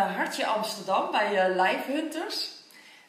Hartje 0.00 0.46
Amsterdam 0.46 1.10
bij 1.10 1.48
uh, 1.48 1.62
Live 1.62 1.92
Hunters. 1.92 2.50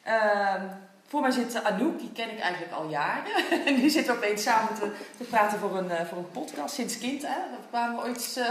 Ehm, 0.04 0.62
voor 1.08 1.21
mij 1.21 1.32
zit 1.32 1.64
Anouk, 1.64 2.00
die 2.00 2.12
ken 2.12 2.30
ik 2.30 2.40
eigenlijk 2.40 2.74
al 2.74 2.90
jaren. 2.90 3.32
en 3.66 3.82
nu 3.82 3.90
zitten 3.90 4.14
we 4.14 4.20
opeens 4.20 4.44
samen 4.44 4.74
te, 4.74 4.92
te 5.18 5.24
praten 5.24 5.60
voor 5.60 5.78
een, 5.78 6.08
voor 6.08 6.18
een 6.18 6.32
podcast 6.32 6.76
sinds 6.76 6.98
kind. 6.98 7.21
Hè? 7.21 7.36
Dat 7.52 7.60
kwamen 7.70 7.96
we 7.96 8.02
ooit 8.02 8.42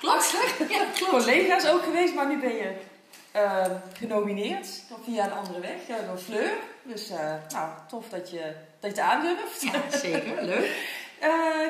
klopt. 0.00 0.34
Ja, 0.68 0.84
collega's 1.10 1.66
ook 1.66 1.82
geweest, 1.82 2.14
maar 2.14 2.28
nu 2.28 2.38
ben 2.38 2.54
je 2.54 2.76
ehm, 3.32 3.74
genomineerd 3.92 4.68
via 5.04 5.24
een 5.24 5.32
andere 5.32 5.60
weg, 5.60 5.98
door 6.06 6.18
Fleur. 6.18 6.50
Dus 6.82 7.08
nou, 7.48 7.70
tof 7.88 8.08
dat 8.08 8.30
je, 8.30 8.54
dat 8.80 8.96
je 8.96 9.00
het 9.02 9.10
aandurft. 9.10 9.62
Ja, 9.62 9.98
zeker. 9.98 10.42
Leuk. 10.52 10.70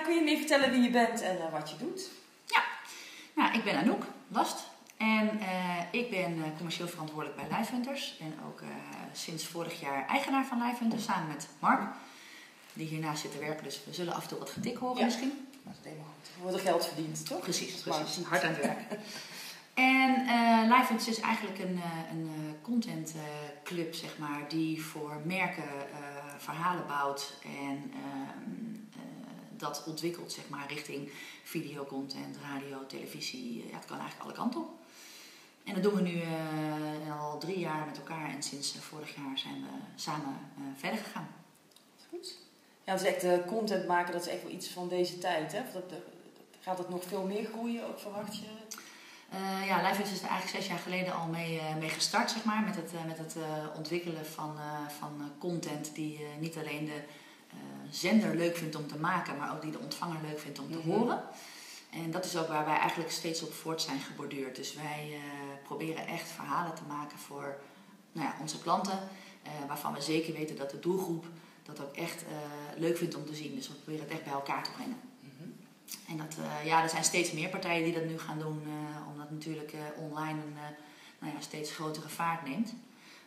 kun 0.04 0.14
je 0.14 0.20
me 0.24 0.30
even 0.30 0.38
vertellen 0.38 0.70
wie 0.70 0.82
je 0.82 0.90
bent 0.90 1.22
en 1.22 1.38
wat 1.52 1.70
je 1.70 1.76
doet? 1.76 2.08
Ja, 2.44 2.62
nou, 3.34 3.54
ik 3.54 3.64
ben 3.64 3.76
Anouk 3.76 4.02
Last. 4.28 4.76
En 4.98 5.40
uh, 5.40 5.80
ik 5.90 6.10
ben 6.10 6.36
uh, 6.36 6.44
commercieel 6.56 6.88
verantwoordelijk 6.88 7.48
bij 7.48 7.58
Lifehunters. 7.58 8.16
En 8.20 8.34
ook 8.46 8.60
uh, 8.60 8.68
sinds 9.12 9.46
vorig 9.46 9.80
jaar 9.80 10.06
eigenaar 10.06 10.46
van 10.46 10.62
Lifehunters 10.62 11.04
samen 11.04 11.28
met 11.28 11.48
Mark. 11.58 11.82
Die 12.72 12.86
hiernaast 12.86 13.20
zit 13.20 13.32
te 13.32 13.38
werken, 13.38 13.64
dus 13.64 13.84
we 13.84 13.94
zullen 13.94 14.14
af 14.14 14.22
en 14.22 14.28
toe 14.28 14.38
wat 14.38 14.50
getik 14.50 14.76
horen 14.76 14.98
ja. 14.98 15.04
misschien. 15.04 15.48
Dat 15.62 15.74
is 15.80 15.84
helemaal 15.84 16.12
goed. 16.18 16.28
Er 16.36 16.42
wordt 16.42 16.60
geld 16.60 16.86
verdiend, 16.86 17.26
toch? 17.26 17.40
Precies, 17.40 17.74
precies. 17.74 18.24
Hard 18.24 18.44
aan 18.44 18.50
het 18.50 18.60
werk. 18.60 18.80
en 19.74 20.20
uh, 20.20 20.62
Lifehunters 20.62 21.08
is 21.08 21.20
eigenlijk 21.20 21.58
een, 21.58 21.80
een 22.10 22.30
contentclub, 22.62 23.94
zeg 23.94 24.18
maar, 24.18 24.48
die 24.48 24.82
voor 24.82 25.20
merken 25.24 25.68
verhalen 26.38 26.86
bouwt 26.86 27.34
en 27.42 27.92
ehm, 27.94 28.78
dat 29.58 29.84
ontwikkelt, 29.86 30.32
zeg 30.32 30.48
maar, 30.48 30.66
richting 30.68 31.10
videocontent, 31.42 32.36
radio, 32.42 32.86
televisie. 32.86 33.66
Ja, 33.66 33.76
het 33.76 33.84
kan 33.84 33.98
eigenlijk 33.98 34.24
alle 34.24 34.38
kanten 34.38 34.60
op. 34.60 34.78
En 35.68 35.74
dat 35.74 35.82
doen 35.82 35.94
we 35.94 36.02
nu 36.02 36.14
uh, 36.14 37.20
al 37.20 37.38
drie 37.38 37.58
jaar 37.58 37.86
met 37.86 37.96
elkaar 37.96 38.30
en 38.30 38.42
sinds 38.42 38.76
uh, 38.76 38.82
vorig 38.82 39.14
jaar 39.16 39.38
zijn 39.38 39.54
we 39.54 40.00
samen 40.00 40.38
uh, 40.58 40.64
verder 40.76 40.98
gegaan. 40.98 41.28
Goed. 42.08 42.36
Ja, 42.84 42.92
dat 42.92 43.00
is 43.00 43.08
echt 43.08 43.20
de 43.20 43.42
content 43.46 43.86
maken, 43.86 44.12
dat 44.12 44.26
is 44.26 44.32
echt 44.32 44.42
wel 44.42 44.52
iets 44.52 44.68
van 44.68 44.88
deze 44.88 45.18
tijd. 45.18 45.52
Hè? 45.52 45.60
Dat, 45.72 45.92
gaat 46.60 46.78
het 46.78 46.88
nog 46.88 47.04
veel 47.04 47.22
meer 47.22 47.44
groeien, 47.44 47.86
ook 47.88 47.98
verwacht 47.98 48.36
je? 48.36 48.46
ja, 49.66 49.88
Livefish 49.88 50.12
is 50.12 50.22
er 50.22 50.28
eigenlijk 50.28 50.58
zes 50.58 50.66
jaar 50.66 50.78
geleden 50.78 51.14
al 51.14 51.26
mee, 51.26 51.60
mee 51.78 51.88
gestart, 51.88 52.30
zeg 52.30 52.44
maar, 52.44 52.62
met 52.62 52.76
het, 52.76 52.92
met 53.06 53.18
het 53.18 53.36
ontwikkelen 53.76 54.26
van, 54.26 54.56
van 54.98 55.32
content 55.38 55.94
die 55.94 56.20
niet 56.38 56.56
alleen 56.56 56.84
de 56.84 57.02
zender 57.90 58.36
leuk 58.36 58.56
vindt 58.56 58.76
om 58.76 58.86
te 58.86 58.98
maken, 58.98 59.36
maar 59.36 59.54
ook 59.54 59.62
die 59.62 59.70
de 59.70 59.78
ontvanger 59.78 60.20
leuk 60.22 60.38
vindt 60.38 60.58
om 60.58 60.70
te 60.70 60.76
mm 60.76 60.82
-hmm. 60.82 60.92
horen. 60.92 61.22
En 61.90 62.10
dat 62.10 62.24
is 62.24 62.36
ook 62.36 62.48
waar 62.48 62.64
wij 62.64 62.78
eigenlijk 62.78 63.10
steeds 63.10 63.42
op 63.42 63.52
voort 63.52 63.82
zijn 63.82 64.00
geborduurd. 64.00 64.56
Dus 64.56 64.74
wij 64.74 65.08
uh, 65.10 65.18
proberen 65.68 66.06
echt 66.06 66.28
verhalen 66.28 66.74
te 66.74 66.82
maken 66.88 67.18
voor 67.18 67.58
nou 68.12 68.26
ja, 68.26 68.34
onze 68.40 68.58
klanten, 68.58 68.98
uh, 69.46 69.50
waarvan 69.68 69.94
we 69.94 70.00
zeker 70.00 70.32
weten 70.32 70.56
dat 70.56 70.70
de 70.70 70.80
doelgroep 70.80 71.26
dat 71.62 71.80
ook 71.80 71.96
echt 71.96 72.22
uh, 72.22 72.28
leuk 72.76 72.96
vindt 72.96 73.14
om 73.14 73.26
te 73.26 73.34
zien. 73.34 73.54
Dus 73.54 73.68
we 73.68 73.74
proberen 73.74 74.04
het 74.04 74.12
echt 74.12 74.24
bij 74.24 74.32
elkaar 74.32 74.62
te 74.64 74.70
brengen. 74.70 75.00
Mm 75.20 75.30
-hmm. 75.38 75.56
En 76.08 76.16
dat, 76.16 76.36
ja, 76.64 76.82
er 76.82 76.88
zijn 76.88 77.04
steeds 77.04 77.32
meer 77.32 77.48
partijen 77.48 77.84
die 77.84 77.92
dat 77.92 78.04
nu 78.04 78.18
gaan 78.18 78.38
doen, 78.38 78.62
omdat 79.10 79.30
natuurlijk 79.30 79.72
online 79.96 80.40
een 80.42 80.56
nou 81.18 81.32
ja, 81.34 81.40
steeds 81.40 81.70
grotere 81.70 82.08
vaart 82.08 82.46
neemt. 82.46 82.74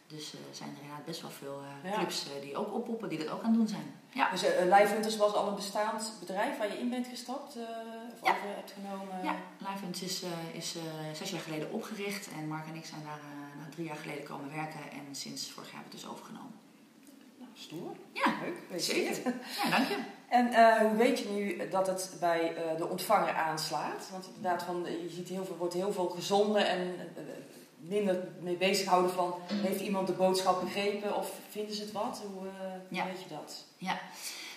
Dus 0.08 0.34
er 0.34 0.40
zijn 0.52 0.70
er 0.70 0.82
inderdaad 0.82 1.06
best 1.06 1.22
wel 1.22 1.32
veel 1.32 1.62
clubs 1.94 2.26
uh, 2.26 2.42
die 2.42 2.56
ook 2.58 2.74
oppoppen, 2.74 3.10
die 3.10 3.18
dat 3.18 3.30
ook 3.30 3.42
aan 3.42 3.50
het 3.50 3.58
doen 3.58 3.68
zijn. 3.68 3.94
Ja. 4.10 4.32
Dus 4.32 4.44
uh, 4.44 4.50
Live 4.50 4.94
Hunters 4.94 5.18
was 5.18 5.34
al 5.34 5.48
een 5.48 5.56
bestaand 5.56 6.14
bedrijf 6.20 6.58
waar 6.58 6.72
je 6.72 6.80
in 6.80 6.90
bent 6.90 7.08
gestapt? 7.08 7.58
Of 8.22 8.28
ja. 8.28 8.34
over 8.34 8.56
hebt 8.56 8.72
genomen? 8.72 9.24
Ja, 9.24 9.36
Live 9.58 10.06
is, 10.06 10.24
is 10.52 10.76
zes 11.14 11.30
jaar 11.30 11.42
geleden 11.42 11.72
opgericht. 11.72 12.30
En 12.38 12.48
Mark 12.48 12.68
en 12.68 12.76
ik 12.76 12.86
zijn 12.86 13.04
daar 13.04 13.20
nou, 13.58 13.70
drie 13.70 13.86
jaar 13.86 13.96
geleden 13.96 14.24
komen 14.24 14.56
werken. 14.56 14.80
En 14.92 15.16
sinds 15.16 15.52
vorig 15.52 15.72
jaar 15.72 15.82
hebben 15.82 15.92
we 15.92 15.98
het 15.98 16.06
dus 16.06 16.16
overgenomen. 16.16 16.60
Nou, 17.40 17.52
stoer. 17.54 17.96
Ja, 18.14 18.34
leuk. 18.42 18.82
Zeker. 18.82 19.34
Ja, 19.64 19.70
dank 19.70 19.88
je. 19.88 19.98
En 20.28 20.46
hoe 20.88 20.98
weet 20.98 21.20
je 21.20 21.30
nu 21.30 21.70
dat 21.70 21.88
het 21.88 22.18
bij 22.20 22.56
de 22.78 22.88
ontvanger 22.88 23.34
aanslaat? 23.34 24.10
Want 24.12 24.26
inderdaad, 24.36 24.64
van, 24.64 24.86
je 24.86 25.10
ziet 25.10 25.28
heel 25.28 25.46
veel, 25.46 25.58
wordt 25.58 25.74
heel 25.74 25.94
veel 25.94 26.10
gezonden 26.10 26.68
en 26.68 26.96
minder 27.82 28.28
mee 28.40 28.56
bezighouden 28.56 29.12
van 29.12 29.34
heeft 29.50 29.82
iemand 29.82 30.08
de 30.08 30.14
boodschap 30.14 30.62
begrepen 30.62 31.16
of 31.16 31.32
vinden 31.50 31.76
ze 31.76 31.82
het 31.82 31.92
wat? 31.92 32.24
Hoe, 32.34 32.46
uh, 32.46 32.52
ja. 32.90 33.06
weet 33.06 33.22
je 33.22 33.30
dat? 33.30 33.66
Ja. 33.78 34.00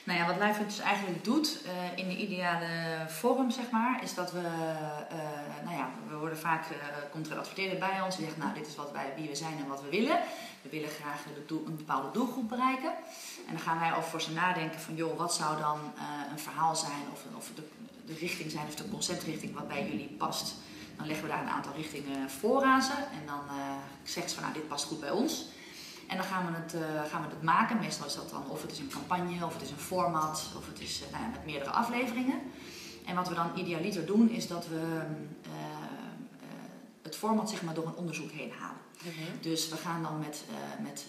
Nou 0.05 0.19
ja, 0.19 0.27
wat 0.27 0.47
Live 0.47 0.65
dus 0.65 0.79
eigenlijk 0.79 1.25
doet 1.25 1.59
uh, 1.67 1.99
in 1.99 2.09
de 2.09 2.17
ideale 2.17 2.69
vorm, 3.09 3.51
zeg 3.51 3.71
maar, 3.71 4.03
is 4.03 4.15
dat 4.15 4.33
we, 4.33 4.39
uh, 4.39 5.65
nou 5.65 5.77
ja, 5.77 5.91
we 6.09 6.17
worden 6.17 6.39
vaak, 6.39 6.65
komt 7.11 7.31
er 7.31 7.39
adverteerder 7.39 7.79
bij 7.79 8.01
ons 8.01 8.17
die 8.17 8.25
zegt, 8.25 8.37
nou 8.37 8.55
dit 8.55 8.67
is 8.67 8.77
wat 8.77 8.93
wij, 8.93 9.13
wie 9.17 9.29
we 9.29 9.35
zijn 9.35 9.59
en 9.59 9.67
wat 9.67 9.83
we 9.83 9.89
willen. 9.89 10.19
We 10.63 10.69
willen 10.69 10.89
graag 10.89 11.25
een 11.49 11.77
bepaalde 11.77 12.11
doelgroep 12.13 12.49
bereiken. 12.49 12.93
En 13.47 13.53
dan 13.53 13.59
gaan 13.59 13.79
wij 13.79 13.91
over 13.91 14.11
voor 14.11 14.21
ze 14.21 14.33
nadenken 14.33 14.81
van, 14.81 14.95
joh, 14.95 15.19
wat 15.19 15.35
zou 15.35 15.59
dan 15.59 15.79
een 16.31 16.39
verhaal 16.39 16.77
zijn 16.77 17.05
of, 17.13 17.23
of 17.37 17.51
de, 17.55 17.63
de 18.07 18.15
richting 18.15 18.51
zijn 18.51 18.67
of 18.67 18.75
de 18.75 18.89
conceptrichting 18.89 19.55
wat 19.55 19.69
bij 19.69 19.89
jullie 19.89 20.15
past. 20.19 20.55
Dan 20.97 21.07
leggen 21.07 21.25
we 21.25 21.31
daar 21.31 21.43
een 21.43 21.49
aantal 21.49 21.73
richtingen 21.77 22.31
voor 22.31 22.63
aan 22.63 22.83
ze. 22.83 22.93
En 22.93 23.27
dan 23.27 23.57
uh, 23.57 23.75
zegt 24.03 24.29
ze 24.29 24.35
van 24.35 24.45
nou, 24.45 24.55
dit 24.55 24.69
past 24.69 24.85
goed 24.85 25.01
bij 25.01 25.11
ons. 25.11 25.45
En 26.09 26.17
dan 26.17 26.27
gaan 26.27 26.47
we, 26.47 26.53
het, 26.59 26.75
uh, 26.75 27.11
gaan 27.11 27.23
we 27.23 27.29
het 27.29 27.43
maken. 27.43 27.79
Meestal 27.79 28.07
is 28.07 28.15
dat 28.15 28.31
dan 28.31 28.47
of 28.49 28.63
het 28.63 28.73
is 28.73 28.79
een 28.79 28.89
campagne, 28.89 29.47
of 29.47 29.53
het 29.53 29.63
is 29.63 29.71
een 29.71 29.77
format, 29.77 30.51
of 30.57 30.67
het 30.67 30.81
is 30.81 31.03
uh, 31.03 31.11
nou 31.11 31.23
ja, 31.25 31.31
met 31.31 31.45
meerdere 31.45 31.71
afleveringen. 31.71 32.39
En 33.07 33.15
wat 33.15 33.29
we 33.29 33.35
dan 33.35 33.51
idealiter 33.57 34.07
doen, 34.07 34.31
is 34.31 34.47
dat 34.47 34.69
we 34.69 35.03
het 37.03 37.17
format 37.17 37.51
zeg 37.51 37.63
maar, 37.63 37.75
door 37.75 37.87
een 37.87 37.95
onderzoek 37.95 38.31
heen 38.31 38.53
halen. 38.59 38.81
-hmm. 39.03 39.13
Dus 39.41 39.69
we 39.69 39.77
gaan 39.77 40.03
dan 40.03 40.19
met, 40.19 40.45
met 40.83 41.05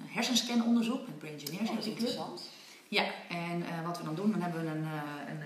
een 0.00 0.08
hersenscanonderzoek, 0.08 1.06
met 1.06 1.18
Brain 1.18 1.34
Engineers. 1.34 1.70
Oh, 1.70 1.86
interessant. 1.86 2.50
Ja, 2.88 3.04
en 3.28 3.64
wat 3.84 3.98
we 3.98 4.04
dan 4.04 4.14
doen, 4.14 4.30
dan 4.30 4.40
hebben 4.40 4.64
we 4.64 4.70
een, 4.70 4.86
een 5.28 5.44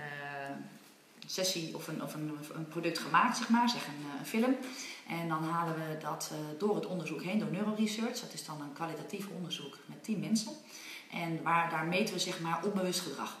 sessie 1.29 1.75
of 1.75 1.87
een, 1.87 2.03
of 2.03 2.13
een, 2.13 2.37
een, 2.53 2.67
product 2.67 2.99
gemaakt, 2.99 3.37
zeg 3.37 3.49
maar, 3.49 3.69
zeg 3.69 3.87
een, 3.87 4.19
een 4.19 4.25
film. 4.25 4.55
En 5.09 5.27
dan 5.27 5.43
halen 5.43 5.75
we 5.75 5.97
dat 6.01 6.31
uh, 6.33 6.59
door 6.59 6.75
het 6.75 6.85
onderzoek 6.85 7.23
heen, 7.23 7.39
door 7.39 7.51
neuroresearch. 7.51 8.19
Dat 8.19 8.33
is 8.33 8.45
dan 8.45 8.61
een 8.61 8.73
kwalitatief 8.73 9.27
onderzoek 9.35 9.77
met 9.85 10.03
10 10.03 10.19
mensen. 10.19 10.51
En 11.11 11.43
waar, 11.43 11.69
daar 11.69 11.85
meten 11.85 12.13
we 12.13 12.19
zeg 12.19 12.39
maar 12.39 12.63
onbewust 12.63 12.99
gedrag. 12.99 13.37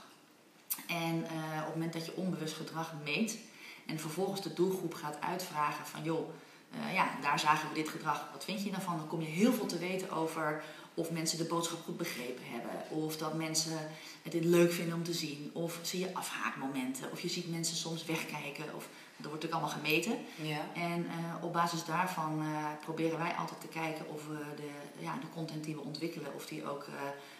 En 0.87 1.15
uh, 1.15 1.59
op 1.59 1.65
het 1.65 1.73
moment 1.73 1.93
dat 1.93 2.05
je 2.05 2.15
onbewust 2.15 2.55
gedrag 2.55 2.93
meet 3.03 3.37
en 3.85 3.99
vervolgens 3.99 4.41
de 4.41 4.53
doelgroep 4.53 4.93
gaat 4.93 5.21
uitvragen 5.21 5.85
van 5.85 6.03
joh, 6.03 6.29
uh, 6.75 6.93
ja, 6.93 7.09
daar 7.21 7.39
zagen 7.39 7.69
we 7.69 7.75
dit 7.75 7.89
gedrag, 7.89 8.29
wat 8.31 8.43
vind 8.43 8.63
je 8.63 8.71
daarvan? 8.71 8.97
Dan 8.97 9.07
kom 9.07 9.21
je 9.21 9.27
heel 9.27 9.53
veel 9.53 9.65
te 9.65 9.77
weten 9.77 10.11
over 10.11 10.63
of 10.93 11.11
mensen 11.11 11.37
de 11.37 11.43
boodschap 11.43 11.83
goed 11.83 11.97
begrepen 11.97 12.43
hebben. 12.45 12.71
Of 12.89 13.17
dat 13.17 13.33
mensen 13.33 13.89
het 14.21 14.33
leuk 14.33 14.71
vinden 14.71 14.95
om 14.95 15.03
te 15.03 15.13
zien. 15.13 15.49
Of 15.53 15.79
zie 15.81 15.99
je 15.99 16.13
afhaakmomenten. 16.13 17.11
Of 17.11 17.21
je 17.21 17.29
ziet 17.29 17.51
mensen 17.51 17.75
soms 17.75 18.05
wegkijken. 18.05 18.75
Of, 18.75 18.87
dat 19.21 19.31
wordt 19.31 19.43
natuurlijk 19.43 19.61
allemaal 19.61 20.01
gemeten. 20.01 20.17
Ja. 20.35 20.61
En 20.73 21.05
uh, 21.05 21.43
op 21.43 21.53
basis 21.53 21.85
daarvan 21.85 22.41
uh, 22.41 22.65
proberen 22.81 23.19
wij 23.19 23.33
altijd 23.33 23.61
te 23.61 23.67
kijken 23.67 24.09
of 24.09 24.27
we 24.27 24.39
de, 24.55 24.69
ja, 25.03 25.13
de 25.13 25.29
content 25.33 25.63
die 25.63 25.75
we 25.75 25.81
ontwikkelen, 25.81 26.33
of 26.35 26.45
die 26.45 26.69
ook 26.69 26.85
uh, 26.87 26.95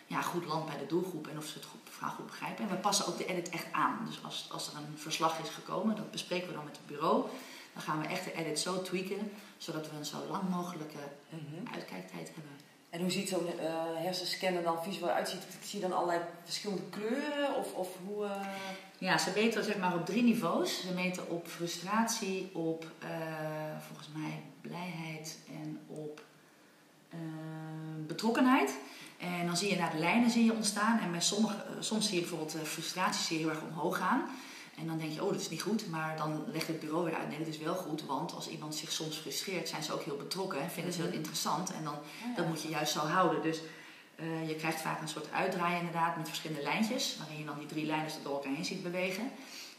ja, 0.08 0.22
goed 0.22 0.46
landt 0.46 0.66
bij 0.66 0.78
de 0.78 0.86
doelgroep 0.86 1.28
en 1.28 1.38
of 1.38 1.46
ze 1.46 1.54
het 1.54 1.66
goed, 1.66 1.80
verhaal 1.84 2.16
goed 2.16 2.26
begrijpen. 2.26 2.64
En 2.64 2.70
we 2.70 2.76
passen 2.76 3.08
ook 3.08 3.18
de 3.18 3.26
edit 3.26 3.50
echt 3.50 3.68
aan. 3.72 4.06
Dus 4.06 4.24
als, 4.24 4.48
als 4.52 4.68
er 4.68 4.78
een 4.78 4.98
verslag 4.98 5.40
is 5.40 5.50
gekomen, 5.50 5.96
dat 5.96 6.12
bespreken 6.12 6.48
we 6.48 6.54
dan 6.54 6.64
met 6.64 6.78
het 6.78 6.88
bureau. 6.88 7.26
Dan 7.74 7.82
gaan 7.82 8.02
we 8.02 8.08
echt 8.08 8.24
de 8.24 8.34
edit 8.34 8.60
zo 8.60 8.82
tweaken, 8.82 9.32
zodat 9.58 9.90
we 9.90 9.98
een 9.98 10.06
zo 10.06 10.18
lang 10.30 10.50
mogelijke 10.50 11.04
mm 11.30 11.40
-hmm. 11.50 11.74
uitkijktijd 11.74 12.32
hebben. 12.36 12.69
En 12.90 13.02
hoe 13.02 13.12
ziet 13.12 13.30
zo'n 13.30 13.46
uh, 13.46 13.74
hersenscan 13.96 14.54
er 14.54 14.64
dan 14.64 14.84
visueel 14.84 15.10
uitziet? 15.12 15.42
Zie 15.64 15.80
je 15.82 15.88
dan 15.88 15.98
allerlei 15.98 16.20
verschillende 16.44 16.84
kleuren? 16.90 17.56
Of, 17.56 17.74
of 17.74 17.90
hoe, 18.06 18.26
uh... 18.26 18.32
Ja, 18.98 19.18
ze 19.18 19.32
meten 19.36 19.64
zeg 19.64 19.78
maar 19.78 19.96
op 19.96 20.06
drie 20.06 20.24
niveaus. 20.24 20.82
Ze 20.82 20.94
meten 20.94 21.30
op 21.30 21.48
frustratie, 21.48 22.50
op 22.54 22.92
uh, 23.04 23.10
volgens 23.88 24.10
mij 24.16 24.42
blijheid 24.62 25.38
en 25.62 25.80
op 25.88 26.22
betrokkenheid. 28.08 28.78
En 29.18 29.46
dan 29.46 29.58
zie 29.58 29.70
je 29.70 29.76
naar 29.76 29.92
de 29.92 29.98
lijnen 29.98 30.30
zie 30.30 30.46
je 30.46 30.54
ontstaan. 30.54 31.00
En 31.00 31.12
bij 31.12 31.22
sommige, 31.22 31.56
soms 31.80 32.06
zie 32.08 32.16
je 32.16 32.22
bijvoorbeeld 32.22 32.68
frustratie 32.68 33.24
zie 33.24 33.38
je 33.38 33.44
heel 33.44 33.54
erg 33.54 33.62
omhoog 33.62 33.98
gaan. 33.98 34.30
En 34.80 34.88
dan 34.88 34.98
denk 34.98 35.12
je, 35.12 35.24
oh, 35.24 35.32
dat 35.32 35.42
is 35.42 35.50
niet 35.50 35.62
goed. 35.62 35.90
Maar 35.90 36.18
dan 36.18 36.44
legt 36.52 36.68
het 36.68 36.80
bureau 36.80 37.06
weer 37.06 37.16
uit, 37.16 37.30
nee, 37.30 37.38
dat 37.38 37.48
is 37.48 37.58
wel 37.58 37.76
goed. 37.76 38.06
Want 38.06 38.34
als 38.34 38.48
iemand 38.48 38.76
zich 38.76 38.92
soms 38.92 39.18
frustreert, 39.18 39.70
zijn 39.70 39.84
ze 39.84 39.94
ook 39.94 40.04
heel 40.04 40.18
betrokken. 40.18 40.62
En 40.62 40.72
vinden 40.72 40.94
ze 40.94 41.02
dat 41.04 41.14
interessant. 41.14 41.72
En 41.72 41.84
dan, 41.84 41.96
ja. 42.24 42.36
dat 42.36 42.48
moet 42.48 42.62
je 42.62 42.70
juist 42.70 42.92
zo 42.92 43.00
houden. 43.00 43.42
Dus 43.42 43.62
uh, 44.20 44.48
je 44.48 44.56
krijgt 44.56 44.82
vaak 44.82 45.02
een 45.02 45.08
soort 45.08 45.32
uitdraaien 45.32 45.80
inderdaad 45.80 46.18
met 46.18 46.28
verschillende 46.28 46.64
lijntjes. 46.64 47.18
Waarin 47.18 47.38
je 47.38 47.46
dan 47.46 47.58
die 47.58 47.68
drie 47.68 47.86
lijnen 47.86 48.12
door 48.24 48.34
elkaar 48.34 48.54
heen 48.54 48.66
ziet 48.66 48.84
bewegen. 48.84 49.32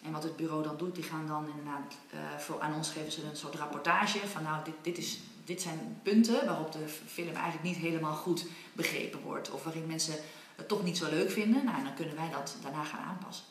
En 0.03 0.13
wat 0.13 0.23
het 0.23 0.37
bureau 0.37 0.63
dan 0.63 0.77
doet, 0.77 0.95
die 0.95 1.05
gaan 1.05 1.27
dan 1.27 1.47
inderdaad, 1.49 1.95
uh, 2.15 2.39
voor, 2.39 2.61
aan 2.61 2.75
ons 2.75 2.91
geven 2.91 3.13
ze 3.13 3.25
een 3.25 3.37
soort 3.37 3.55
rapportage. 3.55 4.19
Van 4.29 4.43
nou, 4.43 4.65
dit, 4.65 4.75
dit, 4.83 4.99
is, 4.99 5.21
dit 5.45 5.63
zijn 5.63 6.01
punten 6.03 6.47
waarop 6.47 6.73
de 6.73 6.89
film 7.07 7.35
eigenlijk 7.35 7.63
niet 7.63 7.77
helemaal 7.77 8.15
goed 8.15 8.47
begrepen 8.73 9.21
wordt. 9.21 9.51
Of 9.51 9.65
waarin 9.65 9.87
mensen 9.87 10.15
het 10.57 10.69
toch 10.69 10.83
niet 10.83 10.97
zo 10.97 11.11
leuk 11.11 11.31
vinden. 11.31 11.65
Nou, 11.65 11.85
dan 11.85 11.95
kunnen 11.95 12.17
wij 12.17 12.31
dat 12.31 12.57
daarna 12.63 12.85
gaan 12.85 13.05
aanpassen. 13.05 13.45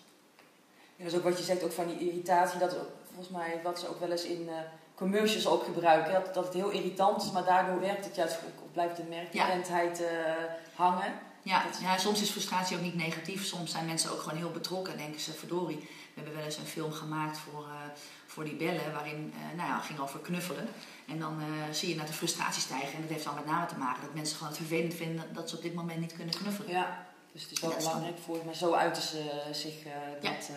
En 0.99 1.05
dat 1.05 1.13
is 1.13 1.17
ook 1.17 1.23
wat 1.23 1.37
je 1.37 1.43
zegt, 1.43 1.63
ook 1.63 1.71
van 1.71 1.87
die 1.87 2.07
irritatie, 2.09 2.59
dat 2.59 2.75
volgens 3.05 3.29
mij 3.29 3.59
wat 3.63 3.79
ze 3.79 3.89
ook 3.89 3.99
wel 3.99 4.11
eens 4.11 4.23
in 4.23 4.49
commercials 4.95 5.47
ook 5.47 5.63
gebruiken. 5.63 6.13
Dat, 6.13 6.33
dat 6.33 6.45
het 6.45 6.53
heel 6.53 6.69
irritant 6.69 7.23
is, 7.23 7.31
maar 7.31 7.45
daardoor 7.45 7.79
werkt 7.79 8.05
het 8.05 8.15
juist 8.15 8.35
ook, 8.35 8.71
blijft 8.73 8.95
de 8.95 9.03
merkbekendheid 9.09 10.03
hangen. 10.73 11.13
Ja, 11.41 11.63
ja, 11.81 11.97
soms 11.97 12.21
is 12.21 12.29
frustratie 12.29 12.77
ook 12.77 12.83
niet 12.83 12.95
negatief. 12.95 13.45
Soms 13.45 13.71
zijn 13.71 13.85
mensen 13.85 14.11
ook 14.11 14.21
gewoon 14.21 14.37
heel 14.37 14.51
betrokken 14.51 14.93
en 14.93 14.99
denken 14.99 15.21
ze, 15.21 15.33
verdorie, 15.33 15.77
we 15.77 16.15
hebben 16.15 16.35
wel 16.35 16.43
eens 16.43 16.57
een 16.57 16.65
film 16.65 16.91
gemaakt 16.91 17.37
voor, 17.37 17.65
voor 18.25 18.43
die 18.43 18.55
bellen, 18.55 18.93
waarin 18.93 19.33
nou 19.55 19.69
ja, 19.69 19.79
ging 19.79 19.99
over 19.99 20.19
knuffelen. 20.19 20.67
En 21.07 21.19
dan 21.19 21.41
zie 21.71 21.89
je 21.89 21.95
naar 21.95 22.05
de 22.05 22.13
frustratie 22.13 22.61
stijgen. 22.61 22.93
En 22.93 23.01
dat 23.01 23.09
heeft 23.09 23.23
dan 23.23 23.35
met 23.35 23.45
name 23.45 23.65
te 23.65 23.77
maken 23.77 24.01
dat 24.01 24.13
mensen 24.13 24.37
gewoon 24.37 24.51
het 24.51 24.61
vervelend 24.61 24.93
vinden 24.93 25.33
dat 25.33 25.49
ze 25.49 25.55
op 25.55 25.61
dit 25.61 25.73
moment 25.73 25.99
niet 25.99 26.13
kunnen 26.13 26.35
knuffelen. 26.35 26.71
Ja, 26.71 27.07
dus 27.31 27.41
het 27.41 27.51
is 27.51 27.59
wel 27.59 27.75
belangrijk 27.77 28.17
voor, 28.17 28.41
maar 28.45 28.55
zo 28.55 28.73
uiten 28.73 29.01
ze 29.01 29.41
zich 29.51 29.85
uh, 29.85 29.91
dat. 30.21 30.49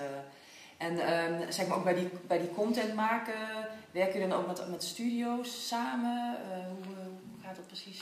en 0.77 0.99
ehm, 0.99 1.53
zeg 1.53 1.67
maar 1.67 1.77
ook 1.77 1.85
bij 1.85 1.95
die, 1.95 2.09
bij 2.27 2.39
die 2.39 2.51
content 2.51 2.95
maken, 2.95 3.69
werken 3.91 4.13
jullie 4.13 4.29
dan 4.29 4.39
ook 4.39 4.47
met, 4.47 4.71
met 4.71 4.83
studio's 4.83 5.69
samen? 5.69 6.37
hoe, 6.69 6.95
hoe 6.95 7.43
gaat 7.43 7.57
dat 7.57 7.67
precies? 7.67 8.01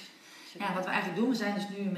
Ja, 0.59 0.75
wat 0.75 0.85
we 0.85 0.91
eigenlijk 0.91 1.21
doen, 1.21 1.31
we 1.31 1.37
zijn 1.37 1.55
dus 1.55 1.69
nu 1.69 1.91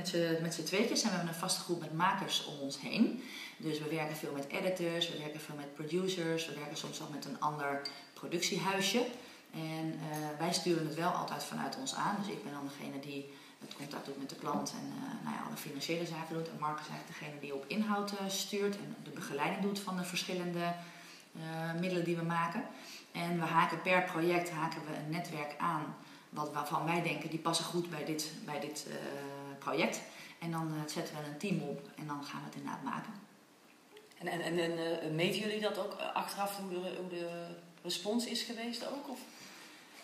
met 0.42 0.54
z'n 0.54 0.64
tweetjes 0.64 1.02
en 1.02 1.08
we 1.08 1.14
hebben 1.14 1.34
een 1.34 1.40
vaste 1.40 1.60
groep 1.60 1.80
met 1.80 1.92
makers 1.92 2.44
om 2.44 2.58
ons 2.60 2.80
heen. 2.80 3.22
Dus 3.56 3.78
we 3.78 3.88
werken 3.94 4.16
veel 4.16 4.32
met 4.32 4.46
editors, 4.46 5.10
we 5.10 5.18
werken 5.18 5.40
veel 5.40 5.54
met 5.56 5.74
producers, 5.74 6.46
we 6.46 6.54
werken 6.54 6.76
soms 6.76 7.02
ook 7.02 7.10
met 7.10 7.24
een 7.24 7.40
ander 7.40 7.80
productiehuisje. 8.12 9.06
En 9.54 10.00
wij 10.38 10.52
sturen 10.52 10.86
het 10.86 10.94
wel 10.94 11.10
altijd 11.10 11.44
vanuit 11.44 11.76
ons 11.76 11.94
aan. 11.94 12.16
Dus 12.18 12.34
ik 12.34 12.42
ben 12.42 12.52
dan 12.52 12.70
degene 12.76 13.00
die 13.00 13.32
het 13.66 13.76
contact 13.76 14.06
doet 14.06 14.18
met 14.18 14.28
de 14.28 14.34
klant 14.34 14.74
en 14.80 14.86
uh, 14.86 15.24
nou 15.24 15.36
ja, 15.36 15.42
alle 15.46 15.56
financiële 15.56 16.06
zaken 16.06 16.34
doet. 16.34 16.48
En 16.48 16.58
Mark 16.58 16.80
is 16.80 16.88
eigenlijk 16.88 17.18
degene 17.18 17.40
die 17.40 17.54
op 17.54 17.64
inhoud 17.66 18.12
uh, 18.12 18.18
stuurt 18.28 18.76
en 18.76 18.96
de 19.04 19.10
begeleiding 19.10 19.62
doet 19.62 19.80
van 19.80 19.96
de 19.96 20.04
verschillende 20.04 20.74
uh, 21.36 21.80
middelen 21.80 22.04
die 22.04 22.16
we 22.16 22.22
maken. 22.22 22.64
En 23.12 23.38
we 23.38 23.44
haken 23.44 23.82
per 23.82 24.02
project 24.02 24.50
haken 24.50 24.80
we 24.80 24.96
een 24.96 25.10
netwerk 25.10 25.54
aan 25.58 25.96
wat, 26.28 26.52
waarvan 26.52 26.84
wij 26.84 27.02
denken 27.02 27.30
die 27.30 27.38
passen 27.38 27.64
goed 27.64 27.90
bij 27.90 28.04
dit, 28.04 28.32
bij 28.44 28.60
dit 28.60 28.86
project. 29.58 30.00
En 30.38 30.50
dan 30.50 30.74
zetten 30.86 31.14
we 31.14 31.28
een 31.28 31.38
team 31.38 31.60
op 31.60 31.90
en 31.96 32.06
dan 32.06 32.24
gaan 32.24 32.40
we 32.40 32.46
het 32.46 32.54
inderdaad 32.54 32.82
maken. 32.82 33.12
En, 34.18 34.26
en, 34.26 34.58
en, 34.58 35.00
en 35.00 35.14
meten 35.14 35.40
jullie 35.40 35.60
dat 35.60 35.78
ook 35.78 35.92
achteraf 36.14 36.58
hoe 36.58 36.68
de, 36.68 36.96
hoe 37.00 37.08
de 37.08 37.46
respons 37.82 38.26
is 38.26 38.42
geweest 38.42 38.86
ook? 38.86 39.08
Of? 39.08 39.20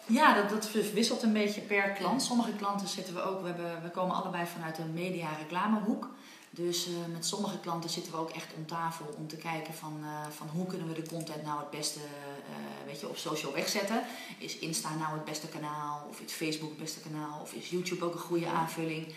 Ja, 0.08 0.34
dat, 0.34 0.48
dat 0.48 0.70
wisselt 0.92 1.22
een 1.22 1.32
beetje 1.32 1.60
per 1.60 1.90
klant. 1.90 2.22
Sommige 2.22 2.52
klanten 2.52 2.88
zitten 2.88 3.14
we 3.14 3.22
ook, 3.22 3.40
we, 3.40 3.46
hebben, 3.46 3.82
we 3.82 3.90
komen 3.90 4.16
allebei 4.16 4.46
vanuit 4.46 4.78
een 4.78 4.92
media-reclamehoek. 4.92 6.08
Dus 6.50 6.88
uh, 6.88 6.94
met 7.12 7.26
sommige 7.26 7.58
klanten 7.58 7.90
zitten 7.90 8.12
we 8.12 8.18
ook 8.18 8.30
echt 8.30 8.54
om 8.56 8.66
tafel 8.66 9.14
om 9.16 9.28
te 9.28 9.36
kijken 9.36 9.74
van, 9.74 9.98
uh, 10.02 10.26
van 10.36 10.48
hoe 10.48 10.66
kunnen 10.66 10.88
we 10.88 10.94
de 10.94 11.08
content 11.08 11.42
nou 11.42 11.58
het 11.58 11.70
beste 11.70 11.98
uh, 11.98 12.86
weet 12.86 13.00
je, 13.00 13.08
op 13.08 13.16
social 13.16 13.52
wegzetten. 13.52 14.02
Is 14.38 14.58
Insta 14.58 14.94
nou 14.94 15.12
het 15.12 15.24
beste 15.24 15.48
kanaal? 15.48 16.06
Of 16.08 16.20
is 16.20 16.32
Facebook 16.32 16.68
het 16.68 16.78
beste 16.78 17.00
kanaal? 17.00 17.40
Of 17.40 17.52
is 17.52 17.68
YouTube 17.68 18.04
ook 18.04 18.14
een 18.14 18.20
goede 18.20 18.46
aanvulling? 18.46 19.14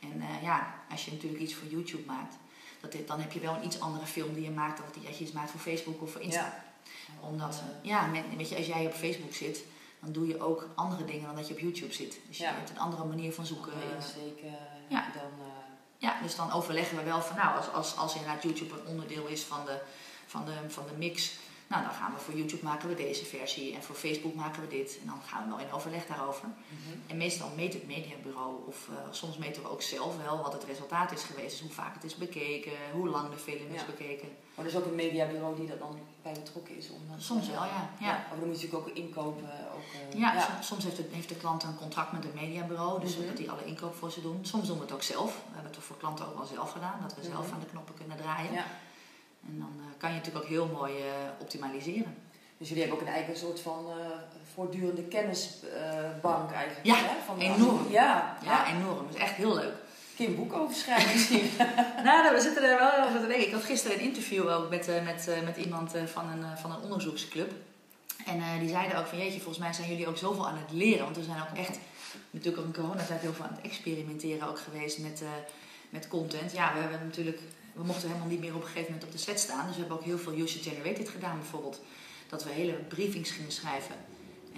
En 0.00 0.22
ja, 0.42 0.74
als 0.90 1.04
je 1.04 1.10
natuurlijk 1.10 1.42
iets 1.42 1.54
voor 1.54 1.68
YouTube 1.68 2.06
maakt, 2.06 2.34
dat 2.80 2.92
dit, 2.92 3.08
dan 3.08 3.20
heb 3.20 3.32
je 3.32 3.40
wel 3.40 3.54
een 3.54 3.64
iets 3.64 3.80
andere 3.80 4.06
film 4.06 4.34
die 4.34 4.44
je 4.44 4.50
maakt 4.50 4.78
dan 4.78 5.02
dat 5.04 5.16
je 5.18 5.24
iets 5.24 5.32
maakt 5.32 5.50
voor 5.50 5.60
Facebook 5.60 6.02
of 6.02 6.12
voor 6.12 6.20
Insta. 6.20 6.40
Ja. 6.40 7.28
Omdat, 7.28 7.62
ja, 7.82 8.06
met, 8.06 8.24
weet 8.36 8.48
je, 8.48 8.56
als 8.56 8.66
jij 8.66 8.86
op 8.86 8.92
Facebook 8.92 9.34
zit, 9.34 9.64
dan 10.02 10.12
doe 10.12 10.26
je 10.26 10.40
ook 10.40 10.68
andere 10.74 11.04
dingen 11.04 11.26
dan 11.26 11.36
dat 11.36 11.48
je 11.48 11.54
op 11.54 11.60
YouTube 11.60 11.92
zit. 11.92 12.18
Dus 12.28 12.38
je 12.38 12.44
hebt 12.44 12.70
een 12.70 12.78
andere 12.78 13.04
manier 13.04 13.32
van 13.32 13.46
zoeken. 13.46 13.72
Zeker. 14.14 14.50
Ja. 14.88 15.10
Dan, 15.14 15.30
uh... 15.38 15.46
ja, 15.98 16.20
dus 16.22 16.36
dan 16.36 16.52
overleggen 16.52 16.96
we 16.96 17.02
wel 17.02 17.22
van 17.22 17.36
nou, 17.36 17.56
als, 17.56 17.72
als, 17.72 17.96
als 17.96 18.14
inderdaad 18.14 18.42
YouTube 18.42 18.74
een 18.74 18.86
onderdeel 18.86 19.26
is 19.26 19.42
van 19.42 19.64
de, 19.64 19.78
van 20.26 20.44
de, 20.44 20.54
van 20.68 20.84
de 20.86 20.96
mix, 20.96 21.34
nou, 21.72 21.84
dan 21.84 21.92
gaan 21.92 22.12
we 22.12 22.18
voor 22.18 22.34
YouTube 22.34 22.64
maken 22.64 22.88
we 22.88 22.94
deze 22.94 23.24
versie 23.24 23.74
en 23.74 23.82
voor 23.82 23.94
Facebook 23.94 24.34
maken 24.34 24.60
we 24.62 24.68
dit. 24.68 24.98
En 25.00 25.06
dan 25.06 25.20
gaan 25.26 25.42
we 25.44 25.48
wel 25.48 25.58
in 25.58 25.72
overleg 25.72 26.06
daarover. 26.06 26.48
Mhm. 26.48 27.10
En 27.10 27.16
meestal 27.16 27.50
meet 27.56 27.72
het 27.72 27.86
mediabureau, 27.86 28.52
of 28.66 28.88
uh, 28.90 28.96
soms 29.10 29.36
meten 29.36 29.62
we 29.62 29.70
ook 29.70 29.82
zelf 29.82 30.16
wel 30.24 30.42
wat 30.42 30.52
het 30.52 30.64
resultaat 30.64 31.12
is 31.12 31.22
geweest. 31.22 31.50
Dus 31.50 31.60
hoe 31.60 31.70
vaak 31.70 31.94
het 31.94 32.04
is 32.04 32.16
bekeken, 32.16 32.72
hoe 32.92 33.08
lang 33.08 33.30
de 33.30 33.36
film 33.36 33.74
is 33.74 33.86
bekeken. 33.86 34.28
Maar 34.54 34.64
er 34.64 34.70
is 34.70 34.76
ook 34.76 34.84
een 34.84 34.94
mediabureau 34.94 35.56
die 35.56 35.70
er 35.70 35.78
dan 35.78 35.98
bij 36.22 36.32
betrokken 36.32 36.76
is? 36.76 36.90
Om 36.90 37.00
soms 37.18 37.48
wel, 37.48 37.64
ja. 37.64 37.90
ja. 38.00 38.06
ja. 38.06 38.12
Maar 38.28 38.38
dan 38.38 38.48
moet 38.48 38.60
je 38.60 38.66
natuurlijk 38.66 38.88
ook 38.88 38.96
inkopen. 38.96 39.44
Ook, 39.74 40.12
uh, 40.12 40.20
ja, 40.20 40.32
ja. 40.34 40.62
Soms, 40.62 40.84
heeft, 40.84 40.96
het, 40.96 41.06
heeft 41.10 41.28
de 41.28 41.36
klant 41.36 41.62
een 41.62 41.76
contract 41.76 42.12
met 42.12 42.24
een 42.24 42.34
mediabureau, 42.34 43.00
dus 43.00 43.16
mhm. 43.16 43.26
dat 43.26 43.36
die 43.36 43.50
alle 43.50 43.64
inkoop 43.64 43.94
voor 43.94 44.10
ze 44.10 44.20
doen. 44.20 44.38
Soms 44.42 44.66
doen 44.66 44.76
we 44.76 44.82
het 44.82 44.92
ook 44.92 45.02
zelf. 45.02 45.34
We 45.34 45.54
hebben 45.54 45.72
het 45.72 45.84
voor 45.84 45.96
klanten 45.96 46.26
ook 46.26 46.36
wel 46.36 46.46
zelf 46.46 46.72
gedaan, 46.72 46.98
dat 47.02 47.14
we 47.14 47.22
zelf 47.22 47.46
mhm. 47.46 47.54
aan 47.54 47.60
de 47.60 47.66
knoppen 47.66 47.94
kunnen 47.94 48.16
draaien. 48.16 48.52
Ja. 48.52 48.64
En 49.46 49.58
dan 49.58 49.72
uh, 49.78 49.84
kan 49.98 50.10
je 50.10 50.16
natuurlijk 50.16 50.44
ook 50.44 50.50
heel 50.50 50.66
mooi 50.66 50.92
uh, 50.92 51.04
optimaliseren. 51.40 52.14
Dus 52.58 52.68
jullie 52.68 52.84
hebben 52.84 53.00
ook 53.00 53.06
een 53.06 53.14
eigen 53.14 53.36
soort 53.36 53.60
van 53.60 53.86
uh, 53.88 53.94
voortdurende 54.54 55.02
kennisbank 55.02 56.50
eigenlijk. 56.50 56.86
Ja, 56.86 56.94
hè? 56.94 57.14
Van 57.26 57.38
enorm. 57.38 57.90
Ja, 57.90 58.36
ja, 58.44 58.66
enorm. 58.66 59.06
Dat 59.06 59.14
is 59.14 59.20
echt 59.20 59.34
heel 59.34 59.54
leuk. 59.54 59.74
Kun 60.16 60.24
je 60.24 60.30
een 60.30 60.36
boek 60.36 60.52
over 60.52 60.74
schrijven 60.74 61.12
misschien? 61.12 61.50
nou, 62.04 62.34
we 62.34 62.40
zitten 62.40 62.62
er 62.62 62.78
wel 62.78 63.08
over 63.08 63.20
te 63.20 63.26
denken. 63.26 63.46
Ik 63.46 63.52
had 63.52 63.64
gisteren 63.64 63.98
een 63.98 64.04
interview 64.04 64.48
ook 64.48 64.70
met, 64.70 64.86
met, 65.04 65.28
met 65.44 65.56
iemand 65.56 65.92
van, 66.04 66.28
een, 66.28 66.58
van 66.58 66.70
een 66.70 66.82
onderzoeksclub. 66.82 67.52
En 68.26 68.58
die 68.58 68.68
zeiden 68.68 68.98
ook 68.98 69.06
van 69.06 69.18
jeetje, 69.18 69.40
volgens 69.40 69.58
mij 69.58 69.72
zijn 69.72 69.88
jullie 69.88 70.08
ook 70.08 70.16
zoveel 70.16 70.48
aan 70.48 70.58
het 70.58 70.72
leren. 70.72 71.04
Want 71.04 71.16
we 71.16 71.22
zijn 71.22 71.40
ook 71.40 71.56
echt 71.56 71.78
natuurlijk 72.30 72.62
ook 72.62 72.74
in 72.74 72.82
coronatijd 72.82 73.20
heel 73.20 73.32
veel 73.32 73.44
aan 73.44 73.56
het 73.56 73.64
experimenteren 73.64 74.48
ook 74.48 74.58
geweest 74.58 74.98
met, 74.98 75.22
met 75.90 76.08
content. 76.08 76.52
Ja, 76.52 76.72
we 76.74 76.80
hebben 76.80 77.00
natuurlijk 77.04 77.40
we 77.72 77.84
mochten 77.84 78.08
helemaal 78.08 78.28
niet 78.28 78.40
meer 78.40 78.54
op 78.54 78.60
een 78.60 78.66
gegeven 78.66 78.92
moment 78.92 79.04
op 79.04 79.12
de 79.12 79.18
set 79.18 79.40
staan. 79.40 79.66
Dus 79.66 79.74
we 79.74 79.80
hebben 79.80 79.98
ook 79.98 80.04
heel 80.04 80.18
veel 80.18 80.32
user-generated 80.32 81.08
gedaan 81.08 81.38
bijvoorbeeld. 81.38 81.80
Dat 82.28 82.44
we 82.44 82.50
hele 82.50 82.72
briefings 82.72 83.30
gingen 83.30 83.52
schrijven. 83.52 83.94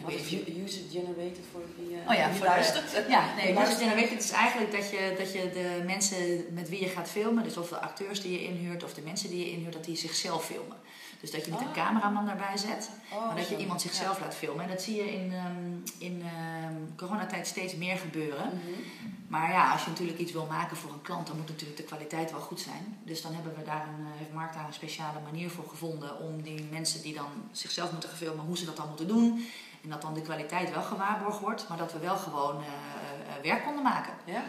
Wat 0.02 0.12
is 0.12 0.32
user-generated 0.64 1.44
voor 1.52 1.62
wie 1.78 1.96
uh, 1.96 2.10
oh 2.10 2.14
ja, 2.14 2.32
voor 2.32 2.46
luistert? 2.46 3.08
Ja, 3.08 3.34
nee, 3.34 3.58
user-generated 3.58 4.24
is 4.24 4.30
eigenlijk 4.30 4.72
dat 4.72 4.90
je, 4.90 5.14
dat 5.18 5.32
je 5.32 5.50
de 5.52 5.82
mensen 5.86 6.44
met 6.50 6.68
wie 6.68 6.80
je 6.80 6.88
gaat 6.88 7.08
filmen, 7.08 7.44
dus 7.44 7.56
of 7.56 7.68
de 7.68 7.80
acteurs 7.80 8.20
die 8.22 8.32
je 8.32 8.44
inhuurt 8.44 8.84
of 8.84 8.94
de 8.94 9.02
mensen 9.02 9.30
die 9.30 9.38
je 9.38 9.50
inhuurt, 9.50 9.72
dat 9.72 9.84
die 9.84 9.96
zichzelf 9.96 10.44
filmen. 10.44 10.76
Dus 11.24 11.32
dat 11.32 11.44
je 11.44 11.50
niet 11.50 11.60
een 11.60 11.66
oh. 11.66 11.72
cameraman 11.72 12.26
daarbij 12.26 12.56
zet, 12.56 12.90
oh, 13.12 13.26
maar 13.26 13.36
dat 13.36 13.48
je 13.48 13.56
iemand 13.56 13.80
zichzelf 13.80 14.20
laat 14.20 14.34
filmen. 14.34 14.64
En 14.64 14.70
dat 14.70 14.82
zie 14.82 14.96
je 14.96 15.12
in, 15.12 15.32
um, 15.32 15.82
in 15.98 16.22
um, 16.64 16.94
coronatijd 16.96 17.46
steeds 17.46 17.74
meer 17.74 17.96
gebeuren. 17.96 18.46
Mhm. 18.46 18.80
Maar 19.28 19.50
ja, 19.50 19.72
als 19.72 19.84
je 19.84 19.90
natuurlijk 19.90 20.18
iets 20.18 20.32
wil 20.32 20.46
maken 20.46 20.76
voor 20.76 20.92
een 20.92 21.02
klant, 21.02 21.26
dan 21.26 21.36
moet 21.36 21.48
natuurlijk 21.48 21.76
de 21.76 21.84
kwaliteit 21.84 22.30
wel 22.30 22.40
goed 22.40 22.60
zijn. 22.60 22.98
Dus 23.04 23.22
dan 23.22 23.34
hebben 23.34 23.54
we 23.56 23.64
daar 23.64 23.88
een, 23.88 24.06
eh, 24.06 24.18
heeft 24.18 24.32
Mark 24.32 24.52
daar 24.52 24.66
een 24.66 24.72
speciale 24.72 25.20
manier 25.24 25.50
voor 25.50 25.68
gevonden 25.68 26.18
om 26.18 26.42
die 26.42 26.68
mensen 26.70 27.02
die 27.02 27.14
dan 27.14 27.30
zichzelf 27.52 27.92
moeten 27.92 28.08
filmen, 28.08 28.44
hoe 28.44 28.56
ze 28.56 28.64
dat 28.64 28.76
dan 28.76 28.88
moeten 28.88 29.08
doen. 29.08 29.46
En 29.82 29.90
dat 29.90 30.02
dan 30.02 30.14
de 30.14 30.22
kwaliteit 30.22 30.70
wel 30.70 30.82
gewaarborgd 30.82 31.40
wordt, 31.40 31.68
maar 31.68 31.78
dat 31.78 31.92
we 31.92 31.98
wel 31.98 32.16
gewoon 32.16 32.56
uh, 32.56 33.42
werk 33.42 33.64
konden 33.64 33.82
maken. 33.82 34.12
Ja. 34.24 34.42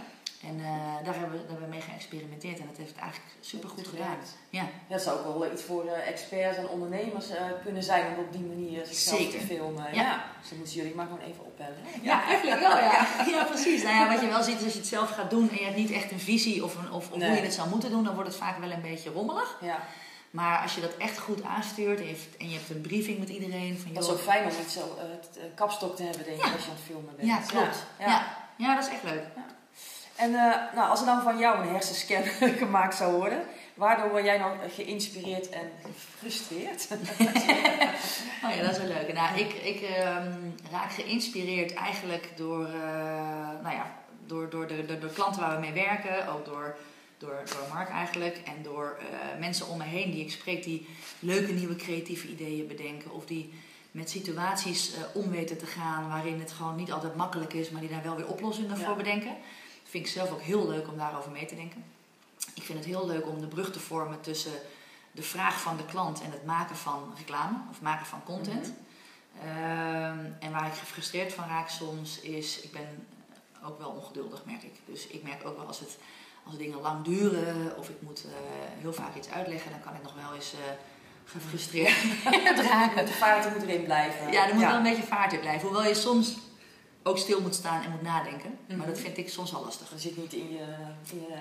En 0.47 0.59
uh, 0.59 0.65
daar, 1.03 1.15
hebben 1.15 1.31
we, 1.31 1.37
daar 1.37 1.49
hebben 1.49 1.69
we 1.69 1.75
mee 1.75 1.81
geëxperimenteerd 1.81 2.59
en 2.59 2.65
dat 2.67 2.77
heeft 2.77 2.89
het 2.89 2.99
eigenlijk 2.99 3.31
super 3.39 3.69
goed 3.69 3.87
gedaan. 3.87 4.17
Ja. 4.49 4.65
Dat 4.87 5.01
zou 5.01 5.25
ook 5.25 5.39
wel 5.39 5.51
iets 5.51 5.63
voor 5.63 5.85
experts 5.87 6.57
en 6.57 6.67
ondernemers 6.67 7.29
uh, 7.29 7.35
kunnen 7.63 7.83
zijn 7.83 8.05
om 8.07 8.23
op 8.23 8.31
die 8.31 8.41
manier 8.41 8.85
zichzelf 8.85 9.19
Zeker. 9.19 9.39
te 9.39 9.45
filmen. 9.45 9.83
Ja. 9.93 10.01
ja. 10.01 10.23
Dus 10.39 10.49
dan 10.49 10.57
moeten 10.57 10.75
jullie 10.75 10.95
maar 10.95 11.05
gewoon 11.05 11.21
even 11.29 11.45
opbellen. 11.45 11.77
Ja, 12.01 12.23
eigenlijk 12.23 12.59
wel, 12.59 12.77
ja. 12.77 13.07
ja, 13.35 13.43
precies. 13.43 13.83
Nou 13.83 13.95
ja, 13.95 14.07
wat 14.11 14.21
je 14.21 14.27
wel 14.27 14.43
ziet 14.43 14.57
is 14.57 14.63
als 14.63 14.73
je 14.73 14.79
het 14.79 14.87
zelf 14.87 15.09
gaat 15.09 15.29
doen 15.29 15.49
en 15.49 15.55
je 15.55 15.63
hebt 15.63 15.77
niet 15.77 15.91
echt 15.91 16.11
een 16.11 16.19
visie 16.19 16.63
of, 16.63 16.75
een, 16.75 16.91
of, 16.91 17.11
of 17.11 17.23
hoe 17.23 17.35
je 17.35 17.41
het 17.41 17.53
zou 17.53 17.69
moeten 17.69 17.89
doen, 17.89 18.03
dan 18.03 18.13
wordt 18.13 18.29
het 18.29 18.37
vaak 18.37 18.57
wel 18.57 18.71
een 18.71 18.81
beetje 18.81 19.09
rommelig. 19.09 19.57
Ja. 19.61 19.79
Maar 20.35 20.61
als 20.61 20.75
je 20.75 20.81
dat 20.81 20.97
echt 20.97 21.17
goed 21.17 21.43
aanstuurt 21.43 21.99
en 21.99 22.05
je 22.05 22.11
hebt, 22.11 22.37
en 22.37 22.49
je 22.49 22.55
hebt 22.55 22.69
een 22.69 22.81
briefing 22.81 23.19
met 23.19 23.29
iedereen. 23.29 23.79
Van, 23.79 23.93
dat 23.93 24.03
is 24.03 24.09
ook 24.09 24.19
fijn 24.19 24.43
om 24.43 24.51
iets 24.61 24.73
zo, 24.73 24.97
kapstok 25.55 25.95
te 25.95 26.03
hebben, 26.03 26.23
denk 26.23 26.37
ik, 26.37 26.53
als 26.53 26.63
je 26.63 26.69
aan 26.69 26.75
het 26.75 26.85
filmen 26.85 27.15
bent. 27.15 27.27
Ja, 27.27 27.37
klopt. 27.47 27.85
Ja. 27.99 28.37
ja. 28.55 28.75
dat 28.75 28.85
is 28.85 28.91
echt 28.91 29.03
leuk. 29.03 29.23
En 30.15 30.31
uh, 30.31 30.55
nou, 30.75 30.89
als 30.89 30.99
er 30.99 31.05
dan 31.05 31.21
van 31.21 31.37
jou 31.37 31.59
een 31.59 31.73
hersenscan 31.73 32.23
gemaakt 32.63 32.95
zou 32.95 33.15
worden, 33.15 33.43
waardoor 33.73 34.09
word 34.09 34.23
jij 34.23 34.37
nou 34.37 34.69
geïnspireerd 34.69 35.49
en 35.49 35.71
gefrustreerd? 35.83 36.87
oh 38.43 38.55
ja, 38.55 38.61
dat 38.61 38.71
is 38.71 38.77
wel 38.77 38.87
leuk. 38.87 39.13
Nou, 39.13 39.39
ik, 39.39 39.53
ik 39.53 39.81
um, 39.81 40.55
raak 40.71 40.91
geïnspireerd 40.91 41.73
eigenlijk 41.73 42.29
door, 42.35 42.67
uh, 42.67 42.73
nou 43.63 43.75
ja, 43.75 43.95
door, 44.25 44.49
door, 44.49 44.67
de, 44.67 44.85
de 44.85 45.09
klanten 45.13 45.41
waar 45.41 45.55
we 45.55 45.59
mee 45.59 45.85
werken, 45.85 46.27
ook 46.27 46.45
door, 46.45 46.75
door, 47.17 47.43
door 47.45 47.73
Mark 47.73 47.89
eigenlijk 47.89 48.37
en 48.45 48.63
door 48.63 48.97
uh, 48.99 49.39
mensen 49.39 49.67
om 49.67 49.77
me 49.77 49.83
heen 49.83 50.11
die 50.11 50.23
ik 50.23 50.31
spreek 50.31 50.63
die 50.63 50.87
leuke 51.19 51.51
nieuwe 51.51 51.75
creatieve 51.75 52.27
ideeën 52.27 52.67
bedenken 52.67 53.11
of 53.11 53.25
die 53.25 53.53
met 53.91 54.09
situaties 54.09 54.91
om 55.13 55.29
weten 55.29 55.57
te 55.57 55.65
gaan 55.65 56.09
waarin 56.09 56.39
het 56.39 56.51
gewoon 56.51 56.75
niet 56.75 56.91
altijd 56.91 57.15
makkelijk 57.15 57.53
is, 57.53 57.69
maar 57.69 57.81
die 57.81 57.89
daar 57.89 58.03
wel 58.03 58.15
weer 58.15 58.27
oplossingen 58.27 58.77
voor 58.77 58.95
bedenken 58.95 59.35
vind 59.89 60.05
ik 60.05 60.11
zelf 60.11 60.31
ook 60.31 60.41
heel 60.41 60.67
leuk 60.67 60.87
om 60.87 60.97
daarover 60.97 61.31
mee 61.31 61.45
te 61.45 61.55
denken. 61.55 61.83
Ik 62.53 62.63
vind 62.63 62.77
het 62.77 62.87
heel 62.87 63.07
leuk 63.07 63.27
om 63.27 63.39
de 63.39 63.47
brug 63.47 63.71
te 63.71 63.79
vormen 63.79 64.21
tussen 64.21 64.53
de 65.11 65.23
vraag 65.23 65.61
van 65.61 65.77
de 65.77 65.85
klant 65.85 66.21
en 66.21 66.31
het 66.31 66.45
maken 66.45 66.75
van 66.75 67.13
reclame 67.17 67.57
of 67.69 67.81
maken 67.81 68.05
van 68.05 68.23
content. 68.23 68.67
Mhm. 68.67 69.47
Ehm, 69.47 70.19
en 70.39 70.51
waar 70.51 70.67
ik 70.67 70.73
gefrustreerd 70.73 71.33
van 71.33 71.47
raak 71.47 71.69
soms 71.69 72.19
is, 72.19 72.61
ik 72.61 72.71
ben 72.71 73.07
ook 73.63 73.79
wel 73.79 73.89
ongeduldig 73.89 74.45
merk 74.45 74.63
ik. 74.63 74.73
Dus 74.85 75.07
ik 75.07 75.23
merk 75.23 75.45
ook 75.45 75.57
wel 75.57 75.67
als, 75.67 75.79
het, 75.79 75.97
als 76.45 76.57
dingen 76.57 76.81
lang 76.81 77.03
duren 77.03 77.77
of 77.77 77.89
ik 77.89 78.01
moet 78.01 78.25
uh, 78.25 78.31
heel 78.81 78.93
vaak 78.93 79.15
iets 79.15 79.29
uitleggen, 79.29 79.71
dan 79.71 79.79
kan 79.79 79.95
ik 79.95 80.03
nog 80.03 80.13
wel 80.13 80.35
eens 80.35 80.53
uh, 80.53 80.59
gefrustreerd 81.25 82.03
raken. 82.71 83.05
De 83.05 83.11
vaart 83.11 83.53
moet 83.53 83.63
erin 83.63 83.83
blijven. 83.83 84.31
Ja, 84.31 84.47
er 84.47 84.53
moet 84.53 84.63
wel 84.63 84.75
een 84.75 84.83
beetje 84.83 85.03
vaart 85.03 85.33
in 85.33 85.39
blijven. 85.39 85.67
Hoewel 85.67 85.87
je 85.87 85.95
soms 85.95 86.37
ook 87.07 87.17
stil 87.17 87.41
moet 87.41 87.55
staan 87.55 87.83
en 87.83 87.91
moet 87.91 88.01
nadenken. 88.01 88.57
Maar 88.75 88.87
dat 88.87 88.99
vind 88.99 89.17
ik 89.17 89.29
soms 89.29 89.51
wel 89.51 89.63
lastig. 89.63 89.89
Dat 89.89 90.01
zit 90.01 90.17
niet 90.17 90.33
in 90.33 90.51
je, 90.51 90.65
in 91.11 91.19
je 91.19 91.37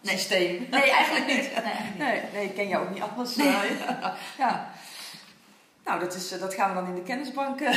nee. 0.00 0.16
systeem. 0.16 0.66
Nee, 0.70 0.90
eigenlijk 0.90 1.26
niet. 1.26 1.50
Nee, 1.64 2.08
nee, 2.08 2.22
nee, 2.32 2.44
ik 2.44 2.54
ken 2.54 2.68
jou 2.68 2.86
ook 2.86 2.94
niet 2.94 3.02
anders. 3.02 3.34
ja. 3.34 3.62
ja. 4.38 4.74
Nou, 5.84 6.00
dat, 6.00 6.14
is, 6.14 6.28
dat 6.28 6.54
gaan 6.54 6.68
we 6.68 6.74
dan 6.74 6.88
in 6.88 6.94
de 6.94 7.02
kennisbank 7.02 7.60
uh, 7.60 7.72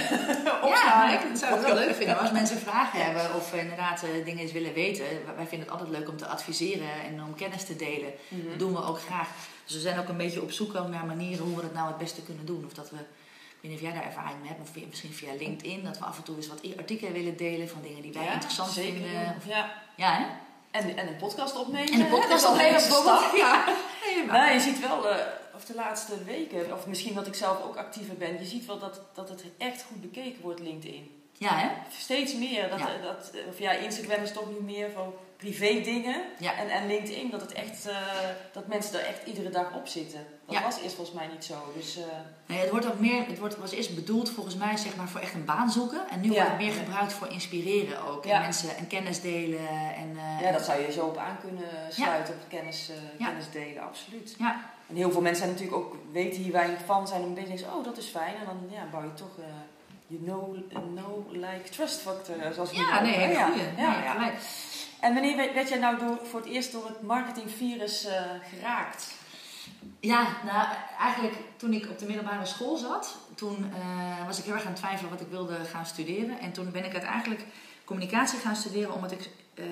Ja, 0.64 1.20
ik 1.20 1.38
zou 1.38 1.54
het 1.54 1.66
wel 1.66 1.76
leuk 1.76 1.96
vinden 1.96 2.20
als 2.20 2.32
mensen 2.32 2.58
vragen 2.58 3.06
hebben 3.06 3.36
of 3.36 3.54
inderdaad 3.54 4.04
uh, 4.04 4.26
dingen 4.26 4.40
eens 4.40 4.52
willen 4.52 4.74
weten. 4.74 5.06
Wij 5.36 5.46
vinden 5.48 5.60
het 5.60 5.70
altijd 5.70 5.90
leuk 5.90 6.10
om 6.10 6.18
te 6.18 6.28
adviseren 6.28 7.04
en 7.06 7.24
om 7.24 7.36
kennis 7.36 7.64
te 7.64 7.76
delen. 7.76 8.14
Mhm. 8.28 8.50
Dat 8.50 8.60
doen 8.60 8.74
we 8.74 8.84
ook 8.84 9.00
graag. 9.00 9.30
Dus 9.66 9.74
we 9.74 9.82
zijn 9.82 10.00
ook 10.00 10.08
een 10.08 10.18
beetje 10.18 10.42
op 10.42 10.52
zoek 10.52 10.74
naar 10.74 11.06
manieren 11.06 11.46
hoe 11.46 11.56
we 11.56 11.62
dat 11.62 11.74
nou 11.74 11.88
het 11.88 11.98
beste 11.98 12.22
kunnen 12.22 12.46
doen. 12.46 12.64
Of 12.66 12.74
dat 12.74 12.90
we, 12.90 12.98
weet 13.62 13.72
niet 13.72 13.80
of 13.80 13.82
jij 13.82 13.94
daar 13.94 14.06
ervaring 14.06 14.40
mee 14.40 14.50
hebt, 14.50 14.62
of 14.62 14.86
misschien 14.88 15.14
via 15.14 15.34
LinkedIn, 15.34 15.84
dat 15.84 15.98
we 16.00 16.06
af 16.06 16.18
en 16.18 16.24
toe 16.24 16.36
eens 16.36 16.48
wat 16.48 16.78
artikelen 16.78 17.14
willen 17.14 17.38
delen 17.38 17.70
van 17.70 17.82
dingen 17.82 18.02
die 18.02 18.14
wij 18.14 18.34
interessant 18.34 18.74
vinden. 18.74 19.36
Of, 19.38 19.46
ja, 19.46 19.72
ja 19.96 20.14
hè? 20.14 20.26
En, 20.72 20.98
en 20.98 21.08
een 21.08 21.16
podcast 21.16 21.56
opnemen. 21.56 21.94
En 21.94 22.00
een 22.00 22.10
podcast 22.10 22.48
opnemen 22.48 22.74
bijvoorbeeld. 22.74 23.32
Ja. 23.38 23.66
ja. 24.16 24.34
Nou, 24.34 24.54
je 24.54 24.60
ziet 24.60 24.80
wel, 24.80 25.12
uh, 25.12 25.18
of 25.56 25.66
de 25.66 25.76
laatste 25.76 26.24
weken, 26.24 26.74
of 26.74 26.88
misschien 26.88 27.14
dat 27.14 27.28
ik 27.28 27.36
zelf 27.36 27.64
ook 27.64 27.76
actiever 27.76 28.16
ben, 28.16 28.40
je 28.40 28.46
ziet 28.46 28.66
wel 28.66 28.80
dat, 28.80 29.02
dat 29.14 29.30
het 29.30 29.44
echt 29.58 29.84
goed 29.84 30.02
bekeken 30.02 30.42
wordt, 30.42 30.60
LinkedIn. 30.60 31.19
Ja, 31.40 31.58
hè? 31.58 31.68
Steeds 31.98 32.34
meer. 32.34 32.70
Dat, 32.70 32.80
dat, 32.80 33.32
of 33.50 33.60
ja, 33.60 33.72
Instagram 33.72 34.24
is 34.24 34.32
toch 34.32 34.50
nu 34.50 34.66
meer 34.66 34.92
van 34.92 35.14
privé 35.38 35.82
dingen. 35.82 36.22
Ja. 36.38 36.56
En, 36.56 36.70
en 36.70 36.88
LinkedIn, 36.88 37.30
dat, 37.30 37.42
het 37.42 37.54
echt, 37.54 37.88
uh, 37.88 37.98
dat 38.52 38.68
mensen 38.68 39.00
er 39.00 39.06
echt 39.06 39.26
iedere 39.26 39.50
dag 39.50 39.74
op 39.74 39.88
zitten. 39.88 40.26
Dat 40.46 40.64
was 40.64 40.82
eerst 40.82 40.96
volgens 40.96 41.18
mij 41.18 41.28
niet 41.28 41.46
zo. 41.46 41.54
Dus, 41.76 41.98
uh... 41.98 42.04
nee, 42.46 42.60
het 42.60 42.70
wordt 42.70 42.86
ook 42.86 43.00
meer, 43.00 43.26
het 43.28 43.40
wordt, 43.40 43.58
was 43.58 43.72
eerst 43.72 43.96
bedoeld 43.96 44.30
volgens 44.30 44.56
mij 44.56 44.78
zeg 44.78 44.96
maar, 44.96 45.08
voor 45.08 45.22
echt 45.22 45.34
een 45.34 45.46
baan 45.46 45.72
zoeken. 45.72 46.10
En 46.10 46.22
nu 46.22 46.28
wordt 46.28 46.50
het 46.50 46.58
meer 46.58 46.72
gebruikt 46.72 47.14
voor 47.14 47.28
inspireren 47.28 48.04
ook. 48.04 48.26
En 48.26 48.42
mensen 48.42 48.78
en 48.78 48.88
kennis 48.88 49.22
delen. 49.22 49.68
En, 49.96 50.10
uh, 50.10 50.42
ja, 50.42 50.52
dat 50.52 50.66
zou 50.66 50.82
je 50.82 50.92
zo 50.92 51.06
op 51.06 51.18
aan 51.18 51.38
kunnen 51.42 51.70
sluiten. 51.90 52.34
Op 52.34 52.40
kennis, 52.48 52.92
kennis 53.18 53.52
delen, 53.52 53.84
absoluut. 53.84 54.36
Ja. 54.38 54.72
En 54.88 54.96
heel 54.96 55.12
veel 55.12 55.22
mensen 55.22 55.44
zijn 55.44 55.56
natuurlijk 55.56 55.82
ook, 55.84 55.96
weten 56.12 56.42
hier 56.42 56.52
weinig 56.52 56.80
van, 56.86 57.08
zijn 57.08 57.22
een 57.22 57.34
beetje 57.34 57.66
oh 57.66 57.84
dat 57.84 57.98
is 57.98 58.08
fijn. 58.08 58.36
En 58.36 58.46
dan 58.46 58.70
ja, 58.72 58.88
bouw 58.92 59.04
je 59.04 59.14
toch 59.14 59.36
je 60.10 60.18
know, 60.18 60.58
know, 60.72 61.32
like, 61.32 61.70
trust 61.70 62.00
factor, 62.00 62.36
zoals 62.54 62.70
we 62.72 62.78
Ja, 62.78 63.02
nee, 63.02 63.14
hele 63.14 63.44
goeie. 63.44 63.64
Ja, 63.78 64.04
ja, 64.04 64.14
ja. 64.14 64.32
En 65.00 65.14
wanneer 65.14 65.54
werd 65.54 65.70
jij 65.70 65.78
nou 65.78 66.00
door, 66.00 66.20
voor 66.24 66.40
het 66.40 66.50
eerst 66.50 66.72
door 66.72 66.88
het 66.88 67.02
marketingvirus 67.02 68.06
uh, 68.06 68.12
geraakt? 68.54 69.14
Ja, 70.00 70.28
nou 70.46 70.68
eigenlijk 71.00 71.36
toen 71.58 71.74
ik 71.74 71.90
op 71.90 72.00
de 72.00 72.06
middelbare 72.06 72.46
school 72.46 72.78
zat, 72.78 73.18
toen 73.36 73.72
uh, 73.78 74.26
was 74.26 74.40
ik 74.40 74.44
heel 74.44 74.54
erg 74.54 74.66
aan 74.66 74.72
het 74.72 74.80
twijfelen 74.80 75.12
wat 75.12 75.22
ik 75.22 75.28
wilde 75.30 75.56
gaan 75.56 75.86
studeren. 75.86 76.40
En 76.40 76.52
toen 76.52 76.72
ben 76.72 76.86
ik 76.86 76.94
uiteindelijk 76.94 77.44
communicatie 77.84 78.40
gaan 78.40 78.56
studeren 78.56 78.94
omdat 78.94 79.12
ik 79.12 79.30
uh, 79.54 79.66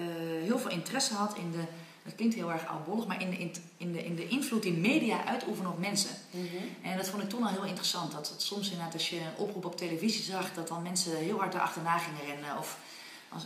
heel 0.44 0.60
veel 0.60 0.72
interesse 0.72 1.14
had 1.14 1.36
in 1.36 1.52
de, 1.52 1.64
dat 2.08 2.16
klinkt 2.16 2.36
heel 2.36 2.52
erg 2.52 2.68
oudbollig, 2.68 3.08
maar 3.08 3.22
in 3.22 3.30
de, 3.30 3.38
in 3.78 3.92
de, 3.92 4.06
in 4.06 4.16
de 4.16 4.28
invloed 4.28 4.64
die 4.64 4.74
media 4.74 5.26
uitoefenen 5.26 5.72
op 5.72 5.80
mensen. 5.80 6.16
Mm 6.32 6.48
-hmm. 6.48 6.92
En 6.92 6.98
dat 6.98 7.10
vond 7.10 7.24
ik 7.24 7.30
toen 7.30 7.44
al 7.44 7.50
heel 7.50 7.66
interessant. 7.66 8.12
Dat, 8.12 8.28
dat 8.28 8.42
soms 8.42 8.70
inderdaad 8.70 8.94
als 8.94 9.10
je 9.10 9.20
een 9.20 9.38
oproep 9.38 9.66
op 9.66 9.78
televisie 9.78 10.24
zag, 10.24 10.54
dat 10.54 10.68
dan 10.68 10.82
mensen 10.82 11.18
heel 11.18 11.38
hard 11.38 11.54
erachterna 11.54 11.98
gingen 11.98 12.26
rennen. 12.26 12.58
Of 12.58 12.80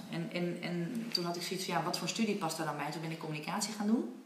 en, 0.10 0.30
en, 0.34 0.58
en 0.62 1.06
toen 1.12 1.26
had 1.26 1.36
ik 1.36 1.42
zoiets 1.42 1.66
van, 1.66 1.74
ja, 1.74 1.84
wat 1.84 1.98
voor 1.98 2.08
studie 2.08 2.36
past 2.36 2.58
daar 2.58 2.66
dan 2.66 2.78
bij? 2.78 2.92
Toen 2.92 3.02
ben 3.02 3.12
ik 3.12 3.20
communicatie 3.20 3.74
gaan 3.74 3.88
doen. 3.88 4.24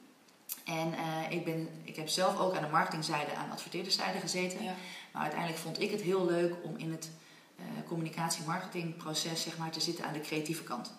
En 0.64 0.88
uh, 0.88 1.32
ik, 1.32 1.46
ben, 1.46 1.70
ik 1.84 1.96
heb 1.96 2.08
zelf 2.08 2.40
ook 2.40 2.56
aan 2.56 2.64
de 2.64 2.70
marketingzijde, 2.70 3.36
aan 3.36 3.48
de 3.48 3.54
adverteerderszijde 3.54 4.20
gezeten. 4.20 4.64
Ja. 4.64 4.76
Maar 5.12 5.22
uiteindelijk 5.22 5.62
vond 5.62 5.82
ik 5.82 5.92
het 5.92 6.02
heel 6.02 6.26
leuk 6.26 6.56
om 6.64 6.78
in 6.78 6.92
het 6.92 7.10
uh, 7.60 7.66
communicatie-marketingproces 7.88 9.42
zeg 9.42 9.58
maar, 9.58 9.72
te 9.72 9.80
zitten 9.80 10.06
aan 10.06 10.14
de 10.14 10.22
creatieve 10.22 10.64
kant. 10.64 10.92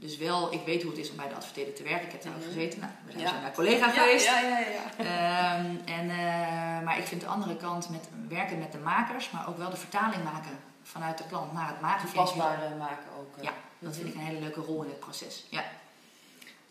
Dus 0.00 0.16
wel, 0.16 0.52
ik 0.52 0.64
weet 0.64 0.82
hoe 0.82 0.90
het 0.90 1.00
is 1.00 1.10
om 1.10 1.16
bij 1.16 1.28
de 1.28 1.34
adverteerder 1.34 1.74
te 1.74 1.82
werken. 1.82 2.06
Ik 2.06 2.12
heb 2.12 2.22
daar 2.22 2.32
ook 2.32 2.38
mhm. 2.38 2.48
gezeten. 2.48 2.80
Nou, 2.80 2.92
we 3.06 3.12
zijn 3.12 3.24
ja. 3.24 3.40
naar 3.40 3.52
collega 3.52 3.90
geweest. 3.90 4.26
Ja, 4.26 4.40
ja, 4.40 4.58
ja. 4.58 5.58
Um, 5.58 5.80
en, 5.84 6.04
uh, 6.04 6.84
maar 6.84 6.98
ik 6.98 7.06
vind 7.06 7.20
de 7.20 7.26
andere 7.26 7.56
kant 7.56 7.90
met 7.90 8.08
werken 8.28 8.58
met 8.58 8.72
de 8.72 8.78
makers, 8.78 9.30
maar 9.30 9.48
ook 9.48 9.58
wel 9.58 9.70
de 9.70 9.76
vertaling 9.76 10.24
maken 10.24 10.58
vanuit 10.82 11.18
de 11.18 11.24
klant 11.28 11.52
naar 11.52 11.68
het 11.68 11.80
maken. 11.80 12.06
Toepasbaar 12.06 12.58
maken 12.78 13.06
ook. 13.18 13.44
Ja, 13.44 13.52
dat 13.78 13.96
vind 13.96 14.08
ik 14.08 14.14
een 14.14 14.20
hele 14.20 14.40
leuke 14.40 14.60
rol 14.60 14.82
in 14.82 14.88
het 14.88 15.00
proces. 15.00 15.46
Ja. 15.48 15.64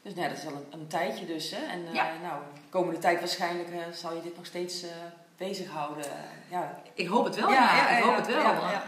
Dus 0.02 0.14
nou, 0.14 0.30
dat 0.30 0.38
is 0.38 0.46
al 0.46 0.54
een, 0.54 0.80
een 0.80 0.88
tijdje 0.88 1.26
dus. 1.26 1.52
Hè? 1.52 1.66
En 1.66 1.80
uh, 1.80 1.94
nou, 2.22 2.42
de 2.54 2.70
komende 2.70 3.00
tijd 3.00 3.20
waarschijnlijk 3.20 3.70
zal 3.94 4.16
je 4.16 4.22
dit 4.22 4.36
nog 4.36 4.46
steeds 4.46 4.84
bezighouden. 5.38 6.06
ja. 6.50 6.82
Ik 6.94 7.08
hoop 7.08 7.26
het 7.26 7.36
wel. 7.36 7.52
Ja, 7.52 7.98
ik 7.98 8.04
hoop 8.04 8.16
het 8.16 8.28
wel. 8.28 8.38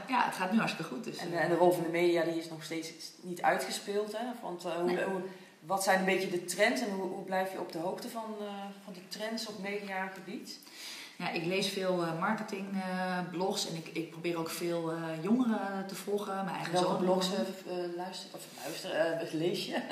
Ja, 0.08 0.26
het 0.26 0.36
gaat 0.36 0.52
nu 0.52 0.58
hartstikke 0.58 0.92
goed. 0.92 1.04
Dus, 1.04 1.18
en, 1.18 1.40
en, 1.40 1.50
de 1.50 1.56
rol 1.56 1.72
van 1.72 1.84
de 1.84 1.90
media 1.90 2.24
die 2.24 2.38
is 2.38 2.50
nog 2.50 2.64
steeds 2.64 2.92
niet 3.22 3.42
uitgespeeld. 3.42 4.12
Hè? 4.18 4.26
Want 4.42 4.64
hoe, 4.64 5.04
hoe, 5.04 5.22
wat 5.60 5.84
zijn 5.84 6.00
een 6.00 6.06
beetje 6.06 6.30
de 6.30 6.46
trends 6.46 6.82
en 6.82 6.90
hoe, 6.90 7.10
hoe 7.10 7.24
blijf 7.24 7.52
je 7.52 7.60
op 7.60 7.72
de 7.72 7.78
hoogte 7.78 8.10
van, 8.10 8.36
van 8.84 8.94
de 8.94 9.08
trends 9.08 9.48
op 9.48 9.60
mediagebied? 9.60 10.60
Ja, 11.16 11.30
ik 11.30 11.46
lees 11.46 11.68
veel 11.68 12.04
uh, 12.04 12.20
marketingblogs 12.20 13.70
en 13.70 13.76
ik, 13.76 13.88
ik 13.94 14.12
probeer 14.12 14.38
ook 14.38 14.50
veel 14.50 14.94
jongeren 15.22 15.88
te 15.88 15.96
volgen. 15.96 16.36
Mijn 16.36 16.56
eigen 16.56 16.74
Welke 16.74 17.04
blogs 17.04 17.30
luister, 17.96 18.30
of 18.34 18.46
luister, 18.64 19.38
lees 19.38 19.66
je? 19.66 19.82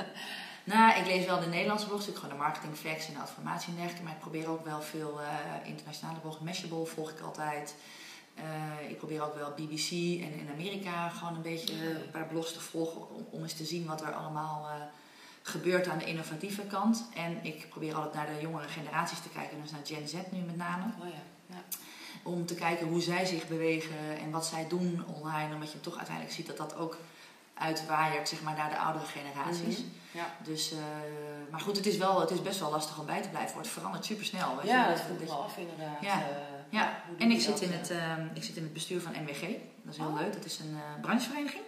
nou, 0.67 0.99
ik 0.99 1.05
lees 1.05 1.25
wel 1.25 1.39
de 1.39 1.45
Nederlandse 1.45 1.87
blogs, 1.87 2.07
ik 2.07 2.15
gewoon 2.15 2.29
de 2.29 2.35
marketing 2.35 2.75
facts 2.75 3.07
en 3.07 3.13
de 3.13 3.19
adformatie 3.19 3.69
en 3.69 3.75
dergelijke. 3.75 4.03
Maar 4.03 4.13
ik 4.13 4.19
probeer 4.19 4.49
ook 4.49 4.65
wel 4.65 4.81
veel 4.81 5.19
internationale 5.63 6.19
blogs. 6.19 6.39
Mashable 6.39 6.85
volg 6.85 7.09
ik 7.09 7.19
altijd. 7.19 7.75
ik 8.89 8.97
probeer 8.97 9.23
ook 9.23 9.35
wel 9.35 9.51
BBC 9.55 9.91
en 10.21 10.39
in 10.39 10.49
Amerika 10.53 11.09
gewoon 11.09 11.35
een 11.35 11.41
beetje 11.41 11.73
een 11.73 12.11
paar 12.11 12.27
blogs 12.27 12.53
te 12.53 12.59
volgen 12.59 13.09
om, 13.15 13.27
om 13.29 13.41
eens 13.41 13.53
te 13.53 13.65
zien 13.65 13.85
wat 13.85 14.01
er 14.01 14.13
allemaal 14.13 14.69
gebeurt 15.41 15.87
aan 15.87 15.97
de 15.97 16.05
innovatieve 16.05 16.61
kant. 16.61 17.09
En 17.13 17.39
ik 17.41 17.69
probeer 17.69 17.95
altijd 17.95 18.13
naar 18.13 18.35
de 18.35 18.41
jongere 18.41 18.67
generaties 18.67 19.19
te 19.19 19.29
kijken, 19.29 19.61
dus 19.61 19.71
naar 19.71 19.85
Gen 19.85 20.07
Z 20.07 20.13
nu 20.31 20.39
met 20.39 20.57
name. 20.57 20.83
Oh 20.99 21.07
ja. 21.07 21.23
Ja. 21.49 21.63
Om 22.23 22.45
te 22.45 22.55
kijken 22.55 22.87
hoe 22.87 23.01
zij 23.01 23.25
zich 23.25 23.47
bewegen 23.47 24.17
en 24.19 24.31
wat 24.31 24.45
zij 24.45 24.67
doen 24.67 25.03
online. 25.15 25.53
Omdat 25.53 25.71
je 25.71 25.79
toch 25.79 25.97
uiteindelijk 25.97 26.35
ziet 26.35 26.47
dat 26.47 26.57
dat 26.57 26.75
ook 26.75 26.97
uitwaaiert 27.59 28.29
zeg 28.29 28.41
maar, 28.41 28.55
naar 28.55 28.69
de 28.69 28.77
oudere 28.77 29.05
generaties. 29.05 29.77
Mm 29.77 29.95
ja. 30.11 30.35
dus, 30.43 30.73
uh, 30.73 30.79
maar 31.51 31.59
goed, 31.59 31.77
het 31.77 31.85
is, 31.85 31.97
wel, 31.97 32.19
het 32.19 32.31
is 32.31 32.41
best 32.41 32.59
wel 32.59 32.71
lastig 32.71 32.99
om 32.99 33.05
bij 33.05 33.21
te 33.21 33.29
blijven. 33.29 33.57
Het 33.57 33.67
verandert 33.67 34.05
super 34.05 34.25
snel. 34.25 34.55
Weet 34.55 34.65
ja, 34.65 34.83
je? 34.83 34.95
dat 34.95 35.01
voelt 35.01 35.23
wel 35.23 35.43
af 35.43 35.57
inderdaad. 35.57 36.01
Ja, 36.01 36.19
uh, 36.19 36.25
ja. 36.69 37.01
en 37.17 37.31
ik 37.31 37.41
zit, 37.41 37.61
in 37.61 37.71
het, 37.71 37.91
uh, 37.91 38.13
ik 38.33 38.43
zit 38.43 38.55
in 38.55 38.63
het 38.63 38.73
bestuur 38.73 39.01
van 39.01 39.11
MWG. 39.11 39.41
Dat 39.81 39.93
is 39.93 39.97
heel 39.97 40.07
oh. 40.07 40.19
leuk. 40.19 40.33
Dat 40.33 40.45
is 40.45 40.59
een 40.59 40.77
branchevereniging. 41.01 41.63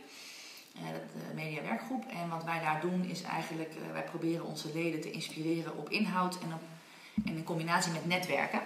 Eh, 0.75 1.27
de 1.27 1.33
mediawerkgroep. 1.35 2.05
En 2.05 2.29
wat 2.29 2.43
wij 2.43 2.59
daar 2.59 2.81
doen 2.81 3.05
is 3.05 3.21
eigenlijk, 3.21 3.69
eh, 3.69 3.91
wij 3.91 4.03
proberen 4.03 4.45
onze 4.45 4.73
leden 4.73 5.01
te 5.01 5.11
inspireren 5.11 5.77
op 5.77 5.89
inhoud 5.89 6.39
en, 6.39 6.53
op, 6.53 6.61
en 7.25 7.35
in 7.35 7.43
combinatie 7.43 7.91
met 7.91 8.05
netwerken. 8.05 8.61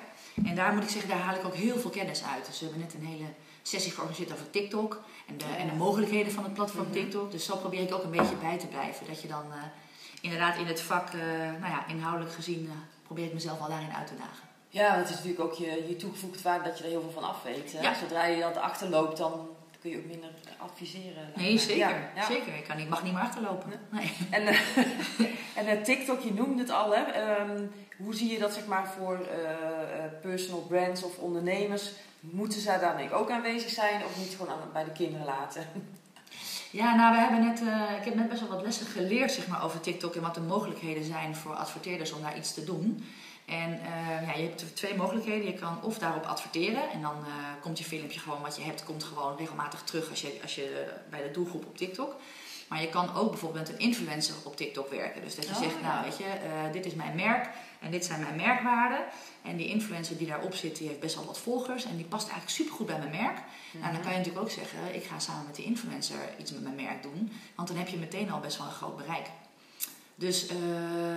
En 0.45 0.55
daar 0.55 0.73
moet 0.73 0.83
ik 0.83 0.89
zeggen, 0.89 1.09
daar 1.09 1.19
haal 1.19 1.35
ik 1.35 1.45
ook 1.45 1.55
heel 1.55 1.77
veel 1.79 1.89
kennis 1.89 2.23
uit. 2.23 2.45
Dus 2.45 2.59
we 2.59 2.65
hebben 2.65 2.83
net 2.83 2.93
een 2.93 3.05
hele 3.05 3.27
sessie 3.63 3.91
georganiseerd 3.91 4.31
over 4.31 4.49
TikTok 4.49 5.01
en 5.27 5.37
de, 5.37 5.45
en 5.57 5.67
de 5.67 5.75
mogelijkheden 5.75 6.31
van 6.31 6.43
het 6.43 6.53
platform 6.53 6.87
mhm. 6.87 6.93
TikTok. 6.93 7.31
Dus 7.31 7.45
zo 7.45 7.57
probeer 7.57 7.81
ik 7.81 7.93
ook 7.93 8.03
een 8.03 8.11
beetje 8.11 8.35
bij 8.35 8.57
te 8.57 8.67
blijven. 8.67 9.07
Dat 9.07 9.21
je 9.21 9.27
dan 9.27 9.45
uh, 9.49 9.63
inderdaad 10.21 10.57
in 10.57 10.65
het 10.65 10.81
vak, 10.81 11.13
uh, 11.13 11.21
nou 11.37 11.71
ja, 11.71 11.87
inhoudelijk 11.87 12.33
gezien, 12.33 12.63
uh, 12.63 12.71
probeer 13.03 13.25
ik 13.25 13.33
mezelf 13.33 13.59
al 13.59 13.69
daarin 13.69 13.93
uit 13.93 14.07
te 14.07 14.17
dagen. 14.17 14.47
Ja, 14.69 14.95
het 14.95 15.09
is 15.09 15.15
natuurlijk 15.15 15.43
ook 15.43 15.53
je, 15.53 15.85
je 15.87 15.95
toegevoegde 15.95 16.41
waarde 16.41 16.63
dat 16.63 16.77
je 16.77 16.83
er 16.83 16.89
heel 16.89 17.01
veel 17.01 17.11
van 17.11 17.23
af 17.23 17.43
weet. 17.43 17.71
Ja. 17.81 17.93
Zodra 17.93 18.25
je 18.25 18.41
dat 18.41 18.57
achterloopt, 18.57 19.17
dan 19.17 19.49
kun 19.81 19.89
je 19.89 19.97
ook 19.97 20.05
minder 20.05 20.29
adviseren. 20.57 21.31
Nee, 21.35 21.57
zeker. 21.57 22.09
Ja, 22.15 22.25
zeker. 22.27 22.55
Ik, 22.55 22.63
kan, 22.63 22.77
ik 22.77 22.89
mag 22.89 23.03
niet 23.03 23.13
meer 23.13 23.21
achterlopen. 23.21 23.71
Nee. 23.89 24.13
En, 24.29 24.55
en 25.67 25.83
TikTok, 25.83 26.21
je 26.21 26.33
noemde 26.33 26.61
het 26.61 26.71
al. 26.71 26.95
Hè? 26.95 27.01
Um, 27.41 27.71
hoe 27.97 28.15
zie 28.15 28.31
je 28.31 28.39
dat 28.39 28.53
zeg 28.53 28.65
maar, 28.65 28.87
voor 28.87 29.19
uh, 29.19 30.21
personal 30.21 30.61
brands 30.61 31.03
of 31.03 31.17
ondernemers? 31.17 31.91
Moeten 32.31 32.61
zij 32.61 32.79
daar 32.79 33.11
ook 33.11 33.29
aanwezig 33.29 33.69
zijn 33.69 34.05
of 34.05 34.17
niet 34.17 34.35
gewoon 34.37 34.57
bij 34.73 34.83
de 34.83 34.91
kinderen 34.91 35.25
laten? 35.25 35.67
Ja, 36.71 36.95
nou, 36.95 37.13
we 37.13 37.19
hebben 37.19 37.45
net, 37.45 37.59
ik 37.99 38.05
heb 38.05 38.15
net 38.15 38.29
best 38.29 38.41
wel 38.41 38.49
wat 38.49 38.61
lessen 38.61 38.85
geleerd 38.85 39.31
zeg 39.31 39.47
maar, 39.47 39.63
over 39.63 39.79
TikTok 39.79 40.15
en 40.15 40.21
wat 40.21 40.33
de 40.33 40.41
mogelijkheden 40.41 41.03
zijn 41.03 41.35
voor 41.35 41.55
adverteerders 41.55 42.11
om 42.11 42.21
daar 42.21 42.37
iets 42.37 42.53
te 42.53 42.63
doen. 42.63 43.05
En 43.45 43.69
uh, 43.69 44.27
ja, 44.27 44.33
je 44.35 44.43
hebt 44.43 44.75
twee 44.75 44.95
mogelijkheden. 44.95 45.45
Je 45.45 45.53
kan 45.53 45.83
of 45.83 45.97
daarop 45.97 46.25
adverteren 46.25 46.91
en 46.91 47.01
dan 47.01 47.15
uh, 47.19 47.33
komt 47.61 47.77
je 47.77 47.83
filmpje 47.83 48.19
gewoon 48.19 48.41
wat 48.41 48.55
je 48.55 48.63
hebt, 48.63 48.83
komt 48.83 49.03
gewoon 49.03 49.37
regelmatig 49.37 49.81
terug 49.81 50.09
als 50.09 50.21
je, 50.21 50.39
als 50.41 50.55
je 50.55 50.93
bij 51.09 51.23
de 51.23 51.31
doelgroep 51.31 51.65
op 51.65 51.77
TikTok. 51.77 52.15
Maar 52.67 52.81
je 52.81 52.89
kan 52.89 53.15
ook 53.15 53.29
bijvoorbeeld 53.29 53.67
met 53.67 53.75
een 53.75 53.85
influencer 53.85 54.35
op 54.43 54.57
TikTok 54.57 54.89
werken. 54.89 55.21
Dus 55.21 55.35
dat 55.35 55.45
je 55.45 55.51
oh, 55.51 55.61
zegt, 55.61 55.81
nou 55.81 56.03
weet 56.03 56.17
je, 56.17 56.25
dit 56.71 56.85
is 56.85 56.93
mijn 56.93 57.15
merk 57.15 57.49
en 57.83 57.91
dit 57.91 58.05
zijn 58.05 58.19
mijn 58.19 58.35
merkwaarden. 58.35 59.05
En 59.41 59.57
die 59.57 59.67
influencer 59.67 60.17
die 60.17 60.27
daarop 60.27 60.55
zit, 60.55 60.77
die 60.77 60.87
heeft 60.87 60.99
best 60.99 61.15
wel 61.15 61.25
wat 61.25 61.39
volgers 61.39 61.85
en 61.85 61.95
die 61.95 62.05
past 62.05 62.27
eigenlijk 62.27 62.57
supergoed 62.57 62.85
bij 62.85 62.97
mijn 62.97 63.11
merk. 63.23 63.37
Nou, 63.71 63.93
dan 63.93 64.01
kan 64.01 64.11
je 64.11 64.17
natuurlijk 64.17 64.45
ook 64.45 64.51
zeggen, 64.51 64.95
ik 64.95 65.03
ga 65.03 65.19
samen 65.19 65.45
met 65.45 65.55
die 65.55 65.65
influencer 65.65 66.17
iets 66.37 66.51
met 66.51 66.63
mijn 66.63 66.75
merk 66.75 67.03
doen. 67.03 67.31
Want 67.55 67.67
dan 67.67 67.77
heb 67.77 67.87
je 67.87 67.97
meteen 67.97 68.31
al 68.31 68.39
best 68.39 68.57
wel 68.57 68.67
een 68.67 68.73
groot 68.73 68.97
bereik. 68.97 69.27
Dus 70.15 70.51
uh, 70.51 70.57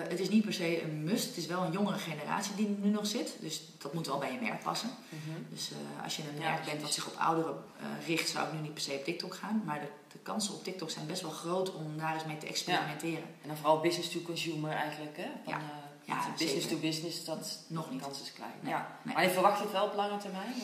het 0.08 0.20
is 0.20 0.28
niet 0.28 0.44
per 0.44 0.52
se 0.52 0.82
een 0.82 1.04
must. 1.04 1.26
Het 1.26 1.36
is 1.36 1.46
wel 1.46 1.62
een 1.62 1.72
jongere 1.72 1.98
generatie 1.98 2.54
die 2.54 2.76
nu 2.80 2.90
nog 2.90 3.06
zit. 3.06 3.36
Dus 3.40 3.62
dat 3.78 3.94
moet 3.94 4.06
wel 4.06 4.18
bij 4.18 4.32
je 4.32 4.38
merk 4.40 4.62
passen. 4.62 4.90
Mm-hmm. 5.08 5.46
Dus 5.50 5.70
uh, 5.70 6.04
als 6.04 6.16
je 6.16 6.22
een 6.22 6.38
merk 6.38 6.64
bent 6.64 6.82
wat 6.82 6.92
zich 6.92 7.06
op 7.06 7.16
ouderen 7.18 7.54
uh, 7.80 8.06
richt, 8.06 8.28
zou 8.28 8.46
ik 8.46 8.52
nu 8.52 8.58
niet 8.58 8.72
per 8.72 8.82
se 8.82 8.92
op 8.92 9.04
TikTok 9.04 9.34
gaan. 9.34 9.62
Maar 9.64 9.80
de, 9.80 9.88
de, 10.12 10.18
kansen 10.18 10.54
op 10.54 10.64
TikTok 10.64 10.90
zijn 10.90 11.06
best 11.06 11.22
wel 11.22 11.30
groot 11.30 11.74
om 11.74 11.98
daar 11.98 12.14
eens 12.14 12.24
mee 12.24 12.38
te 12.38 12.46
experimenteren. 12.46 13.12
Ja. 13.12 13.42
En 13.42 13.48
dan 13.48 13.56
vooral 13.56 13.80
business 13.80 14.10
to 14.10 14.20
consumer 14.20 14.70
eigenlijk. 14.70 15.16
Hè? 15.16 15.28
Van, 15.44 15.52
ja. 15.52 15.60
Ja 16.06 16.26
business 16.38 16.66
to 16.66 16.76
business, 16.76 17.24
dat 17.24 17.58
nog 17.66 17.90
niet. 17.90 18.02
Kans 18.02 18.20
is 18.20 18.32
klein. 18.32 18.52
ja. 18.62 18.98
Maar 19.02 19.22
je 19.22 19.30
verwacht 19.30 19.60
het 19.60 19.72
wel 19.72 19.84
op 19.84 19.94
lange 19.94 20.18
termijn? 20.18 20.54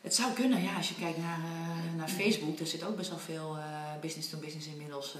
Het 0.00 0.14
zou 0.14 0.32
kunnen, 0.32 0.62
ja. 0.62 0.76
Als 0.76 0.88
je 0.88 0.94
kijkt 0.94 1.18
naar, 1.18 1.38
naar 1.96 2.08
Facebook, 2.08 2.58
daar 2.58 2.66
zit 2.66 2.84
ook 2.84 2.96
best 2.96 3.10
wel 3.10 3.18
veel 3.18 3.56
business 4.00 4.30
to 4.30 4.38
business 4.38 4.66
inmiddels 4.66 5.16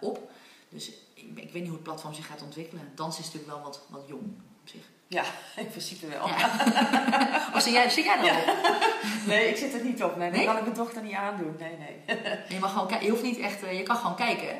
op. 0.00 0.30
Dus 0.70 0.90
ik, 1.14 1.24
ik, 1.34 1.52
weet 1.52 1.54
niet 1.54 1.64
hoe 1.64 1.72
het 1.72 1.82
platform 1.82 2.14
zich 2.14 2.26
gaat 2.26 2.42
ontwikkelen. 2.42 2.92
Dans 2.94 3.18
is 3.18 3.24
natuurlijk 3.24 3.52
wel 3.52 3.62
wat, 3.62 3.82
wat 3.88 4.02
jong 4.06 4.22
op 4.62 4.68
zich. 4.68 4.82
Ja, 5.06 5.24
in 5.56 5.68
principe 5.68 6.06
wel. 6.06 6.28
Ja. 6.28 6.50
of 7.54 7.62
zie 7.62 7.72
jij, 7.72 7.90
zie 7.90 8.04
jij 8.04 8.18
erop? 8.18 8.56
nee, 9.26 9.48
ik 9.48 9.56
zit 9.56 9.74
er 9.74 9.84
niet 9.84 10.02
op. 10.02 10.16
Nee, 10.16 10.30
nee? 10.30 10.44
kan 10.44 10.56
ik 10.56 10.62
mijn 10.62 10.74
dochter 10.74 11.02
niet 11.02 11.14
aandoen. 11.14 11.56
Nee, 11.58 11.76
nee. 11.76 12.16
je, 12.48 12.58
mag 12.58 12.72
gewoon 12.72 13.02
je 13.02 13.10
hoeft 13.10 13.22
niet 13.22 13.38
echt, 13.38 13.62
eh, 13.62 13.78
je 13.78 13.82
kan 13.82 13.96
gewoon 13.96 14.16
kijken. 14.16 14.58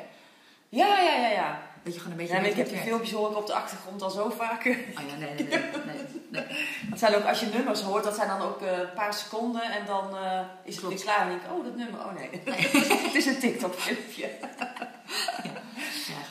Ja, 0.69 1.01
ja, 1.01 1.13
ja, 1.13 1.27
ja. 1.27 1.70
Dat 1.83 1.93
je 1.93 1.99
gewoon 1.99 2.11
een 2.11 2.17
beetje. 2.17 2.41
Ja, 2.41 2.47
ik 2.49 2.55
heb 2.55 2.69
die 2.69 2.77
filmpjes 2.77 3.11
hoor 3.11 3.31
ik 3.31 3.37
op 3.37 3.47
de 3.47 3.53
achtergrond 3.53 4.01
al 4.01 4.09
zo 4.09 4.29
vaak. 4.29 4.65
Oh 4.65 4.73
ja, 5.09 5.15
nee, 5.17 5.33
nee, 5.33 5.47
nee. 5.47 5.59
nee, 5.85 6.05
nee. 6.29 6.43
Dat 6.89 6.99
zijn 6.99 7.15
ook, 7.15 7.23
als 7.23 7.39
je 7.39 7.45
nummers 7.45 7.81
hoort, 7.81 8.03
dat 8.03 8.15
zijn 8.15 8.27
dan 8.27 8.41
ook 8.41 8.61
uh, 8.61 8.77
een 8.77 8.93
paar 8.93 9.13
seconden 9.13 9.61
en 9.61 9.85
dan 9.85 10.15
uh, 10.15 10.41
is 10.63 10.75
het 10.75 10.87
weer 10.87 11.01
klaar. 11.01 11.21
En 11.21 11.27
denk 11.27 11.41
ik, 11.41 11.51
oh, 11.51 11.63
dat 11.63 11.75
nummer, 11.75 11.99
oh 11.99 12.13
nee. 12.13 12.29
nee. 12.45 12.55
het 13.07 13.15
is 13.15 13.25
een 13.25 13.39
TikTok-filmpje. 13.39 14.29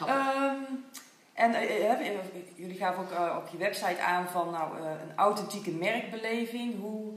Um, 0.09 0.85
en 1.33 1.50
uh, 1.50 2.19
jullie 2.54 2.76
gaven 2.76 3.02
ook 3.02 3.37
op 3.37 3.49
je 3.49 3.59
website 3.59 4.02
aan 4.02 4.28
van 4.28 4.50
nou, 4.50 4.80
een 4.80 5.16
authentieke 5.16 5.71
merkbeleving. 5.71 6.80
Hoe, 6.80 7.12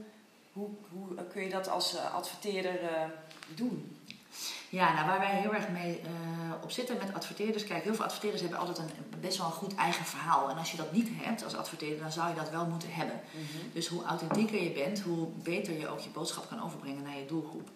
hoe, 0.52 0.68
hoe 0.88 1.24
kun 1.32 1.42
je 1.42 1.50
dat 1.50 1.68
als 1.68 1.96
adverteerder 2.14 2.80
doen? 3.54 3.93
Ja, 4.74 4.94
nou, 4.94 5.06
waar 5.06 5.18
wij 5.18 5.40
heel 5.40 5.54
erg 5.54 5.68
mee 5.68 6.00
op 6.62 6.70
zitten 6.70 6.96
met 6.96 7.14
adverteerders. 7.14 7.64
Kijk, 7.64 7.84
heel 7.84 7.94
veel 7.94 8.04
adverteerders 8.04 8.42
hebben 8.42 8.60
altijd 8.60 8.78
een, 8.78 9.20
best 9.20 9.38
wel 9.38 9.46
een 9.46 9.52
goed 9.52 9.74
eigen 9.74 10.04
verhaal. 10.04 10.50
En 10.50 10.56
als 10.56 10.70
je 10.70 10.76
dat 10.76 10.92
niet 10.92 11.08
hebt 11.12 11.44
als 11.44 11.56
adverteerder, 11.56 11.98
dan 11.98 12.12
zou 12.12 12.28
je 12.28 12.34
dat 12.34 12.50
wel 12.50 12.66
moeten 12.66 12.92
hebben. 12.92 13.20
Mhm. 13.30 13.72
Dus 13.72 13.86
hoe 13.86 14.04
authentieker 14.04 14.62
je 14.62 14.70
bent, 14.70 15.00
hoe 15.00 15.28
beter 15.42 15.78
je 15.78 15.88
ook 15.88 15.98
je 15.98 16.10
boodschap 16.10 16.48
kan 16.48 16.62
overbrengen 16.62 17.02
naar 17.02 17.18
je 17.18 17.26
doelgroep. 17.26 17.70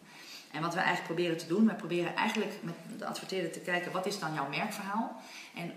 En 0.52 0.62
wat 0.62 0.74
we 0.74 0.80
eigenlijk 0.80 1.14
proberen 1.14 1.38
te 1.38 1.46
doen, 1.46 1.66
we 1.66 1.74
proberen 1.74 2.16
eigenlijk 2.16 2.52
met 2.62 2.74
de 2.98 3.06
adverteerder 3.06 3.52
te 3.52 3.60
kijken 3.60 3.92
wat 3.92 4.06
is 4.06 4.18
dan 4.18 4.34
jouw 4.34 4.48
merkverhaal. 4.48 5.20
En 5.54 5.72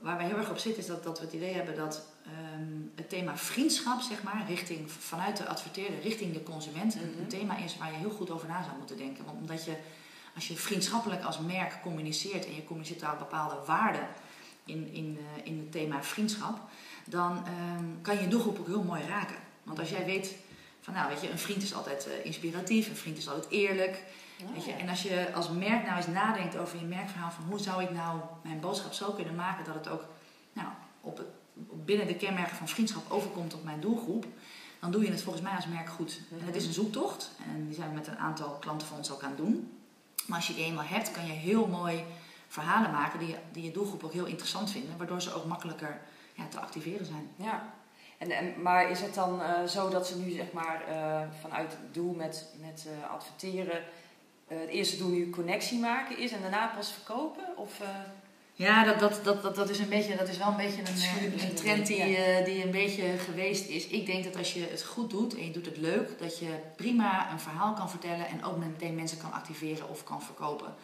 waar 0.00 0.16
we 0.16 0.22
heel 0.22 0.36
erg 0.36 0.50
op 0.50 0.58
zitten 0.58 0.82
is 0.82 0.88
dat, 0.88 1.04
dat 1.04 1.18
we 1.18 1.24
het 1.24 1.34
idee 1.34 1.54
hebben 1.54 1.76
dat 1.76 2.06
ehm, 2.24 2.80
het 2.94 3.08
thema 3.08 3.36
vriendschap, 3.36 4.00
zeg 4.00 4.22
maar, 4.22 4.44
richting, 4.48 4.90
vanuit 4.90 5.36
de 5.36 5.46
adverteerder 5.46 6.00
richting 6.00 6.32
de 6.32 6.42
consument, 6.42 6.94
een, 6.94 7.14
mhm. 7.18 7.28
thema 7.28 7.56
is 7.56 7.78
waar 7.78 7.92
je 7.92 7.98
heel 7.98 8.10
goed 8.10 8.30
over 8.30 8.48
na 8.48 8.62
zou 8.62 8.76
moeten 8.78 8.96
denken. 8.96 9.24
Want 9.24 9.38
omdat 9.38 9.64
je, 9.64 9.76
als 10.34 10.48
je 10.48 10.54
vriendschappelijk 10.54 11.22
als 11.24 11.38
merk 11.38 11.78
communiceert 11.82 12.46
en 12.46 12.54
je 12.54 12.64
communiceert 12.64 13.00
daar 13.00 13.16
bepaalde 13.16 13.56
waarden 13.66 14.08
in, 14.64 14.92
in, 14.92 15.18
uh, 15.18 15.46
in 15.46 15.58
het 15.58 15.72
thema 15.72 16.02
vriendschap, 16.02 16.58
dan 17.04 17.44
um, 17.78 17.98
kan 18.02 18.20
je 18.20 18.28
doelgroep 18.28 18.58
ook 18.58 18.66
heel 18.66 18.82
mooi 18.82 19.02
raken. 19.02 19.36
Want 19.62 19.78
als 19.78 19.90
jij 19.90 20.04
weet 20.04 20.36
van 20.80 20.94
nou, 20.94 21.08
weet 21.08 21.20
je, 21.20 21.30
een 21.30 21.38
vriend 21.38 21.62
is 21.62 21.74
altijd 21.74 22.06
uh, 22.06 22.24
inspiratief, 22.24 22.88
een 22.88 22.96
vriend 22.96 23.18
is 23.18 23.28
altijd 23.28 23.50
eerlijk. 23.50 24.02
weet 24.54 24.64
je? 24.64 24.72
En 24.72 24.88
als 24.88 25.02
je 25.02 25.32
als 25.34 25.50
merk 25.50 25.84
nou 25.84 25.96
eens 25.96 26.06
nadenkt 26.06 26.56
over 26.56 26.78
je 26.78 26.84
merkverhaal, 26.84 27.30
van 27.30 27.44
hoe 27.44 27.58
zou 27.58 27.82
ik 27.82 27.90
nou 27.90 28.20
mijn 28.42 28.60
boodschap 28.60 28.92
zo 28.92 29.12
kunnen 29.12 29.34
maken 29.34 29.64
dat 29.64 29.74
het 29.74 29.88
ook 29.88 30.04
nou, 30.52 30.68
op 31.00 31.24
binnen 31.72 32.06
de 32.06 32.16
kenmerken 32.16 32.56
van 32.56 32.68
vriendschap 32.68 33.10
overkomt 33.10 33.54
op 33.54 33.64
mijn 33.64 33.80
doelgroep, 33.80 34.26
dan 34.80 34.90
doe 34.90 35.04
je 35.04 35.10
het 35.10 35.22
volgens 35.22 35.44
mij 35.44 35.54
als 35.54 35.66
merk 35.66 35.88
goed. 35.88 36.20
En 36.30 36.46
het 36.46 36.56
is 36.56 36.66
een 36.66 36.72
zoektocht 36.72 37.30
en 37.46 37.66
die 37.66 37.74
zijn 37.74 37.88
we 37.88 37.94
met 37.94 38.06
een 38.06 38.18
aantal 38.18 38.50
klanten 38.60 38.86
van 38.86 38.96
ons 38.96 39.10
ook 39.10 39.22
aan 39.22 39.28
het 39.28 39.38
doen. 39.38 39.81
Maar 40.26 40.36
als 40.36 40.46
je 40.46 40.54
die 40.54 40.64
eenmaal 40.64 40.84
hebt, 40.84 41.10
kan 41.10 41.26
je 41.26 41.32
heel 41.32 41.66
mooi 41.66 42.04
verhalen 42.48 42.90
maken 42.90 43.18
die, 43.18 43.36
die 43.52 43.64
je 43.64 43.70
doelgroep 43.70 44.04
ook 44.04 44.12
heel 44.12 44.26
interessant 44.26 44.70
vinden, 44.70 44.96
waardoor 44.96 45.22
ze 45.22 45.34
ook 45.34 45.44
makkelijker 45.44 46.00
ja, 46.34 46.46
te 46.48 46.60
activeren 46.60 47.06
zijn. 47.06 47.30
Ja, 47.36 47.72
en, 48.18 48.30
en, 48.30 48.62
maar 48.62 48.90
is 48.90 49.00
het 49.00 49.14
dan 49.14 49.40
uh, 49.40 49.64
zo 49.64 49.88
dat 49.88 50.06
ze 50.06 50.18
nu 50.18 50.30
zeg 50.30 50.52
maar 50.52 50.82
uh, 50.88 51.20
vanuit 51.40 51.70
het 51.70 51.94
doel 51.94 52.14
met, 52.14 52.46
met 52.60 52.86
uh, 52.86 53.10
adverteren, 53.10 53.84
het 54.46 54.68
eerste 54.68 54.96
doel 54.96 55.08
nu 55.08 55.30
connectie 55.30 55.78
maken 55.78 56.18
is 56.18 56.32
en 56.32 56.40
daarna 56.40 56.66
pas 56.66 56.92
verkopen? 56.92 57.56
Of, 57.56 57.80
ja, 58.54 58.84
dat, 58.84 59.00
dat, 59.00 59.24
dat, 59.24 59.42
dat, 59.42 59.54
dat, 59.54 59.70
is 59.70 59.78
een 59.78 59.88
beetje, 59.88 60.16
dat 60.16 60.28
is 60.28 60.38
wel 60.38 60.48
een 60.48 60.56
beetje 60.56 60.80
een, 60.80 61.48
een 61.48 61.54
trend 61.54 61.86
die, 61.86 61.96
ja. 61.96 62.44
die 62.44 62.64
een 62.64 62.70
beetje 62.70 63.18
geweest 63.18 63.68
is. 63.68 63.86
Ik 63.86 64.06
denk 64.06 64.24
dat 64.24 64.36
als 64.36 64.52
je 64.52 64.66
het 64.70 64.84
goed 64.84 65.10
doet 65.10 65.36
en 65.36 65.44
je 65.44 65.50
doet 65.50 65.66
het 65.66 65.76
leuk, 65.76 66.18
dat 66.18 66.38
je 66.38 66.48
prima 66.76 67.32
een 67.32 67.40
verhaal 67.40 67.74
kan 67.74 67.90
vertellen 67.90 68.26
en 68.26 68.44
ook 68.44 68.56
meteen 68.56 68.94
mensen 68.94 69.18
kan 69.18 69.32
activeren 69.32 69.88
of 69.88 70.04
kan 70.04 70.22
verkopen. 70.22 70.74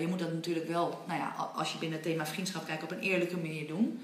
je 0.00 0.06
moet 0.08 0.18
dat 0.18 0.32
natuurlijk 0.32 0.68
wel, 0.68 1.04
nou 1.06 1.20
ja, 1.20 1.50
als 1.54 1.72
je 1.72 1.78
binnen 1.78 1.98
het 1.98 2.06
thema 2.08 2.26
vriendschap 2.26 2.66
kijkt, 2.66 2.82
op 2.82 2.90
een 2.90 3.00
eerlijke 3.00 3.36
manier 3.36 3.66
doen. 3.66 4.00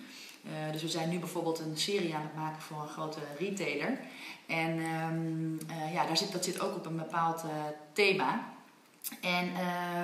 Uh, 0.46 0.72
dus 0.72 0.82
we 0.82 0.88
zijn 0.88 1.08
nu 1.08 1.18
bijvoorbeeld 1.18 1.58
een 1.58 1.76
serie 1.76 2.14
aan 2.14 2.22
het 2.22 2.34
maken 2.34 2.62
voor 2.62 2.82
een 2.82 2.88
grote 2.88 3.18
retailer. 3.38 3.98
En 4.46 4.78
um, 4.78 5.58
uh, 5.70 5.92
ja, 5.92 6.06
daar 6.06 6.16
zit, 6.16 6.32
dat 6.32 6.44
zit 6.44 6.60
ook 6.60 6.76
op 6.76 6.86
een 6.86 6.96
bepaald 6.96 7.44
thema. 7.92 8.48
En 9.20 9.48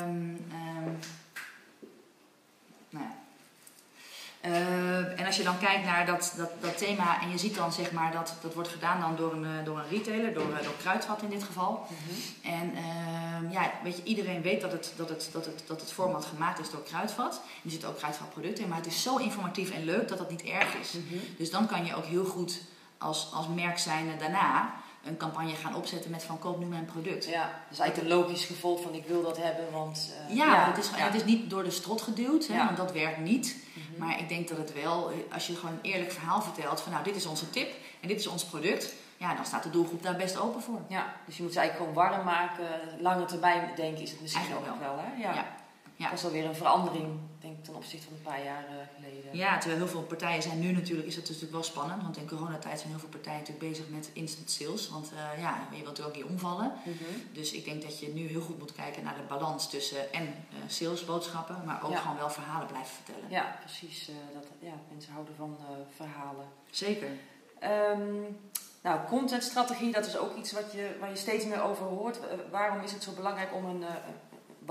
um, 0.02 0.46
um, 0.86 0.98
nou 2.90 3.04
ja, 3.04 3.16
uh, 4.46 5.20
en 5.20 5.26
als 5.26 5.36
je 5.36 5.42
dan 5.42 5.58
kijkt 5.58 5.84
naar 5.84 6.06
dat, 6.06 6.34
dat, 6.36 6.50
dat 6.60 6.78
thema 6.78 7.22
en 7.22 7.30
je 7.30 7.38
ziet 7.38 7.54
dan 7.54 7.72
zeg 7.72 7.92
maar 7.92 8.12
dat 8.12 8.34
dat 8.40 8.54
wordt 8.54 8.68
gedaan 8.68 9.00
dan 9.00 9.16
door 9.16 9.32
een, 9.32 9.44
eh, 9.44 9.64
door 9.64 9.78
een 9.78 9.88
retailer, 9.88 10.34
door, 10.34 10.56
eh, 10.56 10.64
door 10.64 10.76
Kruidvat 10.78 11.22
in 11.22 11.28
dit 11.28 11.42
geval. 11.42 11.86
Mhm. 11.88 12.54
En 12.54 12.72
uh, 12.74 13.52
ja, 13.52 13.72
weet 13.82 13.96
je, 13.96 14.02
iedereen 14.02 14.42
weet 14.42 14.60
dat 14.60 14.72
het, 14.72 14.92
dat, 14.96 15.08
het, 15.08 15.28
dat, 15.32 15.44
het, 15.46 15.62
dat 15.66 15.80
het 15.80 15.92
format 15.92 16.24
gemaakt 16.24 16.58
is 16.58 16.70
door 16.70 16.82
Kruidvat. 16.82 17.40
Er 17.64 17.70
zitten 17.70 17.88
ook 17.88 17.96
Kruidvat-producten 17.96 18.64
in, 18.64 18.68
maar 18.68 18.78
het 18.78 18.86
is 18.86 19.02
zo 19.02 19.16
informatief 19.16 19.70
en 19.70 19.84
leuk 19.84 20.08
dat 20.08 20.18
dat 20.18 20.30
niet 20.30 20.42
erg 20.42 20.74
is. 20.74 20.92
Mhm. 20.92 21.18
Dus 21.38 21.50
dan 21.50 21.66
kan 21.66 21.84
je 21.84 21.94
ook 21.94 22.06
heel 22.06 22.24
goed 22.24 22.60
als, 22.98 23.30
als 23.34 23.46
merk 23.48 23.78
zijn 23.78 24.18
daarna 24.18 24.74
een 25.04 25.16
campagne 25.16 25.54
gaan 25.54 25.74
opzetten 25.74 26.10
met 26.10 26.22
van 26.22 26.38
koop 26.38 26.58
nu 26.58 26.66
mijn 26.66 26.84
product. 26.84 27.24
Ja, 27.24 27.50
dus 27.68 27.78
eigenlijk 27.78 28.10
een 28.10 28.18
logisch 28.18 28.44
gevolg 28.44 28.82
van 28.82 28.94
ik 28.94 29.06
wil 29.06 29.22
dat 29.22 29.36
hebben, 29.36 29.72
want... 29.72 30.10
Uh, 30.30 30.36
ja, 30.36 30.66
Het, 30.66 30.78
is, 30.78 30.90
het 30.92 31.14
is 31.14 31.24
niet 31.24 31.50
door 31.50 31.64
de 31.64 31.70
strot 31.70 32.02
geduwd, 32.02 32.46
hè, 32.46 32.64
want 32.64 32.76
dat 32.76 32.92
werkt 32.92 33.18
niet. 33.18 33.56
Maar 33.96 34.18
ik 34.18 34.28
denk 34.28 34.48
dat 34.48 34.58
het 34.58 34.72
wel, 34.72 35.12
als 35.32 35.46
je 35.46 35.56
gewoon 35.56 35.74
een 35.74 35.90
eerlijk 35.90 36.12
verhaal 36.12 36.42
vertelt 36.42 36.80
van 36.80 36.92
nou 36.92 37.04
dit 37.04 37.16
is 37.16 37.26
onze 37.26 37.50
tip 37.50 37.72
en 38.00 38.08
dit 38.08 38.20
is 38.20 38.26
ons 38.26 38.44
product, 38.44 38.94
ja, 39.16 39.34
dan 39.34 39.44
staat 39.44 39.62
de 39.62 39.70
doelgroep 39.70 40.02
daar 40.02 40.16
best 40.16 40.38
open 40.38 40.62
voor. 40.62 40.80
Ja, 40.88 41.14
dus 41.26 41.36
je 41.36 41.42
moet 41.42 41.52
ze 41.52 41.58
eigenlijk 41.58 41.90
gewoon 41.90 42.10
warm 42.10 42.24
maken. 42.24 42.66
Lange 43.00 43.24
termijn 43.24 43.70
denken 43.76 44.02
is 44.02 44.10
het 44.10 44.20
misschien 44.20 44.54
ook 44.54 44.64
wel. 44.64 44.78
wel 44.78 44.98
hè? 44.98 45.22
Ja. 45.22 45.34
ja. 45.34 45.46
Ja. 45.96 46.08
Dat 46.08 46.18
is 46.18 46.24
alweer 46.24 46.44
een 46.44 46.54
verandering, 46.54 47.18
ten 47.62 47.74
opzichte 47.74 48.06
van 48.06 48.16
een 48.16 48.22
paar 48.22 48.44
jaar 48.44 48.64
geleden. 48.94 49.36
Ja, 49.36 49.58
terwijl 49.58 49.80
heel 49.80 49.90
veel 49.90 50.02
partijen 50.02 50.42
zijn 50.42 50.58
nu 50.58 50.72
natuurlijk, 50.72 51.08
is 51.08 51.16
het 51.16 51.24
natuurlijk 51.24 51.52
wel 51.52 51.62
spannend. 51.62 52.02
Want 52.02 52.16
in 52.16 52.28
coronatijd 52.28 52.78
zijn 52.78 52.90
heel 52.90 53.00
veel 53.00 53.08
partijen 53.08 53.38
natuurlijk 53.38 53.68
bezig 53.68 53.88
met 53.88 54.10
instant 54.12 54.50
sales. 54.50 54.88
Want 54.88 55.12
uh, 55.12 55.42
ja, 55.42 55.66
je 55.70 55.76
wilt 55.76 55.86
natuurlijk 55.86 56.16
ook 56.16 56.22
niet 56.22 56.32
omvallen. 56.32 56.72
Mhm. 56.84 57.32
Dus 57.32 57.52
ik 57.52 57.64
denk 57.64 57.82
dat 57.82 58.00
je 58.00 58.08
nu 58.08 58.26
heel 58.26 58.40
goed 58.40 58.58
moet 58.58 58.72
kijken 58.72 59.04
naar 59.04 59.14
de 59.14 59.22
balans 59.28 59.70
tussen 59.70 60.12
en 60.12 60.22
uh, 60.24 60.58
salesboodschappen, 60.66 61.62
maar 61.64 61.84
ook 61.84 61.96
gewoon 61.96 62.16
wel 62.16 62.30
verhalen 62.30 62.66
blijven 62.66 62.94
vertellen. 62.94 63.30
Ja, 63.30 63.56
precies. 63.60 64.08
Uh, 64.08 64.14
dat, 64.34 64.44
ja, 64.58 64.74
mensen 64.90 65.12
houden 65.12 65.34
van 65.36 65.58
verhalen. 65.96 66.46
Zeker. 66.70 67.08
Um, 67.62 68.40
nou, 68.82 69.06
contentstrategie, 69.08 69.92
dat 69.92 70.06
is 70.06 70.16
ook 70.16 70.36
iets 70.36 70.52
wat 70.52 70.72
je, 70.72 70.96
waar 71.00 71.10
je 71.10 71.16
steeds 71.16 71.44
meer 71.44 71.62
over 71.62 71.84
hoort. 71.84 72.18
waarom 72.50 72.80
is 72.80 72.92
het 72.92 73.02
zo 73.02 73.12
belangrijk 73.12 73.54
om 73.54 73.64
een, 73.64 73.84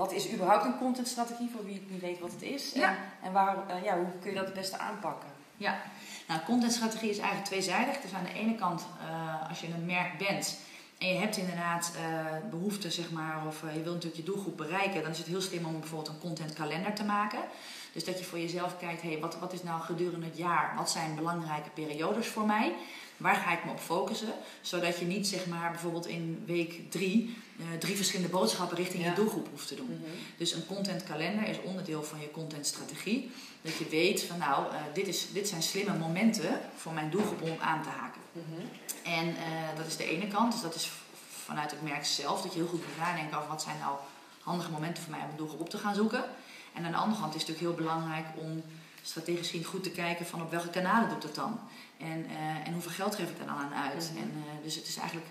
wat 0.02 0.12
is 0.12 0.32
überhaupt 0.32 0.64
een 0.64 0.78
contentstrategie 0.78 1.50
voor 1.54 1.64
wie 1.64 1.74
het 1.74 1.90
niet 1.90 2.00
weet 2.00 2.20
wat 2.20 2.32
het 2.32 2.42
is? 2.42 2.72
En, 2.72 2.96
en 3.22 3.32
waar, 3.32 3.56
uh, 3.68 3.84
ja, 3.84 3.96
hoe 3.96 4.06
kun 4.20 4.30
je 4.30 4.36
dat 4.36 4.44
het 4.44 4.54
beste 4.54 4.78
aanpakken? 4.78 5.28
Ja, 5.56 5.82
nou, 6.28 6.40
contentstrategie 6.44 7.10
is 7.10 7.18
eigenlijk 7.18 7.48
tweezijdig. 7.48 8.00
Dus 8.00 8.12
aan 8.12 8.24
de 8.24 8.32
ene 8.32 8.54
kant, 8.54 8.86
uh, 9.04 9.48
als 9.48 9.60
je 9.60 9.66
een 9.66 9.86
merk 9.86 10.18
bent 10.18 10.58
en 10.98 11.08
je 11.08 11.18
hebt 11.18 11.36
inderdaad 11.36 11.92
uh, 11.96 12.50
behoefte, 12.50 12.90
zeg 12.90 13.10
maar, 13.10 13.46
of 13.46 13.60
je 13.60 13.82
wilt 13.82 13.94
natuurlijk 13.94 14.16
je 14.16 14.22
doelgroep 14.22 14.56
bereiken, 14.56 15.02
dan 15.02 15.10
is 15.10 15.18
het 15.18 15.26
heel 15.26 15.40
slim 15.40 15.64
om 15.64 15.80
bijvoorbeeld 15.80 16.14
een 16.14 16.28
contentkalender 16.28 16.94
te 16.94 17.04
maken. 17.04 17.40
Dus 17.92 18.04
dat 18.04 18.18
je 18.18 18.24
voor 18.24 18.38
jezelf 18.38 18.78
kijkt, 18.78 19.02
hey, 19.02 19.18
wat, 19.20 19.38
wat 19.38 19.52
is 19.52 19.62
nou 19.62 19.82
gedurende 19.82 20.26
het 20.26 20.36
jaar, 20.36 20.74
wat 20.76 20.90
zijn 20.90 21.14
belangrijke 21.14 21.70
periodes 21.70 22.26
voor 22.26 22.46
mij? 22.46 22.74
Waar 23.16 23.34
ga 23.34 23.52
ik 23.52 23.64
me 23.64 23.70
op 23.70 23.80
focussen? 23.80 24.32
Zodat 24.60 24.98
je 24.98 25.04
niet 25.04 25.26
zeg 25.26 25.46
maar 25.46 25.70
bijvoorbeeld 25.70 26.06
in 26.06 26.42
week 26.46 26.90
drie 26.90 27.36
uh, 27.62 27.78
drie 27.78 27.96
verschillende 27.96 28.32
boodschappen 28.32 28.76
richting 28.76 29.04
je 29.04 29.12
doelgroep 29.12 29.48
hoeft 29.50 29.68
te 29.68 29.74
doen. 29.74 30.00
Mhm. 30.00 30.10
Dus 30.36 30.52
een 30.52 30.66
contentkalender 30.66 31.48
is 31.48 31.60
onderdeel 31.64 32.02
van 32.02 32.20
je 32.20 32.30
contentstrategie. 32.30 33.30
Dat 33.62 33.76
je 33.76 33.88
weet 33.88 34.22
van 34.22 34.38
nou, 34.38 34.72
uh, 34.72 34.78
dit, 34.94 35.08
is, 35.08 35.32
dit 35.32 35.48
zijn 35.48 35.62
slimme 35.62 35.98
momenten 35.98 36.60
voor 36.76 36.92
mijn 36.92 37.10
doelgroep 37.10 37.42
om 37.42 37.56
aan 37.60 37.82
te 37.82 37.88
haken. 37.88 38.20
Mhm. 38.32 38.66
En 39.02 39.28
uh, 39.28 39.76
dat 39.76 39.86
is 39.86 39.96
de 39.96 40.04
ene 40.04 40.26
kant. 40.26 40.52
Dus 40.52 40.62
dat 40.62 40.74
is 40.74 40.90
vanuit 41.44 41.70
het 41.70 41.82
merk 41.82 42.04
zelf. 42.04 42.42
Dat 42.42 42.52
je 42.52 42.58
heel 42.58 42.68
goed 42.68 42.86
moet 42.86 42.98
nadenken 42.98 43.36
over 43.36 43.48
wat 43.48 43.62
zijn 43.62 43.78
nou 43.78 43.96
handige 44.40 44.70
momenten 44.70 45.02
voor 45.02 45.12
mij 45.12 45.22
om 45.22 45.30
een 45.30 45.36
doelgroep 45.36 45.60
op 45.60 45.70
te 45.70 45.78
gaan 45.78 45.94
zoeken. 45.94 46.24
En 46.74 46.84
aan 46.84 46.90
de 46.90 46.96
andere 46.96 47.20
kant 47.20 47.34
is 47.34 47.40
het 47.40 47.50
natuurlijk 47.50 47.78
heel 47.78 47.86
belangrijk 47.86 48.26
om 48.36 48.62
strategisch 49.02 49.48
gezien 49.50 49.64
goed 49.64 49.82
te 49.82 49.90
kijken 49.90 50.26
van 50.26 50.42
op 50.42 50.50
welke 50.50 50.70
kanalen 50.70 51.08
doet 51.08 51.22
het 51.22 51.34
dan. 51.34 51.60
En, 51.98 52.26
uh, 52.30 52.66
en 52.66 52.72
hoeveel 52.72 52.90
geld 52.90 53.14
geef 53.14 53.30
ik 53.30 53.38
er 53.38 53.46
dan 53.46 53.56
aan 53.56 53.74
uit. 53.74 54.10
Mhm. 54.12 54.22
en, 54.22 54.32
uh, 54.36 54.64
dus 54.64 54.74
het 54.74 54.86
is 54.86 54.96
eigenlijk, 54.96 55.28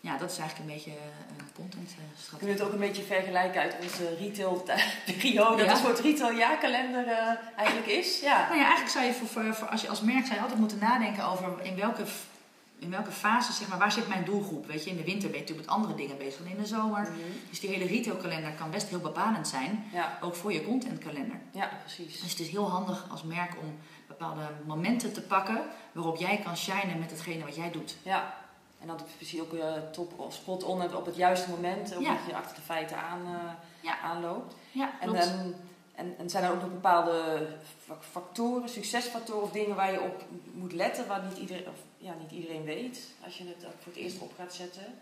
ja, 0.00 0.16
dat 0.16 0.30
is 0.30 0.38
eigenlijk 0.38 0.68
een 0.68 0.74
beetje 0.74 0.98
een 1.38 1.52
contentstrategie. 1.54 2.38
Kun 2.38 2.48
je 2.48 2.52
het 2.52 2.62
ook 2.62 2.72
een 2.72 2.78
beetje 2.78 3.02
vergelijken 3.02 3.60
uit 3.60 3.76
onze 3.82 4.16
retail-periode? 4.16 5.62
Ja. 5.62 5.68
Dat 5.68 5.78
een 5.78 5.84
soort 5.84 6.00
retail-jaarkalender 6.00 7.06
eigenlijk 7.56 7.88
is? 7.88 8.20
Ja. 8.20 8.46
Nou 8.48 8.58
ja, 8.58 8.64
eigenlijk 8.64 8.92
zou 8.92 9.04
je 9.04 9.12
voor, 9.12 9.66
als 9.68 9.82
je 9.82 9.88
als 9.88 10.00
merk 10.00 10.24
zou 10.24 10.34
je 10.34 10.40
altijd 10.40 10.60
moeten 10.60 10.78
nadenken 10.78 11.24
over 11.24 11.62
in 11.62 11.76
welke 11.76 12.04
in 12.78 12.90
welke 12.90 13.10
fase, 13.10 13.52
zeg 13.52 13.68
maar, 13.68 13.78
waar 13.78 13.92
zit 13.92 14.08
mijn 14.08 14.24
doelgroep? 14.24 14.66
Weet 14.66 14.84
je, 14.84 14.90
in 14.90 14.96
de 14.96 15.04
winter 15.04 15.28
ben 15.30 15.38
je 15.38 15.40
natuurlijk 15.40 15.66
met 15.68 15.76
andere 15.76 15.94
dingen 15.94 16.18
bezig 16.18 16.38
dan 16.38 16.46
in 16.52 16.56
de 16.56 16.66
zomer. 16.66 17.00
Mhm. 17.02 17.10
Dus 17.48 17.60
die 17.60 17.70
hele 17.70 17.86
retailkalender 17.86 18.52
kan 18.52 18.70
best 18.70 18.88
heel 18.88 18.98
bepalend 19.00 19.48
zijn, 19.48 19.84
Ja. 19.92 20.18
ook 20.20 20.34
voor 20.34 20.52
je 20.52 20.64
contentkalender. 20.64 21.40
ja, 21.50 21.70
precies. 21.80 22.20
Dus 22.20 22.30
het 22.30 22.40
is 22.40 22.48
heel 22.48 22.68
handig 22.70 23.06
als 23.10 23.22
merk 23.22 23.52
om 23.62 23.78
bepaalde 24.06 24.42
momenten 24.66 25.12
te 25.12 25.22
pakken 25.22 25.60
waarop 25.92 26.16
jij 26.16 26.40
kan 26.44 26.56
shinen 26.56 26.98
met 26.98 27.10
hetgene 27.10 27.44
wat 27.44 27.56
jij 27.56 27.70
doet. 27.70 27.96
Ja. 28.02 28.34
En 28.80 28.86
dan 28.86 28.96
precies 29.16 29.40
ook 29.40 29.52
uh, 29.52 29.72
top 29.92 30.18
of 30.18 30.34
spot 30.34 30.62
on 30.64 30.80
hebt 30.80 30.94
op 30.94 31.06
het 31.06 31.16
juiste 31.16 31.50
moment, 31.50 31.94
ook 31.94 32.02
Ja. 32.02 32.12
dat 32.12 32.20
je 32.26 32.36
achter 32.36 32.54
de 32.54 32.60
feiten 32.62 32.96
aan, 33.02 33.20
uh, 33.22 33.30
Ja. 33.80 34.00
aanloopt. 34.00 34.54
Ja, 34.72 34.90
En, 35.00 35.08
klopt. 35.08 35.24
en, 35.24 35.54
en, 35.94 36.14
en 36.18 36.30
zijn 36.30 36.44
er 36.44 36.50
ook 36.50 36.60
nog 36.60 36.70
bepaalde 36.70 37.46
fa- 37.86 37.96
factoren, 38.10 38.68
succesfactoren 38.68 39.42
of 39.42 39.50
dingen 39.50 39.76
waar 39.76 39.92
je 39.92 40.00
op 40.00 40.24
moet 40.54 40.72
letten, 40.72 41.06
waar 41.06 41.22
niet 41.28 41.38
iedereen, 41.38 41.66
of, 41.68 41.74
ja, 41.98 42.14
niet 42.20 42.30
iedereen 42.30 42.64
weet 42.64 43.00
als 43.24 43.38
je 43.38 43.44
het 43.44 43.66
voor 43.78 43.92
het 43.92 44.02
eerst 44.02 44.18
op 44.18 44.32
gaat 44.36 44.54
zetten? 44.54 44.94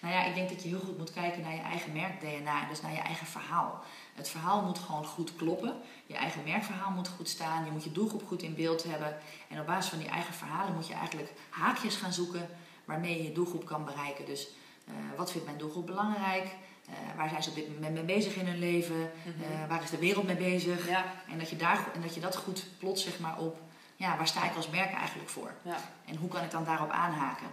Nou 0.00 0.14
ja, 0.14 0.24
ik 0.24 0.34
denk 0.34 0.48
dat 0.48 0.62
je 0.62 0.68
heel 0.68 0.80
goed 0.80 0.98
moet 0.98 1.12
kijken 1.12 1.42
naar 1.42 1.54
je 1.54 1.60
eigen 1.60 1.92
merk-DNA, 1.92 2.68
dus 2.68 2.80
naar 2.80 2.92
je 2.92 2.98
eigen 2.98 3.26
verhaal. 3.26 3.82
Het 4.14 4.28
verhaal 4.28 4.62
moet 4.62 4.78
gewoon 4.78 5.04
goed 5.04 5.36
kloppen. 5.36 5.74
Je 6.06 6.14
eigen 6.14 6.44
merkverhaal 6.44 6.90
moet 6.90 7.08
goed 7.08 7.28
staan. 7.28 7.64
Je 7.64 7.70
moet 7.70 7.84
je 7.84 7.92
doelgroep 7.92 8.26
goed 8.26 8.42
in 8.42 8.54
beeld 8.54 8.84
hebben. 8.84 9.18
En 9.48 9.60
op 9.60 9.66
basis 9.66 9.90
van 9.90 9.98
die 9.98 10.08
eigen 10.08 10.34
verhalen 10.34 10.74
moet 10.74 10.86
je 10.86 10.94
eigenlijk 10.94 11.32
haakjes 11.50 11.96
gaan 11.96 12.12
zoeken 12.12 12.48
waarmee 12.84 13.16
je 13.16 13.22
je 13.22 13.32
doelgroep 13.32 13.66
kan 13.66 13.84
bereiken. 13.84 14.26
Dus 14.26 14.48
eh, 14.86 14.94
wat 15.16 15.30
vindt 15.30 15.46
mijn 15.46 15.58
doelgroep 15.58 15.86
belangrijk? 15.86 16.44
Eh, 16.86 17.16
waar 17.16 17.28
zijn 17.28 17.42
ze 17.42 17.48
op 17.48 17.54
dit 17.54 17.74
moment 17.74 17.94
mee 17.94 18.16
bezig 18.16 18.36
in 18.36 18.46
hun 18.46 18.58
leven? 18.58 19.10
Eh, 19.24 19.68
waar 19.68 19.82
is 19.82 19.90
de 19.90 19.98
wereld 19.98 20.26
mee 20.26 20.36
bezig? 20.36 20.88
Ja, 20.88 21.04
En 21.30 21.38
dat 21.38 21.50
je, 21.50 21.56
daar, 21.56 21.88
en 21.94 22.00
dat 22.00 22.14
je 22.14 22.20
dat 22.20 22.36
goed 22.36 22.64
plot 22.78 22.98
zeg 22.98 23.18
maar, 23.18 23.38
op, 23.38 23.60
ja, 24.04 24.16
waar 24.16 24.26
sta 24.28 24.44
ik 24.44 24.56
als 24.56 24.68
merk 24.70 24.92
eigenlijk 24.92 25.28
voor? 25.28 25.50
ja. 25.62 25.76
En 26.04 26.16
hoe 26.16 26.28
kan 26.28 26.42
ik 26.44 26.50
dan 26.50 26.64
daarop 26.64 26.90
aanhaken? 26.90 27.46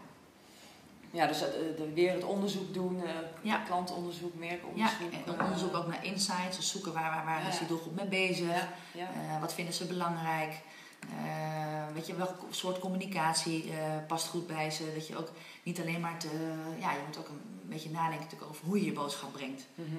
ja 1.12 1.28
dus 1.28 1.42
eh, 1.42 1.50
de, 1.78 1.92
weer 1.94 2.14
het 2.14 2.24
onderzoek 2.24 2.74
doen, 2.74 3.04
eh, 3.04 3.14
Ja. 3.42 3.58
klantonderzoek, 3.58 4.34
Ja, 4.34 4.40
merkonderzoek. 4.40 5.12
en 5.12 5.38
eh, 5.38 5.44
onderzoek 5.46 5.76
ook 5.76 5.88
naar 5.88 6.06
insights, 6.06 6.58
dus 6.58 6.72
zoeken 6.72 6.94
waar, 6.94 7.12
waar, 7.12 7.26
waar 7.26 7.42
Ja. 7.42 7.48
is 7.48 7.58
die 7.58 7.68
doelgroep 7.68 7.96
mee 7.96 8.06
bezig? 8.06 8.48
Ja, 8.92 9.08
ja. 9.30 9.40
Wat 9.40 9.54
vinden 9.54 9.74
ze 9.74 9.86
belangrijk? 9.86 10.54
Eh, 11.02 11.94
weet 11.94 12.08
je, 12.08 12.16
welk 12.16 12.36
soort 12.50 12.80
communicatie 12.80 13.72
past 14.08 14.28
goed 14.28 14.48
bij 14.48 14.72
ze? 14.72 14.92
Dat 14.94 15.08
je 15.08 15.18
ook 15.18 15.30
niet 15.64 15.80
alleen 15.80 16.00
maar 16.00 16.18
te... 16.18 16.56
Ja, 16.80 16.92
je 16.92 17.00
moet 17.08 17.18
ook 17.18 17.28
een 17.28 17.42
beetje 17.64 17.90
nadenken 17.90 18.24
natuurlijk 18.24 18.52
over 18.52 18.66
hoe 18.66 18.80
je 18.80 18.86
je 18.86 18.94
boodschap 18.94 19.32
brengt. 19.34 19.66
Mhm. 19.76 19.90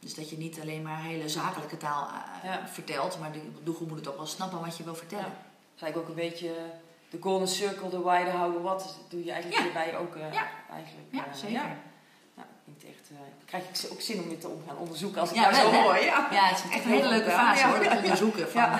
Dus 0.00 0.14
dat 0.14 0.30
je 0.30 0.36
niet 0.38 0.60
alleen 0.60 0.82
maar 0.82 1.02
hele 1.02 1.28
zakelijke 1.28 1.76
taal 1.76 2.08
Ja. 2.42 2.68
vertelt, 2.68 3.18
maar 3.20 3.32
de 3.32 3.40
doelgroep 3.62 3.88
moet 3.88 3.98
het 3.98 4.08
ook 4.08 4.16
wel 4.16 4.26
snappen 4.26 4.60
wat 4.60 4.76
je 4.76 4.84
wil 4.84 4.94
vertellen. 4.94 5.32
Dat 5.74 5.82
eigenlijk 5.82 5.96
ook 5.96 6.08
een 6.08 6.22
beetje 6.30 6.50
de 7.10 7.18
golden 7.20 7.48
circle, 7.48 7.88
de 7.88 8.02
the 8.52 8.62
what. 8.62 8.78
Dat 8.78 9.10
doe 9.10 9.24
je 9.24 9.32
eigenlijk 9.32 9.62
Ja. 9.62 9.64
hierbij 9.64 9.98
ook 9.98 10.16
eh, 10.16 10.32
Ja. 10.32 10.46
eigenlijk. 10.72 11.08
Ja, 11.10 11.26
eh, 11.26 11.34
zeker. 11.34 11.52
Ja. 11.54 11.76
Nou, 12.34 12.48
niet 12.64 12.84
echt, 12.84 13.10
eh, 13.10 13.16
dan 13.16 13.46
krijg 13.46 13.64
ik 13.64 13.90
ook 13.92 14.00
zin 14.00 14.22
om 14.22 14.28
dit 14.28 14.40
te 14.40 14.48
gaan 14.66 14.78
onderzoeken 14.78 15.20
als 15.20 15.30
ik 15.30 15.36
jou 15.36 15.54
zo 15.54 15.70
hoor. 15.70 15.98
Ja. 15.98 16.28
Ja, 16.30 16.44
het 16.48 16.58
is 16.58 16.70
echt 16.70 16.84
een 16.84 16.90
hele 16.90 17.08
leuke 17.08 17.30
fase 17.30 17.66
hoor, 17.66 17.76
het 17.76 17.96
onderzoeken 17.96 18.50
van, 18.50 18.70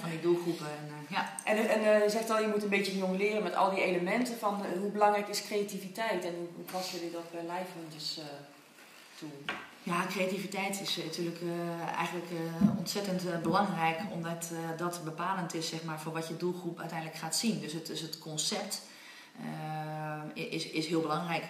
van 0.00 0.10
die 0.10 0.20
doelgroepen. 0.20 0.66
En, 0.66 1.06
ja. 1.08 1.32
En, 1.44 1.68
en 1.68 2.02
je 2.02 2.10
zegt 2.10 2.30
al, 2.30 2.40
je 2.40 2.46
moet 2.48 2.62
een 2.62 2.68
beetje 2.68 2.98
jongleren 2.98 3.42
met 3.42 3.54
al 3.54 3.70
die 3.70 3.82
elementen 3.82 4.38
van 4.38 4.66
hoe 4.80 4.90
belangrijk 4.90 5.28
is 5.28 5.42
creativiteit 5.46 6.24
en 6.24 6.34
hoe, 6.34 6.64
passen 6.72 6.98
jullie 6.98 7.12
dat 7.12 7.30
bij 7.30 7.44
eh 8.18 8.24
toe? 9.18 9.28
Ja, 9.84 10.06
creativiteit 10.06 10.80
is 10.80 10.98
eh, 10.98 11.04
natuurlijk 11.04 11.40
eh, 11.40 11.80
eigenlijk 11.96 12.30
eh, 12.30 12.78
ontzettend 12.78 13.42
belangrijk, 13.42 14.00
omdat 14.12 14.50
dat 14.76 15.04
bepalend 15.04 15.54
is 15.54 15.68
zeg 15.68 15.82
maar, 15.82 16.00
voor 16.00 16.12
wat 16.12 16.28
je 16.28 16.36
doelgroep 16.36 16.80
uiteindelijk 16.80 17.18
gaat 17.18 17.36
zien. 17.36 17.60
Dus 17.60 17.72
het, 17.72 17.86
dus 17.86 18.00
het 18.00 18.18
concept 18.18 18.82
is, 20.34 20.66
is 20.66 20.86
heel 20.86 21.00
belangrijk. 21.00 21.44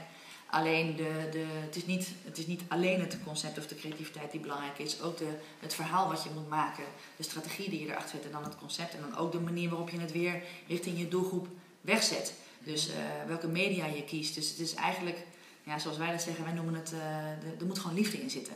Alleen 0.50 0.96
de, 0.96 1.28
de, 1.30 1.46
het, 1.64 1.76
is 1.76 1.86
niet, 1.86 2.08
het 2.24 2.38
is 2.38 2.46
niet 2.46 2.62
alleen 2.68 3.00
het 3.00 3.18
concept 3.24 3.58
of 3.58 3.66
de 3.66 3.74
creativiteit 3.74 4.30
die 4.30 4.40
belangrijk 4.40 4.78
is, 4.78 5.00
ook 5.00 5.18
de, 5.18 5.38
het 5.60 5.74
verhaal 5.74 6.08
wat 6.08 6.22
je 6.22 6.30
moet 6.34 6.48
maken, 6.48 6.84
de 7.16 7.22
strategie 7.22 7.70
die 7.70 7.80
je 7.80 7.86
erachter 7.86 8.10
zet 8.10 8.24
en 8.24 8.32
dan 8.32 8.44
het 8.44 8.56
concept 8.56 8.94
en 8.94 9.00
dan 9.00 9.16
ook 9.16 9.32
de 9.32 9.40
manier 9.40 9.68
waarop 9.68 9.90
je 9.90 10.00
het 10.00 10.12
weer 10.12 10.42
richting 10.66 10.98
je 10.98 11.08
doelgroep 11.08 11.48
wegzet. 11.80 12.34
Dus 12.58 12.88
welke 13.26 13.48
media 13.48 13.86
je 13.86 14.04
kiest. 14.04 14.34
Dus 14.34 14.48
het 14.48 14.58
is 14.58 14.74
eigenlijk, 14.74 15.18
ja, 15.64 15.78
zoals 15.78 15.96
wij 15.98 16.10
dat 16.10 16.22
zeggen, 16.22 16.44
wij 16.44 16.52
noemen 16.52 16.74
het, 16.74 16.92
eh, 16.92 16.98
de- 17.40 17.56
er 17.60 17.66
moet 17.66 17.78
gewoon 17.78 17.96
liefde 17.96 18.20
in 18.22 18.30
zitten. 18.30 18.54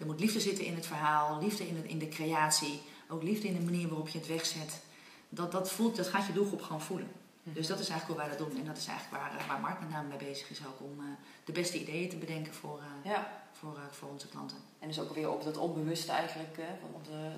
Er 0.00 0.06
moet 0.06 0.20
liefde 0.20 0.40
zitten 0.40 0.64
in 0.64 0.74
het 0.74 0.86
verhaal, 0.86 1.42
liefde 1.42 1.68
in, 1.68 1.76
het, 1.76 1.84
in 1.84 1.98
de 1.98 2.08
creatie, 2.08 2.80
ook 3.08 3.22
liefde 3.22 3.48
in 3.48 3.54
de 3.54 3.64
manier 3.64 3.88
waarop 3.88 4.08
je 4.08 4.18
het 4.18 4.26
wegzet. 4.26 4.80
Dat, 5.28 5.52
dat, 5.52 5.70
voelt, 5.70 5.96
dat 5.96 6.06
gaat 6.08 6.26
je 6.26 6.32
doelgroep 6.32 6.62
gewoon 6.62 6.80
voelen. 6.80 7.08
Dus 7.42 7.66
dat 7.66 7.78
is 7.78 7.88
eigenlijk 7.88 8.20
hoe 8.20 8.28
wij 8.28 8.38
dat 8.38 8.48
doen. 8.48 8.58
En 8.60 8.66
dat 8.66 8.76
is 8.76 8.86
eigenlijk 8.86 9.22
waar, 9.22 9.36
eh, 9.40 9.46
waar 9.48 9.60
Mark 9.60 9.80
met 9.80 9.90
name 9.90 10.08
mee 10.08 10.18
bezig 10.18 10.50
is, 10.50 10.60
ook 10.66 10.80
om 10.80 10.98
eh, 10.98 11.04
de 11.44 11.52
beste 11.52 11.80
ideeën 11.80 12.08
te 12.08 12.16
bedenken 12.16 12.54
voor, 12.54 12.80
Ja, 13.04 13.42
voor, 13.52 13.78
voor 13.90 14.08
onze 14.08 14.28
klanten. 14.28 14.56
en 14.78 14.88
dus 14.88 15.00
ook 15.00 15.14
weer 15.14 15.30
op 15.30 15.42
dat 15.44 15.56
onbewuste 15.56 16.12
eigenlijk, 16.12 16.54
van 16.80 17.02
de, 17.12 17.30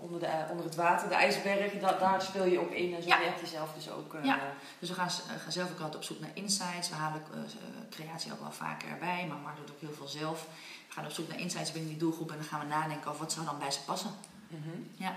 onder, 0.00 0.20
de, 0.20 0.44
onder 0.50 0.64
het 0.64 0.74
water, 0.74 1.08
de 1.08 1.14
ijsberg, 1.14 1.72
dat, 1.80 2.00
daar 2.00 2.22
speel 2.22 2.44
je 2.44 2.60
op 2.60 2.70
in 2.70 2.94
en 2.94 3.02
zo 3.02 3.08
Ja. 3.08 3.18
werkt 3.18 3.40
je 3.40 3.46
zelf 3.46 3.72
dus 3.74 3.90
ook. 3.90 4.14
eh, 4.14 4.24
Ja. 4.24 4.38
Dus 4.78 4.88
we 4.88 4.94
gaan, 4.94 5.10
s- 5.10 5.22
eh, 5.26 5.42
gaan 5.42 5.52
zelf 5.52 5.70
ook 5.70 5.76
altijd 5.78 5.96
op 5.96 6.02
zoek 6.02 6.20
naar 6.20 6.30
insights. 6.34 6.88
We 6.88 6.94
halen 6.94 7.22
eh, 7.34 7.38
creatie 7.90 8.32
ook 8.32 8.40
wel 8.40 8.52
vaker 8.52 8.88
erbij, 8.88 9.26
maar 9.28 9.36
Mark 9.38 9.56
doet 9.56 9.70
ook 9.70 9.80
heel 9.80 9.92
veel 9.96 10.08
zelf. 10.08 10.46
We 10.88 10.94
gaan 10.94 11.04
op 11.04 11.10
zoek 11.10 11.28
naar 11.28 11.38
insights 11.40 11.72
binnen 11.72 11.90
die 11.90 11.98
doelgroep 11.98 12.30
en 12.30 12.36
dan 12.36 12.46
gaan 12.46 12.60
we 12.60 12.66
nadenken 12.66 13.10
over 13.10 13.22
wat 13.22 13.32
zou 13.32 13.46
dan 13.46 13.58
bij 13.58 13.70
ze 13.70 13.80
passen. 13.84 14.10
Mhm. 14.48 14.68
Ja, 14.96 15.16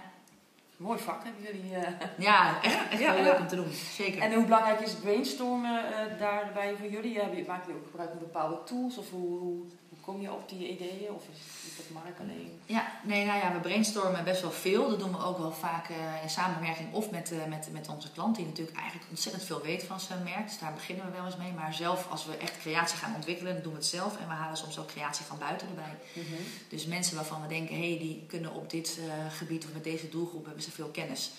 Mooi 0.77 0.99
vak 0.99 1.23
hebben 1.23 1.41
jullie. 1.43 1.69
ja 2.17 2.61
echt, 2.61 2.75
echt 2.89 2.99
Ja, 3.01 3.13
heel 3.13 3.23
leuk 3.23 3.39
om 3.39 3.47
te 3.47 3.55
doen. 3.55 3.71
Zeker. 3.71 4.21
En 4.21 4.33
hoe 4.33 4.43
belangrijk 4.43 4.79
is 4.79 4.91
het 4.91 5.01
brainstormen 5.01 5.83
daarbij 6.19 6.75
voor 6.79 6.89
jullie? 6.89 7.19
Hebben 7.19 7.37
je- 7.37 7.51
ook 7.51 7.85
gebruik 7.85 8.09
van 8.09 8.19
bepaalde 8.19 8.63
tools? 8.65 8.97
Of 8.97 9.09
hoe 9.09 9.65
kom 10.05 10.21
je 10.21 10.31
op 10.31 10.49
die 10.49 10.69
ideeën? 10.69 11.11
Of 11.11 11.23
is, 11.33 11.69
is 11.69 11.77
dat 11.77 11.89
Mark 11.89 12.19
alleen? 12.19 12.59
Ja, 12.65 12.91
nee, 13.03 13.25
nou 13.25 13.39
ja, 13.39 13.53
we 13.53 13.59
brainstormen 13.59 14.23
best 14.23 14.41
wel 14.41 14.51
veel. 14.51 14.89
Dat 14.89 14.99
doen 14.99 15.11
we 15.11 15.23
ook 15.23 15.37
wel 15.37 15.51
vaak 15.51 15.89
eh, 15.89 16.23
in 16.23 16.29
samenwerking 16.29 16.93
of 16.93 17.11
met, 17.11 17.31
eh, 17.31 17.45
met, 17.45 17.69
met 17.71 17.87
onze 17.87 18.11
klant, 18.11 18.35
die 18.35 18.45
natuurlijk 18.45 18.77
eigenlijk 18.77 19.09
ontzettend 19.09 19.43
veel 19.43 19.61
weet 19.61 19.83
van 19.83 19.99
zijn 19.99 20.23
merk. 20.23 20.47
Dus 20.47 20.59
daar 20.59 20.73
beginnen 20.73 21.05
we 21.05 21.11
wel 21.11 21.25
eens 21.25 21.37
mee. 21.37 21.51
Maar 21.51 21.73
zelf, 21.73 22.07
als 22.09 22.25
we 22.25 22.37
echt 22.37 22.57
creatie 22.57 22.97
gaan 22.97 23.15
ontwikkelen, 23.15 23.53
dan 23.53 23.63
doen 23.63 23.71
we 23.71 23.77
het 23.77 23.87
zelf. 23.87 24.17
En 24.17 24.27
we 24.27 24.33
halen 24.33 24.57
soms 24.57 24.79
ook 24.79 24.87
creatie 24.87 25.25
van 25.25 25.37
buiten 25.37 25.67
erbij. 25.67 25.95
Dus 26.69 26.85
mensen 26.85 27.15
waarvan 27.15 27.41
we 27.41 27.47
denken, 27.47 27.75
hé, 27.75 27.89
hey, 27.89 27.99
die 27.99 28.25
kunnen 28.27 28.53
op 28.53 28.69
dit 28.69 28.99
eh, 28.99 29.31
gebied 29.31 29.65
of 29.65 29.73
met 29.73 29.83
deze 29.83 30.09
doelgroep 30.09 30.45
hebben 30.45 30.63
ze 30.63 30.71
veel 30.71 30.89
kennis. 30.89 31.31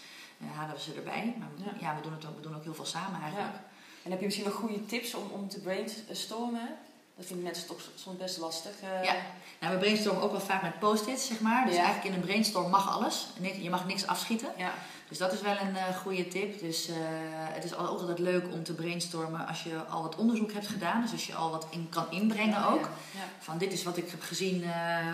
halen 0.55 0.75
we 0.75 0.81
ze 0.81 0.95
erbij. 0.95 1.35
Maar 1.39 1.49
Ja. 1.57 1.73
ja, 1.81 1.97
we, 1.97 2.03
doen 2.03 2.13
het 2.13 2.27
ook, 2.27 2.37
we 2.37 2.43
doen 2.43 2.57
ook 2.57 2.65
heel 2.65 2.75
veel 2.75 2.85
samen 2.85 3.21
eigenlijk. 3.21 3.53
Ja. 3.53 3.65
En 4.03 4.11
heb 4.11 4.19
je 4.19 4.25
misschien 4.25 4.47
nog 4.47 4.55
goede 4.55 4.87
tips 4.87 5.15
om, 5.15 5.31
om 5.31 5.49
te 5.49 5.61
brainstormen? 5.61 6.69
Dat 7.17 7.27
vinden 7.27 7.45
mensen 7.45 7.67
toch 7.67 7.81
soms 7.95 8.17
best 8.19 8.39
lastig. 8.39 8.73
eh. 8.81 9.05
Ja. 9.05 9.15
Nou, 9.61 9.73
we 9.75 9.79
brainstormen 9.79 10.23
ook 10.23 10.31
wel 10.31 10.41
vaak 10.41 10.63
met 10.63 10.79
post-its, 10.79 11.27
zeg 11.27 11.41
maar. 11.41 11.65
Dus 11.67 11.75
Ja. 11.75 11.83
eigenlijk 11.83 12.15
in 12.15 12.21
een 12.21 12.27
brainstorm 12.27 12.71
mag 12.71 12.91
alles. 12.97 13.27
Je 13.63 13.71
mag 13.71 13.87
niks 13.87 14.07
afschieten. 14.07 14.49
Ja. 14.57 14.73
Dus 15.09 15.19
dat 15.19 15.33
is 15.33 15.41
wel 15.41 15.57
een 15.61 15.77
eh, 15.77 15.97
goede 15.97 16.29
tip. 16.29 16.61
Dus 16.61 16.89
eh, 16.89 16.95
het 17.31 17.65
is 17.65 17.75
altijd 17.75 18.19
leuk 18.19 18.45
om 18.53 18.63
te 18.63 18.75
brainstormen 18.75 19.47
als 19.47 19.63
je 19.63 19.85
al 19.91 20.03
wat 20.03 20.17
onderzoek 20.17 20.53
hebt 20.53 20.67
gedaan. 20.67 21.03
Dus 21.03 21.13
als 21.13 21.27
je 21.27 21.35
al 21.35 21.51
wat 21.51 21.67
in 21.71 21.89
kan 21.89 22.11
inbrengen 22.11 22.67
ook. 22.67 22.83
Ja. 23.11 23.21
Van 23.39 23.59
dit 23.59 23.73
is 23.73 23.83
wat 23.83 23.97
ik 23.97 24.11
heb 24.11 24.23
gezien 24.23 24.65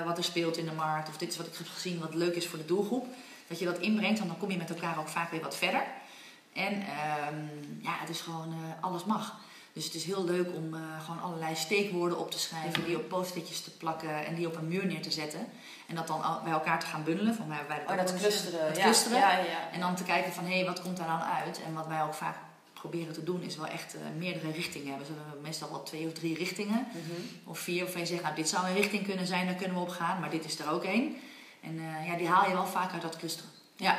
wat 0.05 0.19
er 0.19 0.25
speelt 0.25 0.57
in 0.57 0.65
de 0.65 0.73
markt. 0.73 1.09
Of 1.09 1.17
dit 1.17 1.31
is 1.31 1.37
wat 1.37 1.47
ik 1.47 1.57
heb 1.59 1.67
gezien 1.69 1.99
wat 2.01 2.15
leuk 2.15 2.35
is 2.35 2.47
voor 2.47 2.59
de 2.59 2.65
doelgroep. 2.65 3.07
Dat 3.47 3.59
je 3.59 3.65
dat 3.65 3.79
inbrengt, 3.79 4.19
want 4.19 4.31
dan 4.31 4.39
kom 4.41 4.51
je 4.51 4.57
met 4.57 4.71
elkaar 4.71 4.99
ook 4.99 5.09
vaak 5.09 5.31
weer 5.31 5.41
wat 5.43 5.57
verder. 5.57 5.83
En 6.53 6.73
ehm, 6.73 7.37
ja, 7.83 7.91
het 8.01 8.09
is 8.09 8.21
gewoon 8.21 8.55
alles 8.81 9.05
mag. 9.05 9.37
Dus 9.81 9.89
het 9.89 9.99
is 9.99 10.05
heel 10.05 10.25
leuk 10.25 10.49
om 10.55 10.75
eh, 10.75 10.81
gewoon 11.05 11.23
allerlei 11.23 11.55
steekwoorden 11.55 12.19
op 12.19 12.31
te 12.31 12.39
schrijven, 12.39 12.85
die 12.85 12.97
op 12.97 13.09
post-itjes 13.09 13.61
te 13.61 13.71
plakken 13.71 14.27
en 14.27 14.35
die 14.35 14.47
op 14.47 14.57
een 14.57 14.69
muur 14.69 14.87
neer 14.87 15.03
te 15.03 15.11
zetten. 15.11 15.47
En 15.87 15.95
dat 15.95 16.07
dan 16.07 16.23
bij 16.45 16.53
elkaar 16.53 16.81
te 16.81 16.87
gaan 16.87 17.05
bundelen. 17.05 17.35
Van 17.35 17.49
wij, 17.49 17.59
wij 17.69 17.83
Oh, 17.89 17.97
dat 17.97 18.15
clusteren. 18.19 18.75
Ja. 18.75 18.83
clusteren. 18.83 19.19
Ja, 19.19 19.39
ja. 19.39 19.71
En 19.73 19.81
dan 19.81 19.95
te 19.95 20.03
kijken 20.03 20.33
van, 20.33 20.45
hé, 20.45 20.57
hey, 20.57 20.67
wat 20.67 20.83
komt 20.83 20.97
daar 20.97 21.07
dan 21.07 21.23
uit? 21.23 21.61
En 21.67 21.75
wat 21.75 21.87
wij 21.87 22.03
ook 22.03 22.15
vaak 22.15 22.37
proberen 22.73 23.13
te 23.13 23.25
doen, 23.25 23.43
is 23.43 23.57
wel 23.57 23.67
echt 23.67 23.95
eh, 23.95 24.01
meerdere 24.19 24.51
richtingen 24.51 24.89
hebben. 24.89 25.07
Dus 25.07 25.17
we 25.17 25.23
hebben 25.23 25.43
meestal 25.43 25.71
wel 25.71 25.83
twee 25.83 26.07
of 26.07 26.13
drie 26.13 26.35
richtingen. 26.35 26.87
Mhm. 26.89 27.51
Of 27.51 27.59
vier, 27.59 27.85
of 27.85 27.99
je 27.99 28.07
zegt, 28.07 28.23
nou, 28.23 28.35
dit 28.35 28.49
zou 28.49 28.67
een 28.67 28.75
richting 28.75 29.05
kunnen 29.05 29.27
zijn, 29.27 29.47
daar 29.47 29.55
kunnen 29.55 29.77
we 29.77 29.83
op 29.83 29.89
gaan. 29.89 30.21
Maar 30.21 30.31
dit 30.31 30.45
is 30.45 30.59
er 30.59 30.71
ook 30.71 30.85
één. 30.85 31.17
En 31.61 31.79
eh, 31.79 32.07
ja, 32.07 32.17
die 32.17 32.29
haal 32.29 32.49
je 32.49 32.55
wel 32.55 32.67
vaak 32.67 32.93
uit 32.93 33.03
dat 33.03 33.17
clusteren. 33.17 33.51
Ja, 33.77 33.99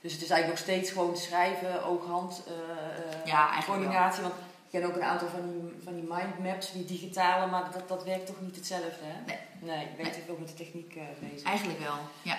Dus 0.00 0.12
het 0.12 0.22
is 0.22 0.30
eigenlijk 0.30 0.60
nog 0.60 0.68
steeds 0.68 0.90
gewoon 0.90 1.16
schrijven, 1.16 1.84
oog-hand, 1.84 2.42
eh, 2.46 2.52
eh, 2.52 3.26
Ja, 3.26 3.62
coördinatie. 3.66 4.22
Want 4.22 4.34
ik 4.70 4.80
ken 4.80 4.88
ook 4.88 4.96
een 4.96 5.02
aantal 5.02 5.28
van 5.28 5.50
die, 5.50 5.74
van 5.84 5.94
die 5.94 6.08
mindmaps, 6.08 6.72
die 6.72 6.84
digitale, 6.84 7.46
maar 7.46 7.70
dat, 7.72 7.88
dat 7.88 8.04
werkt 8.04 8.26
toch 8.26 8.40
niet 8.40 8.56
hetzelfde, 8.56 9.04
hè? 9.04 9.24
Nee. 9.26 9.38
Nee, 9.60 9.84
ik 9.84 9.96
ben 9.96 9.96
Nee. 9.96 10.04
natuurlijk 10.04 10.30
ook 10.30 10.38
met 10.38 10.48
de 10.48 10.54
techniek 10.54 10.94
eh, 10.96 11.02
bezig. 11.30 11.46
eigenlijk 11.48 11.78
wel. 11.78 11.96
Ja. 12.22 12.36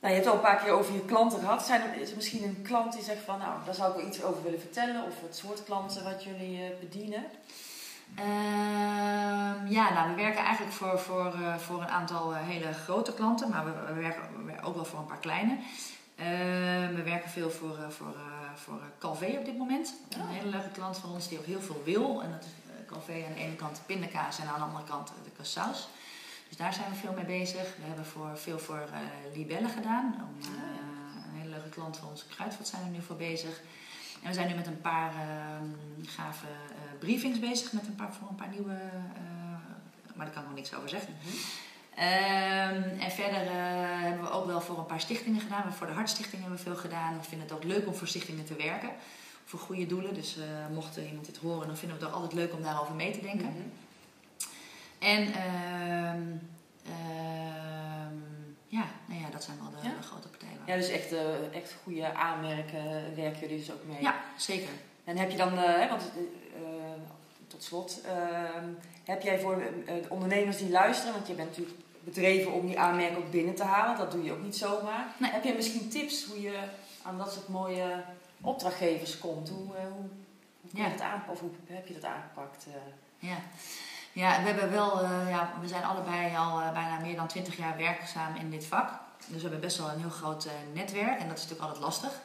Nou, 0.00 0.14
je 0.14 0.20
hebt 0.20 0.26
al 0.26 0.34
een 0.34 0.48
paar 0.48 0.62
keer 0.62 0.72
over 0.72 0.94
je 0.94 1.04
klanten 1.04 1.38
gehad. 1.38 1.66
Zijn 1.66 1.80
er, 1.80 2.00
is 2.00 2.10
er 2.10 2.16
misschien 2.16 2.44
een 2.44 2.62
klant 2.62 2.92
die 2.92 3.02
zegt 3.02 3.22
van, 3.24 3.38
nou, 3.38 3.64
daar 3.64 3.74
zou 3.74 3.90
ik 3.90 3.96
wel 3.96 4.06
iets 4.06 4.22
over 4.22 4.42
willen 4.42 4.60
vertellen? 4.60 5.04
Of 5.04 5.20
het 5.22 5.36
soort 5.36 5.64
klanten 5.64 6.04
wat 6.04 6.24
jullie 6.24 6.58
uh, 6.58 6.78
bedienen? 6.80 7.24
Ehm, 8.16 9.66
ja, 9.66 9.92
nou, 9.92 10.08
we 10.10 10.22
werken 10.22 10.44
eigenlijk 10.44 10.74
voor, 10.74 10.98
voor, 10.98 11.34
uh, 11.40 11.56
voor 11.56 11.80
een 11.80 11.88
aantal 11.88 12.34
hele 12.34 12.72
grote 12.72 13.14
klanten, 13.14 13.48
maar 13.48 13.64
we, 13.64 13.94
we, 13.94 14.00
werken, 14.00 14.22
we, 14.36 14.44
werken, 14.44 14.64
ook 14.64 14.74
wel 14.74 14.84
voor 14.84 14.98
een 14.98 15.06
paar 15.06 15.18
kleine. 15.18 15.56
Ehm, 16.16 16.94
we 16.94 17.02
werken 17.04 17.30
veel 17.30 17.50
voor, 17.50 17.76
voor, 17.88 18.14
voor 18.56 18.80
Calvé 18.98 19.36
op 19.38 19.44
dit 19.44 19.56
moment. 19.56 19.94
Oh. 20.16 20.20
Een 20.20 20.26
hele 20.28 20.48
leuke 20.48 20.70
klant 20.70 20.96
van 20.96 21.10
ons 21.10 21.28
die 21.28 21.38
ook 21.38 21.44
heel 21.44 21.60
veel 21.60 21.82
wil. 21.84 22.22
En 22.22 22.30
dat 22.30 22.44
is 22.44 22.50
Calvé 22.86 23.24
aan 23.26 23.32
de 23.32 23.40
ene 23.40 23.56
kant 23.56 23.76
de 23.76 23.82
pindakaas 23.86 24.38
en 24.38 24.48
aan 24.48 24.58
de 24.58 24.64
andere 24.64 24.84
kant 24.84 25.12
de 25.24 25.30
kassaus. 25.36 25.88
Dus 26.48 26.56
daar 26.56 26.74
zijn 26.74 26.90
we 26.90 26.96
veel 26.96 27.12
mee 27.12 27.24
bezig. 27.24 27.76
We 27.76 27.86
hebben 27.86 28.06
voor, 28.06 28.38
veel 28.38 28.58
voor 28.58 28.88
libellen 29.34 29.70
gedaan. 29.70 30.14
Om, 30.14 30.38
uh, 30.40 30.48
een 31.26 31.38
hele 31.38 31.50
leuke 31.50 31.68
klant 31.68 31.96
van 31.96 32.08
onze 32.08 32.26
Kruidvat 32.26 32.68
zijn 32.68 32.84
we 32.84 32.88
nu 32.88 33.02
voor 33.02 33.16
bezig. 33.16 33.60
En 34.22 34.28
we 34.28 34.34
zijn 34.34 34.48
nu 34.48 34.54
met 34.54 34.66
een 34.66 34.80
paar 34.80 35.14
uh, 35.14 36.08
gave 36.08 36.46
briefings 36.98 37.38
bezig. 37.38 37.72
Met 37.72 37.86
een 37.86 37.94
paar, 37.94 38.12
voor 38.12 38.28
een 38.28 38.34
paar 38.34 38.48
nieuwe... 38.48 38.78
maar 40.14 40.26
daar 40.26 40.34
kan 40.34 40.42
ik 40.42 40.48
nog 40.48 40.58
niks 40.58 40.74
over 40.74 40.88
zeggen. 40.88 41.12
Mm 41.12 41.30
-hmm. 41.30 41.40
En 41.94 43.10
verder 43.10 43.40
hebben 44.00 44.22
we 44.22 44.30
ook 44.30 44.46
wel 44.46 44.60
voor 44.60 44.78
een 44.78 44.86
paar 44.86 45.00
stichtingen 45.00 45.40
gedaan. 45.40 45.72
Voor 45.72 45.86
de 45.86 45.92
Hartstichting 45.92 46.40
hebben 46.40 46.58
we 46.58 46.64
veel 46.64 46.76
gedaan. 46.76 47.18
We 47.18 47.24
vinden 47.28 47.46
het 47.48 47.56
ook 47.56 47.64
leuk 47.64 47.86
om 47.86 47.94
voor 47.94 48.08
stichtingen 48.08 48.44
te 48.44 48.56
werken. 48.56 48.90
Voor 49.44 49.58
goede 49.58 49.86
doelen. 49.86 50.14
Dus 50.14 50.36
mocht 50.72 50.96
iemand 50.96 51.26
dit 51.26 51.36
horen, 51.36 51.66
dan 51.66 51.76
vinden 51.76 51.98
we 51.98 52.04
het 52.04 52.12
ook 52.12 52.20
altijd 52.20 52.40
leuk 52.40 52.52
om 52.52 52.62
daarover 52.62 52.94
mee 52.94 53.12
te 53.12 53.20
denken. 53.20 53.46
Mm 53.46 53.54
-hmm. 53.54 53.72
En 55.04 55.22
uh, 55.28 56.14
uh, 56.86 58.10
ja, 58.66 58.84
nou 59.06 59.20
ja, 59.20 59.30
dat 59.30 59.44
zijn 59.44 59.58
wel 59.58 59.70
de, 59.70 59.88
ja. 59.88 59.94
grote 60.00 60.28
partijen. 60.28 60.58
Ja, 60.66 60.76
dus 60.76 60.88
echt, 60.88 61.12
uh, 61.12 61.54
echt 61.54 61.76
goede 61.82 62.14
aanmerken 62.14 63.14
werken 63.14 63.40
jullie 63.40 63.58
dus 63.58 63.72
ook 63.72 63.84
mee. 63.86 64.02
Ja, 64.02 64.14
zeker. 64.36 64.68
En 65.04 65.16
heb 65.16 65.30
je 65.30 65.36
dan, 65.36 65.54
uh, 65.54 65.88
want 65.88 66.02
uh, 66.02 66.68
tot 67.46 67.62
slot, 67.62 68.00
ehm, 68.04 68.68
heb 69.04 69.22
jij 69.22 69.40
voor 69.40 69.62
de 69.86 70.06
ondernemers 70.08 70.56
die 70.56 70.70
luisteren, 70.70 71.14
want 71.14 71.26
je 71.26 71.34
bent 71.34 71.48
natuurlijk 71.48 71.78
bedreven 72.04 72.52
om 72.52 72.66
die 72.66 72.78
aanmerken 72.78 73.16
ook 73.16 73.30
binnen 73.30 73.54
te 73.54 73.64
halen, 73.64 73.96
dat 73.96 74.10
doe 74.10 74.24
je 74.24 74.32
ook 74.32 74.42
niet 74.42 74.56
zomaar. 74.56 75.06
Nee. 75.16 75.30
Heb 75.30 75.44
jij 75.44 75.54
misschien 75.54 75.88
tips 75.88 76.26
hoe 76.26 76.40
je 76.40 76.58
aan 77.02 77.18
dat 77.18 77.32
soort 77.32 77.48
mooie 77.48 78.04
opdrachtgevers 78.40 79.18
komt? 79.18 79.48
Hoe, 79.48 79.58
hoe, 79.58 79.76
hoe, 80.60 80.70
ja. 80.72 80.84
je 80.84 80.90
dat 80.90 81.00
aan, 81.00 81.22
of 81.28 81.40
hoe 81.40 81.50
heb 81.66 81.86
je 81.86 81.94
dat 81.94 82.04
aangepakt? 82.04 82.66
Ja. 83.18 83.36
Ja, 84.14 84.42
we 84.42 84.48
hebben 84.48 84.70
wel, 84.70 85.02
uh, 85.02 85.30
ja, 85.30 85.52
we 85.60 85.68
zijn 85.68 85.84
allebei 85.84 86.36
al 86.36 86.60
uh, 86.60 86.72
bijna 86.72 86.98
meer 86.98 87.16
dan 87.16 87.26
twintig 87.26 87.56
jaar 87.56 87.76
werkzaam 87.76 88.34
in 88.36 88.50
dit 88.50 88.66
vak. 88.66 88.90
Dus 89.26 89.36
we 89.36 89.42
hebben 89.42 89.60
best 89.60 89.78
wel 89.78 89.90
een 89.90 90.00
heel 90.00 90.10
groot 90.10 90.46
uh, 90.46 90.52
netwerk 90.72 91.20
en 91.20 91.28
dat 91.28 91.38
is 91.38 91.42
natuurlijk 91.42 91.60
altijd 91.60 91.84
lastig. 91.84 92.20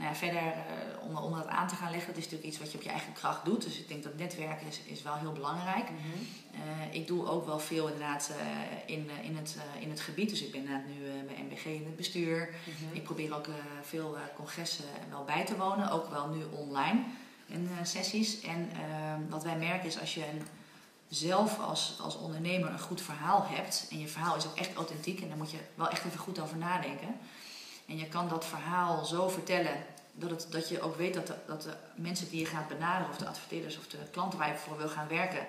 Nou 0.00 0.12
ja, 0.12 0.18
verder 0.18 0.52
om, 1.00 1.16
om 1.16 1.34
dat 1.34 1.46
aan 1.46 1.68
te 1.68 1.74
gaan 1.74 1.90
leggen, 1.90 2.08
dat 2.08 2.16
is 2.16 2.24
natuurlijk 2.24 2.48
iets 2.48 2.58
wat 2.58 2.72
je 2.72 2.78
op 2.78 2.84
je 2.84 2.90
eigen 2.90 3.12
kracht 3.12 3.44
doet. 3.44 3.62
Dus 3.62 3.78
ik 3.78 3.88
denk 3.88 4.02
dat 4.02 4.16
netwerken 4.16 4.66
is, 4.66 4.80
is 4.84 5.02
wel 5.02 5.14
heel 5.14 5.32
belangrijk. 5.32 5.90
Mm 5.90 5.96
-hmm. 5.96 6.90
ik 6.90 7.06
doe 7.06 7.28
ook 7.28 7.46
wel 7.46 7.58
veel 7.58 7.86
inderdaad 7.86 8.32
in, 8.86 9.10
in, 9.22 9.36
het, 9.36 9.56
in 9.80 9.90
het 9.90 10.00
gebied. 10.00 10.30
Dus 10.30 10.42
ik 10.42 10.50
ben 10.50 10.60
inderdaad 10.60 10.86
nu 10.86 11.24
bij 11.26 11.42
MBG 11.42 11.64
in 11.64 11.84
het 11.84 11.96
bestuur. 11.96 12.48
Mm 12.64 12.72
-hmm. 12.78 12.96
Ik 12.96 13.02
probeer 13.02 13.36
ook 13.36 13.48
veel 13.82 14.16
congressen 14.36 14.84
wel 15.10 15.24
bij 15.24 15.44
te 15.44 15.56
wonen, 15.56 15.90
ook 15.90 16.10
wel 16.10 16.28
nu 16.28 16.42
online 16.50 17.00
in 17.46 17.68
sessies. 17.82 18.40
En 18.40 18.70
ehm, 18.72 19.20
wat 19.28 19.44
wij 19.44 19.56
merken 19.56 19.88
is 19.88 20.00
als 20.00 20.14
je 20.14 20.26
een 20.26 20.42
zelf 21.10 21.58
als, 21.58 21.98
als 22.00 22.16
ondernemer 22.16 22.70
een 22.70 22.80
goed 22.80 23.00
verhaal 23.00 23.46
hebt. 23.48 23.86
En 23.90 23.98
je 23.98 24.08
verhaal 24.08 24.36
is 24.36 24.46
ook 24.46 24.56
echt 24.56 24.74
authentiek. 24.74 25.20
En 25.20 25.28
daar 25.28 25.36
moet 25.36 25.50
je 25.50 25.58
wel 25.74 25.88
echt 25.88 26.04
even 26.04 26.18
goed 26.18 26.40
over 26.40 26.56
nadenken. 26.56 27.16
En 27.90 27.98
je 27.98 28.08
kan 28.08 28.28
dat 28.28 28.44
verhaal 28.44 29.04
zo 29.04 29.28
vertellen 29.28 29.84
dat, 30.12 30.30
het, 30.30 30.46
dat 30.50 30.68
je 30.68 30.80
ook 30.80 30.96
weet 30.96 31.14
dat 31.14 31.26
de, 31.26 31.34
dat 31.46 31.62
de 31.62 31.74
mensen 31.94 32.30
die 32.30 32.40
je 32.40 32.46
gaat 32.46 32.68
benaderen, 32.68 33.10
of 33.10 33.16
de 33.16 33.26
adverteerders 33.26 33.78
of 33.78 33.86
de 33.86 33.96
klanten 34.10 34.38
waar 34.38 34.48
je 34.48 34.56
voor 34.56 34.78
wil 34.78 34.88
gaan 34.88 35.08
werken, 35.08 35.46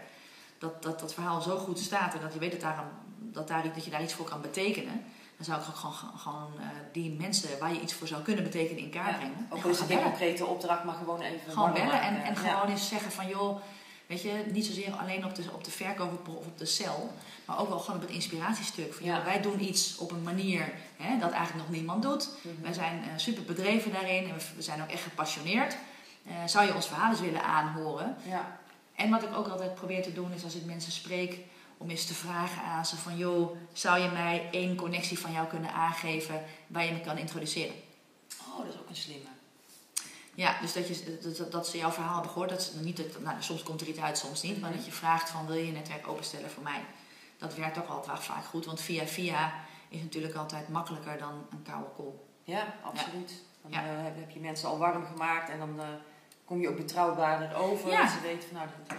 dat 0.58 0.84
dat, 0.84 1.00
dat 1.00 1.14
verhaal 1.14 1.42
zo 1.42 1.58
goed 1.58 1.80
staat 1.80 2.14
en 2.14 2.22
dat 2.22 2.34
je 2.34 2.40
weet 2.40 2.52
dat, 2.52 2.62
daar 2.62 2.78
een, 2.78 3.32
dat, 3.32 3.48
daar, 3.48 3.74
dat 3.74 3.86
je 3.86 3.92
daar 3.92 4.04
iets 4.04 4.14
voor 4.14 4.26
kan 4.26 4.42
betekenen. 4.42 5.04
Dan 5.38 5.46
zou 5.46 5.62
ik 5.62 5.68
ook 5.68 5.76
gewoon, 5.76 6.18
gewoon 6.18 6.52
uh, 6.60 6.66
die 6.92 7.12
mensen 7.12 7.60
waar 7.60 7.74
je 7.74 7.82
iets 7.82 7.94
voor 7.94 8.08
zou 8.08 8.22
kunnen 8.22 8.44
betekenen 8.44 8.84
in 8.84 8.90
kaart 8.90 9.12
ja, 9.12 9.18
brengen. 9.18 9.48
Ook 9.50 9.64
al 9.64 9.70
is 9.70 9.80
het 9.80 9.88
geen 9.88 10.04
concrete 10.04 10.46
opdracht, 10.46 10.84
maar 10.84 10.96
gewoon 10.96 11.22
even. 11.22 11.52
Gewoon 11.52 11.74
bellen 11.74 12.02
en, 12.02 12.24
en 12.24 12.36
gewoon 12.36 12.70
eens 12.70 12.88
zeggen 12.88 13.12
van 13.12 13.28
joh. 13.28 13.62
Weet 14.12 14.22
je, 14.22 14.44
niet 14.52 14.66
zozeer 14.66 14.92
alleen 14.92 15.26
op 15.26 15.36
de, 15.36 15.44
op 15.54 15.64
de 15.64 15.72
verkoop 15.72 16.28
of 16.28 16.46
op 16.46 16.58
de 16.58 16.66
cel, 16.66 17.14
maar 17.46 17.60
ook 17.60 17.70
wel 17.70 17.80
gewoon 17.80 17.96
op 17.96 18.08
het 18.08 18.16
inspiratiestuk. 18.16 18.94
Van, 18.94 19.06
ja. 19.06 19.16
joh, 19.16 19.26
wij 19.26 19.42
doen 19.42 19.64
iets 19.64 19.98
op 19.98 20.12
een 20.12 20.24
manier 20.24 20.74
hè, 20.98 21.20
dat 21.20 21.32
eigenlijk 21.32 21.68
nog 21.68 21.78
niemand 21.78 22.04
doet. 22.04 22.30
Mm 22.42 22.52
-hmm. 22.52 22.64
Wij 22.64 22.74
zijn 22.74 23.04
uh, 23.08 23.12
super 23.16 23.44
bedreven 23.44 23.92
daarin 23.92 24.30
en 24.30 24.36
we, 24.56 24.62
zijn 24.62 24.82
ook 24.82 24.90
echt 24.90 25.04
gepassioneerd. 25.04 25.78
Uh, 26.28 26.34
zou 26.46 26.66
je 26.66 26.76
ons 26.76 26.88
verhaal 26.88 27.12
eens 27.12 27.20
willen 27.20 27.44
aanhoren? 27.44 28.16
Ja. 28.28 28.60
En 28.96 29.10
wat 29.10 29.24
ik 29.24 29.36
ook 29.36 29.48
altijd 29.48 29.76
probeer 29.76 30.04
te 30.04 30.14
doen 30.14 30.32
is 30.34 30.44
als 30.44 30.56
ik 30.56 30.66
mensen 30.66 30.92
spreek, 30.92 31.38
om 31.78 31.90
eens 31.90 32.06
te 32.06 32.14
vragen 32.14 32.64
aan 32.64 32.86
ze 32.86 32.98
van 32.98 33.18
joh, 33.18 33.58
zou 33.74 34.00
je 34.00 34.10
mij 34.10 34.48
één 34.52 34.76
connectie 34.76 35.20
van 35.20 35.32
jou 35.32 35.48
kunnen 35.48 35.74
aangeven 35.74 36.44
waar 36.68 36.86
je 36.86 36.92
me 36.92 37.02
kan 37.02 37.18
introduceren? 37.18 37.76
Oh, 38.50 38.58
dat 38.58 38.74
is 38.74 38.80
ook 38.80 38.90
een 38.90 38.96
slimme. 38.96 39.30
Ja, 40.42 40.58
dus 40.62 40.74
dat, 40.74 40.88
je, 40.88 41.18
dat, 41.22 41.52
dat 41.52 41.68
ze 41.68 41.78
jouw 41.78 41.92
verhaal 41.92 42.14
hebben 42.14 42.32
gehoord. 42.32 42.50
Dat, 42.50 42.74
niet 42.82 42.98
dat, 42.98 43.20
nou, 43.20 43.36
soms 43.40 43.64
komt 43.64 43.82
er 43.82 43.88
iets 43.88 44.00
uit, 44.00 44.18
soms 44.18 44.42
niet. 44.42 44.62
Maar 44.62 44.72
dat 44.72 44.86
je 44.86 44.92
vraagt 44.92 45.30
van 45.30 45.46
wil 45.46 45.56
je 45.56 45.66
je 45.66 45.72
netwerk 45.72 46.08
openstellen 46.08 46.50
voor 46.50 46.64
mij. 46.64 46.82
Dat 47.38 47.56
werkt 47.56 47.78
ook 47.78 47.88
altijd 47.88 48.20
vaak 48.20 48.46
goed. 48.46 48.66
Want 48.66 48.82
via 48.82 49.06
via 49.06 49.54
is 49.90 50.02
natuurlijk 50.02 50.36
altijd 50.36 50.70
makkelijker 50.70 51.18
dan 51.18 51.48
een 51.52 51.64
koude 51.64 51.90
kool. 51.96 52.28
Ja, 52.44 52.74
absoluut. 52.84 53.34
Dan 53.62 53.72
ja. 53.72 53.84
uh, 53.84 54.04
heb 54.04 54.30
je 54.30 54.40
mensen 54.40 54.70
al 54.70 54.78
warm 54.78 55.06
gemaakt 55.06 55.50
en 55.50 55.60
dan 55.60 55.76
uh, 55.78 55.86
kom 56.46 56.62
je 56.62 56.70
ook 56.70 56.78
betrouwbaarder 56.78 57.56
over. 57.56 57.90
Ja. 57.92 58.10
Ze 58.10 58.22
weten 58.22 58.50
van 58.50 58.58
nou, 58.58 58.70
dat 58.88 58.98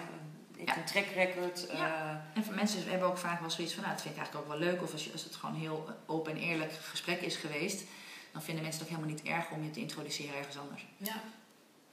heeft 0.56 0.68
ja. 0.68 0.76
een 0.76 0.84
track 0.84 1.06
record. 1.06 1.66
Ja. 1.72 1.76
Uh, 1.76 2.36
en 2.36 2.44
voor 2.44 2.54
mensen 2.54 2.90
hebben 2.90 3.08
ook 3.08 3.18
vaak 3.18 3.40
wel 3.40 3.50
zoiets 3.50 3.74
van 3.74 3.82
nou, 3.82 3.94
dat 3.94 4.02
vind 4.02 4.14
ik 4.14 4.20
eigenlijk 4.20 4.50
ook 4.50 4.58
wel 4.58 4.68
leuk. 4.68 4.82
Of 4.82 4.92
als, 4.92 5.04
je, 5.04 5.12
als 5.12 5.24
het 5.24 5.36
gewoon 5.36 5.54
heel 5.54 5.88
open 6.06 6.32
en 6.32 6.38
eerlijk 6.38 6.72
gesprek 6.72 7.20
is 7.20 7.36
geweest 7.36 7.84
dan 8.32 8.42
vinden 8.42 8.62
mensen 8.62 8.82
het 8.82 8.90
ook 8.90 8.96
helemaal 8.96 9.16
niet 9.16 9.28
erg 9.28 9.50
om 9.50 9.62
je 9.62 9.70
te 9.70 9.80
introduceren 9.80 10.36
ergens 10.38 10.58
anders. 10.58 10.86
Ja, 10.96 11.14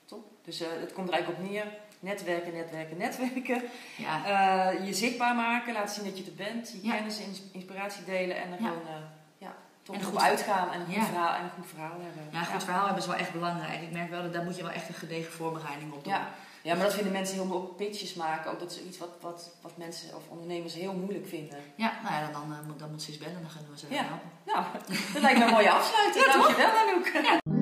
top. 0.06 0.26
Dus 0.44 0.62
uh, 0.62 0.68
het 0.80 0.94
komt 0.94 1.08
er 1.08 1.14
eigenlijk 1.14 1.44
op 1.44 1.50
neer. 1.50 1.66
Netwerken, 2.00 2.54
netwerken, 2.54 2.98
netwerken. 2.98 3.62
Ja. 3.98 4.74
Uh, 4.74 4.86
je 4.86 4.94
zichtbaar 4.94 5.36
maken, 5.36 5.74
laten 5.74 5.96
zien 5.96 6.04
dat 6.04 6.18
je 6.18 6.26
er 6.26 6.34
bent. 6.34 6.72
Je 6.72 6.88
ja. 6.88 6.96
kennis 6.96 7.20
en 7.20 7.34
inspiratie 7.52 8.04
delen 8.04 8.38
en 8.38 8.50
ja. 8.50 8.56
gewoon 8.56 8.82
uh, 8.86 8.94
ja, 9.38 9.56
toch 9.84 9.96
en 9.96 10.04
goed 10.04 10.20
uitgaan 10.20 10.72
en 10.72 10.80
een, 10.80 10.86
goed 10.86 11.06
verhaal, 11.06 11.36
en 11.36 11.44
een 11.44 11.50
goed 11.50 11.68
verhaal 11.68 12.00
hebben. 12.02 12.28
Ja, 12.32 12.40
een 12.40 12.46
goed 12.46 12.64
verhaal 12.64 12.86
hebben 12.86 13.02
is 13.02 13.08
wel 13.08 13.18
echt 13.18 13.32
belangrijk. 13.32 13.82
Ik 13.82 13.92
merk 13.92 14.10
wel 14.10 14.22
dat 14.22 14.34
daar 14.34 14.44
moet 14.44 14.56
je 14.56 14.64
wel 14.64 14.72
echt 14.72 14.88
een 14.88 14.94
gedegen 14.94 15.32
voorbereiding 15.32 15.94
op 15.94 16.04
doen. 16.04 16.14
Ja. 16.14 16.34
Ja, 16.70 16.76
maar 16.76 16.84
dat 16.84 16.94
vinden 16.94 17.12
mensen 17.12 17.36
heel 17.36 17.54
ook 17.54 17.76
pitches 17.76 18.14
maken. 18.14 18.52
Ook 18.52 18.60
dat 18.60 18.72
is 18.72 18.82
iets 18.82 18.98
wat, 18.98 19.10
wat, 19.22 19.52
wat 19.62 19.72
mensen 19.78 20.16
of 20.16 20.22
ondernemers 20.30 20.74
heel 20.74 20.94
moeilijk 20.94 21.28
vinden. 21.28 21.58
Ja, 21.76 22.00
nou 22.04 22.14
ja, 22.14 22.22
dan, 22.22 22.32
dan, 22.32 22.50
dan, 22.50 22.78
dan 22.78 22.92
moet 22.92 23.02
ze 23.02 23.10
eens 23.10 23.18
bellen 23.18 23.36
en 23.36 23.42
dan 23.42 23.52
gaan 23.52 23.66
we 23.72 23.80
ze 23.80 23.86
ja. 23.90 24.04
helpen. 24.04 24.30
Nou, 24.46 24.66
dat 25.14 25.22
lijkt 25.22 25.40
me 25.40 25.46
een 25.46 25.52
mooie 25.52 25.72
afsluiting. 25.72 26.26
Ja, 26.26 26.32
Dankjewel, 26.32 26.70
Anouk. 26.70 27.08
Ja. 27.24 27.59